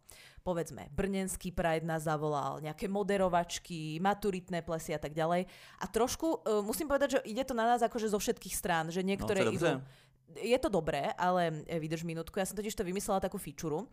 Povedzme, 0.47 0.87
Brnenský 0.95 1.51
Pride 1.51 1.83
nás 1.83 2.07
zavolal, 2.07 2.63
nejaké 2.63 2.87
moderovačky, 2.87 3.99
maturitné 3.99 4.63
plesy 4.63 4.95
a 4.95 4.99
tak 5.03 5.11
ďalej. 5.11 5.43
A 5.83 5.85
trošku, 5.91 6.39
uh, 6.39 6.63
musím 6.63 6.87
povedať, 6.87 7.19
že 7.19 7.27
ide 7.27 7.43
to 7.43 7.51
na 7.51 7.67
nás 7.67 7.83
akože 7.83 8.07
zo 8.07 8.15
všetkých 8.15 8.55
strán, 8.55 8.87
že 8.87 9.03
niektoré 9.03 9.43
No, 9.43 9.51
to 9.51 9.51
je 9.51 9.59
dobře. 9.59 9.71
idú 9.75 10.06
je 10.35 10.57
to 10.59 10.67
dobré, 10.67 11.15
ale 11.15 11.63
e, 11.63 11.79
vydrž 11.79 12.03
minútku, 12.03 12.35
ja 12.35 12.47
som 12.47 12.59
totiž 12.59 12.75
to 12.75 12.83
vymyslela 12.83 13.23
takú 13.23 13.39
fičuru. 13.39 13.87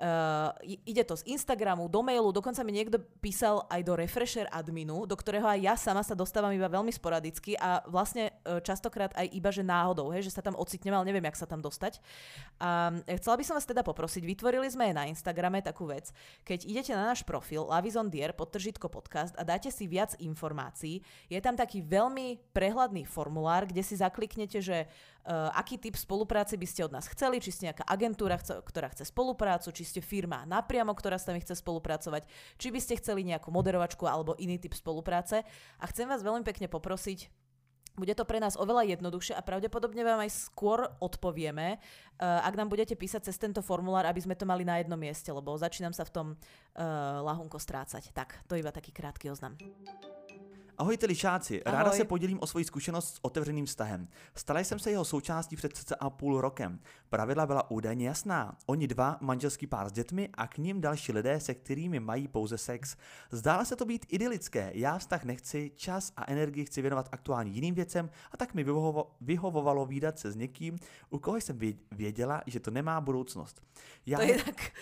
Uh, 0.00 0.56
ide 0.88 1.04
to 1.04 1.12
z 1.12 1.28
Instagramu, 1.28 1.84
do 1.84 2.00
mailu, 2.00 2.32
dokonca 2.32 2.64
mi 2.64 2.72
niekto 2.72 2.96
písal 3.20 3.68
aj 3.68 3.84
do 3.84 3.92
Refresher 3.92 4.48
adminu, 4.48 5.04
do 5.04 5.12
ktorého 5.12 5.44
aj 5.44 5.60
ja 5.60 5.74
sama 5.76 6.00
sa 6.00 6.16
dostávam 6.16 6.48
iba 6.56 6.72
veľmi 6.72 6.88
sporadicky 6.88 7.52
a 7.60 7.84
vlastne 7.84 8.32
e, 8.32 8.64
častokrát 8.64 9.12
aj 9.12 9.28
iba, 9.28 9.52
že 9.52 9.60
náhodou, 9.60 10.08
hej, 10.16 10.24
že 10.24 10.32
sa 10.32 10.40
tam 10.40 10.56
ocitnem, 10.56 10.96
ale 10.96 11.04
neviem, 11.04 11.28
jak 11.28 11.36
sa 11.36 11.44
tam 11.44 11.60
dostať. 11.60 12.00
A 12.56 12.96
e, 13.04 13.20
chcela 13.20 13.36
by 13.36 13.44
som 13.44 13.54
vás 13.60 13.68
teda 13.68 13.84
poprosiť, 13.84 14.24
vytvorili 14.24 14.72
sme 14.72 14.88
aj 14.88 14.94
na 14.96 15.04
Instagrame 15.12 15.60
takú 15.60 15.84
vec, 15.84 16.08
keď 16.48 16.64
idete 16.64 16.96
na 16.96 17.12
náš 17.12 17.20
profil 17.20 17.68
Lavizon 17.68 18.08
Dier, 18.08 18.32
podtržitko 18.32 18.88
podcast 18.88 19.36
a 19.36 19.44
dáte 19.44 19.68
si 19.68 19.84
viac 19.84 20.16
informácií, 20.16 21.04
je 21.28 21.40
tam 21.44 21.60
taký 21.60 21.84
veľmi 21.84 22.40
prehľadný 22.56 23.04
formulár, 23.04 23.68
kde 23.68 23.84
si 23.84 24.00
zakliknete, 24.00 24.64
že 24.64 24.88
aký 25.28 25.76
typ 25.76 25.96
spolupráce 25.96 26.56
by 26.56 26.66
ste 26.66 26.86
od 26.86 26.92
nás 26.92 27.06
chceli, 27.12 27.38
či 27.38 27.52
ste 27.52 27.68
nejaká 27.68 27.84
agentúra, 27.84 28.40
ktorá 28.40 28.88
chce 28.92 29.08
spoluprácu, 29.08 29.68
či 29.70 29.84
ste 29.84 30.00
firma 30.00 30.48
napriamo, 30.48 30.92
ktorá 30.96 31.20
s 31.20 31.28
nami 31.28 31.44
chce 31.44 31.60
spolupracovať, 31.60 32.24
či 32.56 32.68
by 32.72 32.80
ste 32.80 32.98
chceli 32.98 33.24
nejakú 33.28 33.52
moderovačku 33.52 34.08
alebo 34.08 34.34
iný 34.40 34.56
typ 34.56 34.72
spolupráce. 34.72 35.44
A 35.78 35.84
chcem 35.88 36.08
vás 36.08 36.24
veľmi 36.24 36.42
pekne 36.42 36.66
poprosiť, 36.66 37.28
bude 37.98 38.14
to 38.14 38.24
pre 38.24 38.38
nás 38.40 38.56
oveľa 38.56 38.96
jednoduchšie 38.96 39.34
a 39.36 39.44
pravdepodobne 39.44 40.00
vám 40.06 40.24
aj 40.24 40.30
skôr 40.32 40.88
odpovieme, 41.02 41.76
uh, 41.76 42.46
ak 42.46 42.54
nám 42.56 42.70
budete 42.70 42.94
písať 42.94 43.28
cez 43.28 43.36
tento 43.36 43.60
formulár, 43.60 44.06
aby 44.06 44.22
sme 44.22 44.38
to 44.38 44.48
mali 44.48 44.64
na 44.64 44.80
jednom 44.80 44.96
mieste, 44.96 45.28
lebo 45.28 45.52
začínam 45.58 45.92
sa 45.92 46.06
v 46.06 46.14
tom 46.14 46.26
uh, 46.32 47.20
lahunko 47.20 47.58
strácať. 47.58 48.14
Tak, 48.14 48.46
to 48.46 48.56
iba 48.56 48.70
taký 48.70 48.94
krátky 48.94 49.28
oznam. 49.28 49.58
Ahojte 50.80 51.06
lišáci, 51.06 51.64
Ahoj. 51.64 51.78
ráda 51.78 51.92
se 51.92 52.04
podělím 52.04 52.38
o 52.40 52.46
svoji 52.46 52.64
zkušenost 52.64 53.14
s 53.14 53.18
otevřeným 53.22 53.66
vztahem. 53.66 54.08
Stala 54.34 54.60
jsem 54.60 54.78
se 54.78 54.90
jeho 54.90 55.04
součástí 55.04 55.56
před 55.56 55.76
cca 55.76 56.10
půl 56.10 56.40
rokem. 56.40 56.80
Pravidla 57.08 57.46
byla 57.46 57.70
údajně 57.70 58.08
jasná. 58.08 58.56
Oni 58.66 58.86
dva, 58.86 59.18
manželský 59.20 59.66
pár 59.66 59.88
s 59.88 59.92
dětmi 59.92 60.28
a 60.34 60.46
k 60.46 60.58
ním 60.58 60.80
další 60.80 61.12
lidé, 61.12 61.40
se 61.40 61.54
kterými 61.54 62.00
mají 62.00 62.28
pouze 62.28 62.58
sex. 62.58 62.96
Zdála 63.30 63.64
se 63.64 63.76
to 63.76 63.84
být 63.84 64.06
idylické. 64.08 64.70
Já 64.74 64.98
vztah 64.98 65.24
nechci, 65.24 65.72
čas 65.76 66.12
a 66.16 66.30
energii 66.32 66.64
chci 66.64 66.80
věnovat 66.82 67.08
aktuálně 67.12 67.50
jiným 67.50 67.74
věcem 67.74 68.10
a 68.32 68.36
tak 68.36 68.54
mi 68.54 68.64
vyhovo- 68.64 69.06
vyhovovalo 69.20 69.86
výdat 69.86 70.18
se 70.18 70.32
s 70.32 70.36
někým, 70.36 70.78
u 71.10 71.18
koho 71.18 71.36
jsem 71.36 71.58
vě- 71.58 71.76
věděla, 71.92 72.42
že 72.46 72.60
to 72.60 72.70
nemá 72.70 73.00
budoucnost. 73.00 73.62
Já, 74.06 74.18
To 74.18 74.24
je 74.24 74.42
tak, 74.44 74.72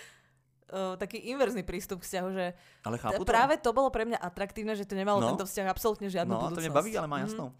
uh, 0.69 0.95
taký 0.95 1.17
inverzný 1.27 1.61
prístup 1.61 1.99
k 1.99 2.05
vzťahu, 2.05 2.27
že 2.31 2.45
ale 2.83 2.95
t- 2.95 3.01
chápu 3.01 3.21
to. 3.21 3.27
práve 3.27 3.57
to 3.57 3.69
bolo 3.69 3.89
pre 3.89 4.05
mňa 4.05 4.17
atraktívne, 4.17 4.73
že 4.73 4.83
to 4.83 4.93
nemalo 4.93 5.19
No. 5.19 5.27
tento 5.27 5.43
vzťah 5.43 5.67
absolútne 5.67 6.07
žiadnu 6.07 6.29
No, 6.29 6.39
budúcnosť. 6.39 6.55
to 6.55 6.61
mě 6.61 6.69
baví, 6.71 6.91
ale 6.93 7.07
má 7.07 7.17
Mhm. 7.17 7.25
jasnou. 7.25 7.47
Um, 7.47 7.53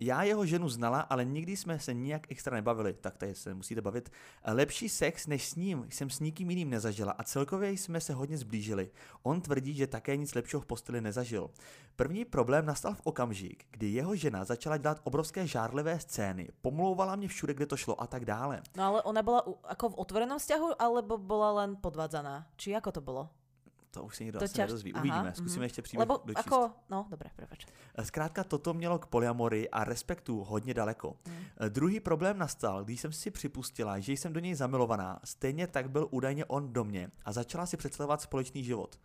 já 0.00 0.22
jeho 0.22 0.46
ženu 0.46 0.68
znala, 0.68 1.00
ale 1.00 1.24
nikdy 1.24 1.56
jsme 1.56 1.78
se 1.78 1.94
nijak 1.94 2.32
extra 2.32 2.56
nebavili, 2.56 2.92
tak 2.92 3.18
tady 3.18 3.34
se 3.34 3.54
musíte 3.54 3.80
bavit. 3.80 4.12
Eh, 4.42 4.52
Lepší 4.52 4.88
sex 4.88 5.26
než 5.26 5.48
s 5.48 5.54
ním 5.54 5.86
jsem 5.90 6.10
s 6.10 6.20
nikým 6.20 6.50
jiným 6.50 6.70
nezažila 6.70 7.12
a 7.12 7.22
celkově 7.22 7.70
jsme 7.70 8.00
se 8.00 8.12
hodně 8.12 8.38
zblížili. 8.38 8.90
On 9.22 9.40
tvrdí, 9.40 9.74
že 9.74 9.86
také 9.86 10.16
nic 10.16 10.34
lepšího 10.34 10.60
v 10.60 10.66
posteli 10.66 11.00
nezažil. 11.00 11.50
První 11.96 12.24
problém 12.24 12.66
nastal 12.66 12.94
v 12.94 13.00
okamžik, 13.04 13.64
kdy 13.70 13.88
jeho 13.88 14.16
žena 14.16 14.44
začala 14.44 14.76
dělat 14.76 15.00
obrovské 15.04 15.46
žárlivé 15.46 16.00
scény, 16.00 16.48
pomlouvala 16.62 17.16
mě 17.16 17.28
všude, 17.28 17.54
kde 17.54 17.66
to 17.66 17.76
šlo 17.76 18.02
a 18.02 18.06
tak 18.06 18.24
dále. 18.24 18.62
No 18.76 18.84
ale 18.84 19.02
ona 19.02 19.22
bola 19.22 19.46
u, 19.46 19.58
ako 19.64 19.88
v 19.88 19.94
otvorenom 19.94 20.38
vzťahu, 20.38 20.82
alebo 20.82 21.18
bola 21.18 21.52
len 21.52 21.76
podvádzaná? 21.76 22.46
Či 22.56 22.76
ako 22.76 22.92
to 22.92 23.00
bolo? 23.00 23.41
To 23.92 24.02
už 24.02 24.16
se 24.16 24.24
nikdo 24.24 24.38
To 24.38 24.44
asi 24.44 24.54
ťaž- 24.54 24.68
nedozví. 24.68 24.92
aha, 24.92 25.00
Uvidíme, 25.02 25.32
zkusíme 25.34 25.56
mhm. 25.56 25.62
ještě 25.62 25.82
příběh 25.82 26.08
Lebo 26.08 26.20
dočíst. 26.24 26.46
ako... 26.46 26.70
No, 26.90 27.06
dobre, 27.10 27.30
prepač. 27.36 27.66
Zkrátka 28.02 28.44
toto 28.44 28.74
mělo 28.74 28.98
k 28.98 29.06
polyamorii 29.06 29.68
a 29.70 29.84
respektu 29.84 30.44
hodně 30.44 30.74
daleko. 30.74 31.16
Mm. 31.26 31.34
Eh, 31.60 31.70
Druhý 31.70 32.00
problém 32.00 32.38
nastal, 32.38 32.84
když 32.84 33.00
jsem 33.00 33.12
si 33.12 33.30
připustila, 33.30 33.98
že 33.98 34.12
jsem 34.12 34.32
do 34.32 34.40
něj 34.40 34.54
zamilovaná. 34.54 35.20
Stejně 35.24 35.66
tak 35.66 35.90
byl 35.90 36.08
údajně 36.10 36.44
on 36.44 36.72
do 36.72 36.84
mě 36.84 37.10
a 37.24 37.32
začala 37.32 37.66
si 37.66 37.76
představovat 37.76 38.20
společný 38.22 38.64
život. 38.64 39.00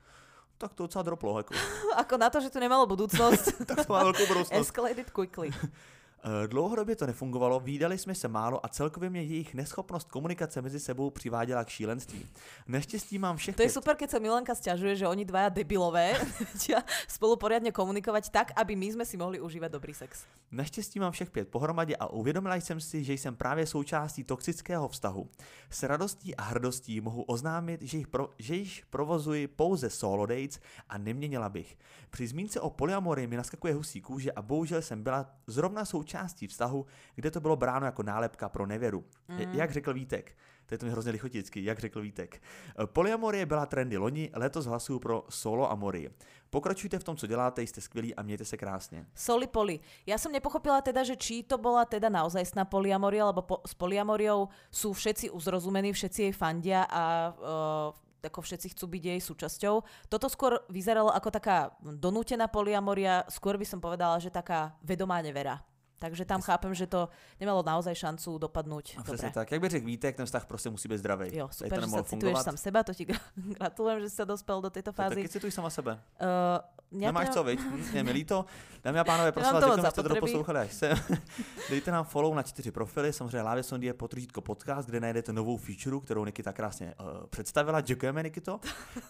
Tak 0.57 0.73
to 0.73 0.83
docela 0.83 1.03
droplo, 1.03 1.37
jako. 1.39 1.53
Ako 1.97 2.17
na 2.17 2.29
to, 2.29 2.41
že 2.41 2.49
tu 2.49 2.59
nemalo 2.59 2.85
budúcnosť. 2.87 3.65
tak 3.65 3.85
to 3.85 3.93
má 3.93 4.03
velkou 4.03 4.27
budoucnost. 4.27 4.61
Escalated 4.61 5.11
quickly. 5.11 5.49
Eh, 6.23 6.47
Dlouhodobě 6.47 6.95
to 6.95 7.05
nefungovalo, 7.05 7.59
výdali 7.59 7.97
jsme 7.97 8.15
se 8.15 8.27
málo 8.27 8.65
a 8.65 8.69
celkově 8.69 9.09
mě 9.09 9.21
jejich 9.21 9.53
neschopnost 9.53 10.11
komunikace 10.11 10.61
mezi 10.61 10.79
sebou 10.79 11.09
přiváděla 11.09 11.63
k 11.63 11.69
šílenství. 11.69 12.25
Neštěstí 12.67 13.19
mám 13.19 13.37
všech 13.37 13.55
To 13.55 13.61
je 13.61 13.69
super, 13.69 13.95
keď 13.95 14.09
sa 14.09 14.19
Milenka 14.19 14.55
stiažuje, 14.57 14.97
že 14.97 15.07
oni 15.07 15.25
dvaja 15.25 15.53
debilové 15.53 16.17
spolu 17.07 17.37
poriadne 17.37 17.69
komunikovať 17.69 18.33
tak, 18.33 18.47
aby 18.57 18.73
my 18.73 18.97
sme 18.97 19.05
si 19.05 19.13
mohli 19.13 19.37
užívať 19.37 19.69
dobrý 19.71 19.93
sex. 19.93 20.25
Naštěstí 20.51 20.99
mám 20.99 21.11
všech 21.11 21.29
pět 21.29 21.47
pohromadě 21.47 21.95
a 21.95 22.07
uvědomila 22.09 22.55
jsem 22.55 22.81
si, 22.81 23.03
že 23.03 23.13
jsem 23.13 23.35
právě 23.35 23.67
součástí 23.67 24.23
toxického 24.23 24.87
vztahu. 24.87 25.29
S 25.69 25.83
radostí 25.83 26.35
a 26.35 26.43
hrdostí 26.43 27.01
mohu 27.01 27.23
oznámit, 27.23 27.81
že, 27.81 27.97
jich 27.97 28.07
pro, 28.07 28.29
že 28.39 28.55
již 28.55 28.83
provozuji 28.89 29.47
pouze 29.47 29.89
solo 29.89 30.25
dates 30.25 30.59
a 30.89 30.97
neměnila 30.97 31.49
bych. 31.49 31.77
Při 32.09 32.27
zmínce 32.27 32.61
o 32.61 32.69
polyamorii 32.69 33.27
mi 33.27 33.37
naskakuje 33.37 33.73
husí 33.73 34.01
kůže 34.01 34.31
a 34.31 34.41
bohužel 34.41 34.81
jsem 34.81 35.03
byla 35.03 35.29
zrovna 35.47 35.85
součástí 35.85 36.06
vztahu, 36.47 36.85
kde 37.15 37.31
to 37.31 37.39
bylo 37.39 37.55
bráno 37.55 37.85
jako 37.85 38.03
nálepka 38.03 38.49
pro 38.49 38.65
nevěru. 38.65 39.03
Mm. 39.27 39.39
Jak 39.53 39.71
řekl 39.71 39.93
Vítek, 39.93 40.37
to 40.65 40.73
je 40.73 40.77
to 40.77 40.85
mi 40.85 40.91
hrozně 40.91 41.11
lichoticky, 41.11 41.63
jak 41.63 41.79
řekl 41.79 42.01
Vítek. 42.01 42.41
Polyamorie 42.85 43.45
byla 43.45 43.65
trendy 43.65 43.97
loni, 43.97 44.29
letos 44.33 44.65
hlasuju 44.65 44.99
pro 44.99 45.25
solo 45.29 45.71
amorii. 45.71 46.09
Pokračujte 46.49 46.99
v 46.99 47.03
tom, 47.03 47.15
co 47.17 47.27
děláte, 47.27 47.61
jste 47.61 47.81
skvělí 47.81 48.15
a 48.15 48.23
mějte 48.23 48.45
se 48.45 48.57
krásně. 48.57 49.05
Soli 49.15 49.47
poli. 49.47 49.79
Ja 50.07 50.15
som 50.17 50.31
nepochopila 50.31 50.81
teda, 50.81 51.03
že 51.03 51.15
či 51.19 51.43
to 51.43 51.59
bola 51.59 51.83
teda 51.83 52.07
naozajstná 52.07 52.65
poliamoria, 52.65 53.27
lebo 53.27 53.41
po, 53.43 53.59
s 53.67 53.75
poliamoriou 53.75 54.47
sú 54.71 54.95
všetci 54.95 55.27
uzrozumení, 55.31 55.91
všetci 55.91 56.19
jej 56.23 56.33
fandia 56.35 56.87
a 56.87 57.03
uh, 57.35 58.07
ako 58.23 58.41
všetci 58.41 58.75
chcú 58.75 58.85
byť 58.87 59.03
jej 59.03 59.19
súčasťou. 59.19 59.75
Toto 60.07 60.27
skôr 60.31 60.59
vyzeralo 60.71 61.11
ako 61.11 61.29
taká 61.31 61.75
donútená 61.79 62.47
poliamoria, 62.47 63.23
skôr 63.27 63.59
by 63.59 63.67
som 63.67 63.79
povedala, 63.83 64.19
že 64.19 64.31
taká 64.31 64.75
vedomá 64.83 65.19
nevera. 65.19 65.63
Takže 65.99 66.25
tam 66.25 66.41
chápem, 66.41 66.73
že 66.77 66.87
to 66.87 67.09
nemalo 67.41 67.65
naozaj 67.65 67.95
šancu 67.95 68.37
dopadnúť 68.37 68.93
A 68.93 68.97
dobre. 69.01 69.17
přesně 69.17 69.31
tak. 69.31 69.51
Jak 69.51 69.61
by 69.61 69.69
řekl 69.69 69.85
Vítek, 69.85 70.15
ten 70.15 70.25
vztah 70.25 70.45
prostě 70.45 70.69
musí 70.69 70.87
být 70.89 70.97
zdravý. 70.97 71.37
Jo, 71.37 71.47
Tady 71.47 71.57
super, 71.57 71.79
to 71.79 71.85
že 71.85 71.91
sa 71.91 72.03
cituješ 72.03 72.37
sám 72.37 72.57
seba, 72.57 72.83
to 72.83 72.93
ti 72.93 73.05
gra- 73.05 73.21
gratulujem, 73.57 73.99
že 74.01 74.09
si 74.09 74.15
sa 74.15 74.25
dospel 74.25 74.61
do 74.61 74.69
Tak 74.69 74.95
fázy. 74.95 75.15
taky 75.15 75.29
cituj 75.29 75.51
sama 75.51 75.69
sebe. 75.69 75.97
Uh, 76.21 76.77
Nemáš 76.91 77.29
co, 77.29 77.43
viď? 77.43 77.59
Je 77.93 78.03
mi 78.03 78.11
líto. 78.11 78.45
Dámy 78.83 78.99
a 78.99 79.03
pánové, 79.03 79.31
prosím 79.31 79.53
vás, 79.53 79.63
to 79.63 79.69
děkujeme, 79.69 79.87
že 79.87 79.91
jste 79.91 80.03
to 80.03 80.09
doposlouchali 80.09 80.59
až 80.59 80.73
sem. 80.73 80.97
Dejte 81.69 81.91
nám 81.91 82.05
follow 82.05 82.35
na 82.35 82.43
čtyři 82.43 82.71
profily, 82.71 83.13
samozřejmě 83.13 83.41
Lávě 83.41 83.63
Sondy 83.63 83.87
je 83.87 83.93
potržítko 83.93 84.41
podcast, 84.41 84.89
kde 84.89 84.99
najdete 84.99 85.33
novou 85.33 85.57
feature, 85.57 85.97
kterou 86.05 86.25
Nikita 86.25 86.53
krásně 86.53 86.93
uh, 86.99 87.27
představila. 87.27 87.81
Děkujeme, 87.81 88.23
Nikito. 88.23 88.59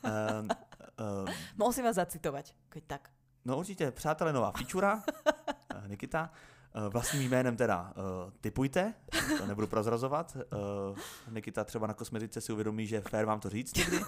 Uh, 0.03 0.47
uh, 1.59 1.71
si 1.71 1.83
ma 1.85 1.93
zacitovať, 1.93 2.53
keď 2.69 2.83
tak. 2.87 3.09
no 3.45 3.57
určitě, 3.57 3.91
přátelé, 3.91 4.33
nová 4.33 4.51
feature. 4.51 4.87
Uh, 4.93 5.87
Nikita. 5.87 6.29
Uh, 6.75 6.91
vlastním 6.93 7.21
jménem 7.31 7.57
teda 7.57 7.93
uh, 7.95 8.31
typujte, 8.41 8.93
to 9.37 9.45
nebudu 9.45 9.67
prozrazovat. 9.67 10.37
Uh, 10.89 10.97
Nikita 11.33 11.63
třeba 11.63 11.87
na 11.87 11.93
kosmetice 11.93 12.41
si 12.41 12.53
uvědomí, 12.53 12.87
že 12.87 13.01
fér 13.01 13.25
vám 13.25 13.39
to 13.39 13.49
říct 13.49 13.77
někdy. 13.77 13.99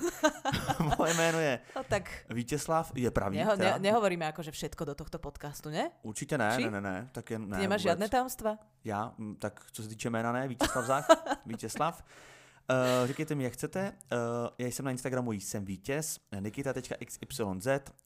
Moje 0.97 1.13
jméno 1.13 1.39
je 1.39 1.59
No 1.75 1.83
tak 1.89 2.25
Vítězslav, 2.29 2.91
je 2.95 3.11
pravý. 3.11 3.37
neho, 3.37 3.51
teda. 3.57 3.71
ne, 3.71 3.79
nehovoríme 3.79 4.27
akože 4.27 4.51
všetko 4.51 4.85
do 4.85 4.95
tohto 4.95 5.19
podcastu, 5.19 5.69
ne? 5.69 5.91
Určitě 6.01 6.37
ne, 6.37 6.53
Či? 6.57 6.63
ne, 6.63 6.71
ne, 6.71 6.81
ne, 6.81 7.09
tak 7.11 7.31
jen 7.31 7.45
Ty 7.45 7.51
ne. 7.51 7.57
nemáš 7.57 7.81
vůbec. 7.81 7.81
žiadne 7.81 8.09
tajomstva? 8.09 8.57
Já, 8.83 9.13
mm, 9.17 9.35
tak 9.35 9.65
co 9.71 9.83
se 9.83 9.89
týče 9.89 10.09
jména, 10.09 10.31
ne, 10.31 10.47
Vítězslav 10.47 10.85
Zách, 10.85 11.07
Vítězslav. 11.45 12.03
Uh, 12.69 13.07
říkejte 13.07 13.35
mi, 13.35 13.43
jak 13.43 13.53
chcete. 13.53 13.91
Uh, 14.11 14.17
já 14.57 14.67
jsem 14.67 14.85
na 14.85 14.91
Instagramu 14.91 15.31
jsem 15.31 15.65
vítěz, 15.65 16.19
nikita.xyz 16.39 17.41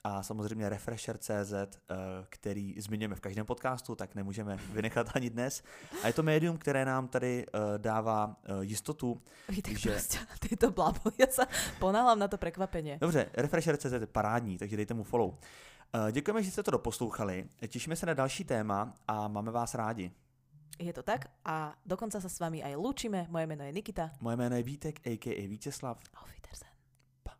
a 0.03 0.23
samozřejmě 0.23 0.69
refresher.cz, 0.69 1.53
uh, 1.53 1.97
který 2.29 2.75
zmiňujeme 2.77 3.15
v 3.15 3.19
každém 3.19 3.45
podcastu, 3.45 3.95
tak 3.95 4.15
nemůžeme 4.15 4.57
vynechat 4.71 5.07
ani 5.15 5.29
dnes. 5.29 5.63
A 6.03 6.07
je 6.07 6.13
to 6.13 6.23
médium, 6.23 6.57
které 6.57 6.85
nám 6.85 7.07
tady 7.07 7.45
uh, 7.45 7.61
dává 7.77 8.25
uh, 8.49 8.61
jistotu. 8.61 9.21
Vítek, 9.49 9.77
Že- 9.77 9.91
prostě, 9.91 10.17
tyto 10.39 10.71
bláboli, 10.71 11.15
ja 11.19 11.27
sa 11.27 11.47
ponáhľam 11.79 12.19
na 12.19 12.27
to 12.27 12.37
prekvapenie. 12.37 12.97
Dobře, 13.01 13.29
refresher.cz 13.33 13.91
je 13.91 14.07
parádní, 14.07 14.57
takže 14.57 14.77
dejte 14.77 14.93
mu 14.93 15.03
follow. 15.03 15.29
Uh, 15.29 16.11
děkujeme, 16.11 16.43
že 16.43 16.51
jste 16.51 16.63
to 16.63 16.71
doposlouchali. 16.71 17.45
Těšíme 17.67 17.95
se 17.95 18.05
na 18.05 18.13
další 18.13 18.43
téma 18.43 18.93
a 19.07 19.27
máme 19.27 19.51
vás 19.51 19.75
rádi. 19.75 20.11
Je 20.79 20.93
to 20.93 21.03
tak 21.03 21.29
a 21.45 21.77
dokonca 21.85 22.17
sa 22.17 22.29
s 22.29 22.41
vami 22.41 22.65
aj 22.65 22.73
lúčime. 22.75 23.29
Moje 23.29 23.45
meno 23.45 23.61
je 23.63 23.71
Nikita. 23.71 24.17
Moje 24.21 24.37
meno 24.37 24.55
je 24.57 24.63
Vítek, 24.63 24.99
a.k.a. 25.05 25.43
Vítězslav. 25.47 25.99
Auf 26.17 26.29
Wiedersehen. 26.33 26.73
Pa. 27.23 27.37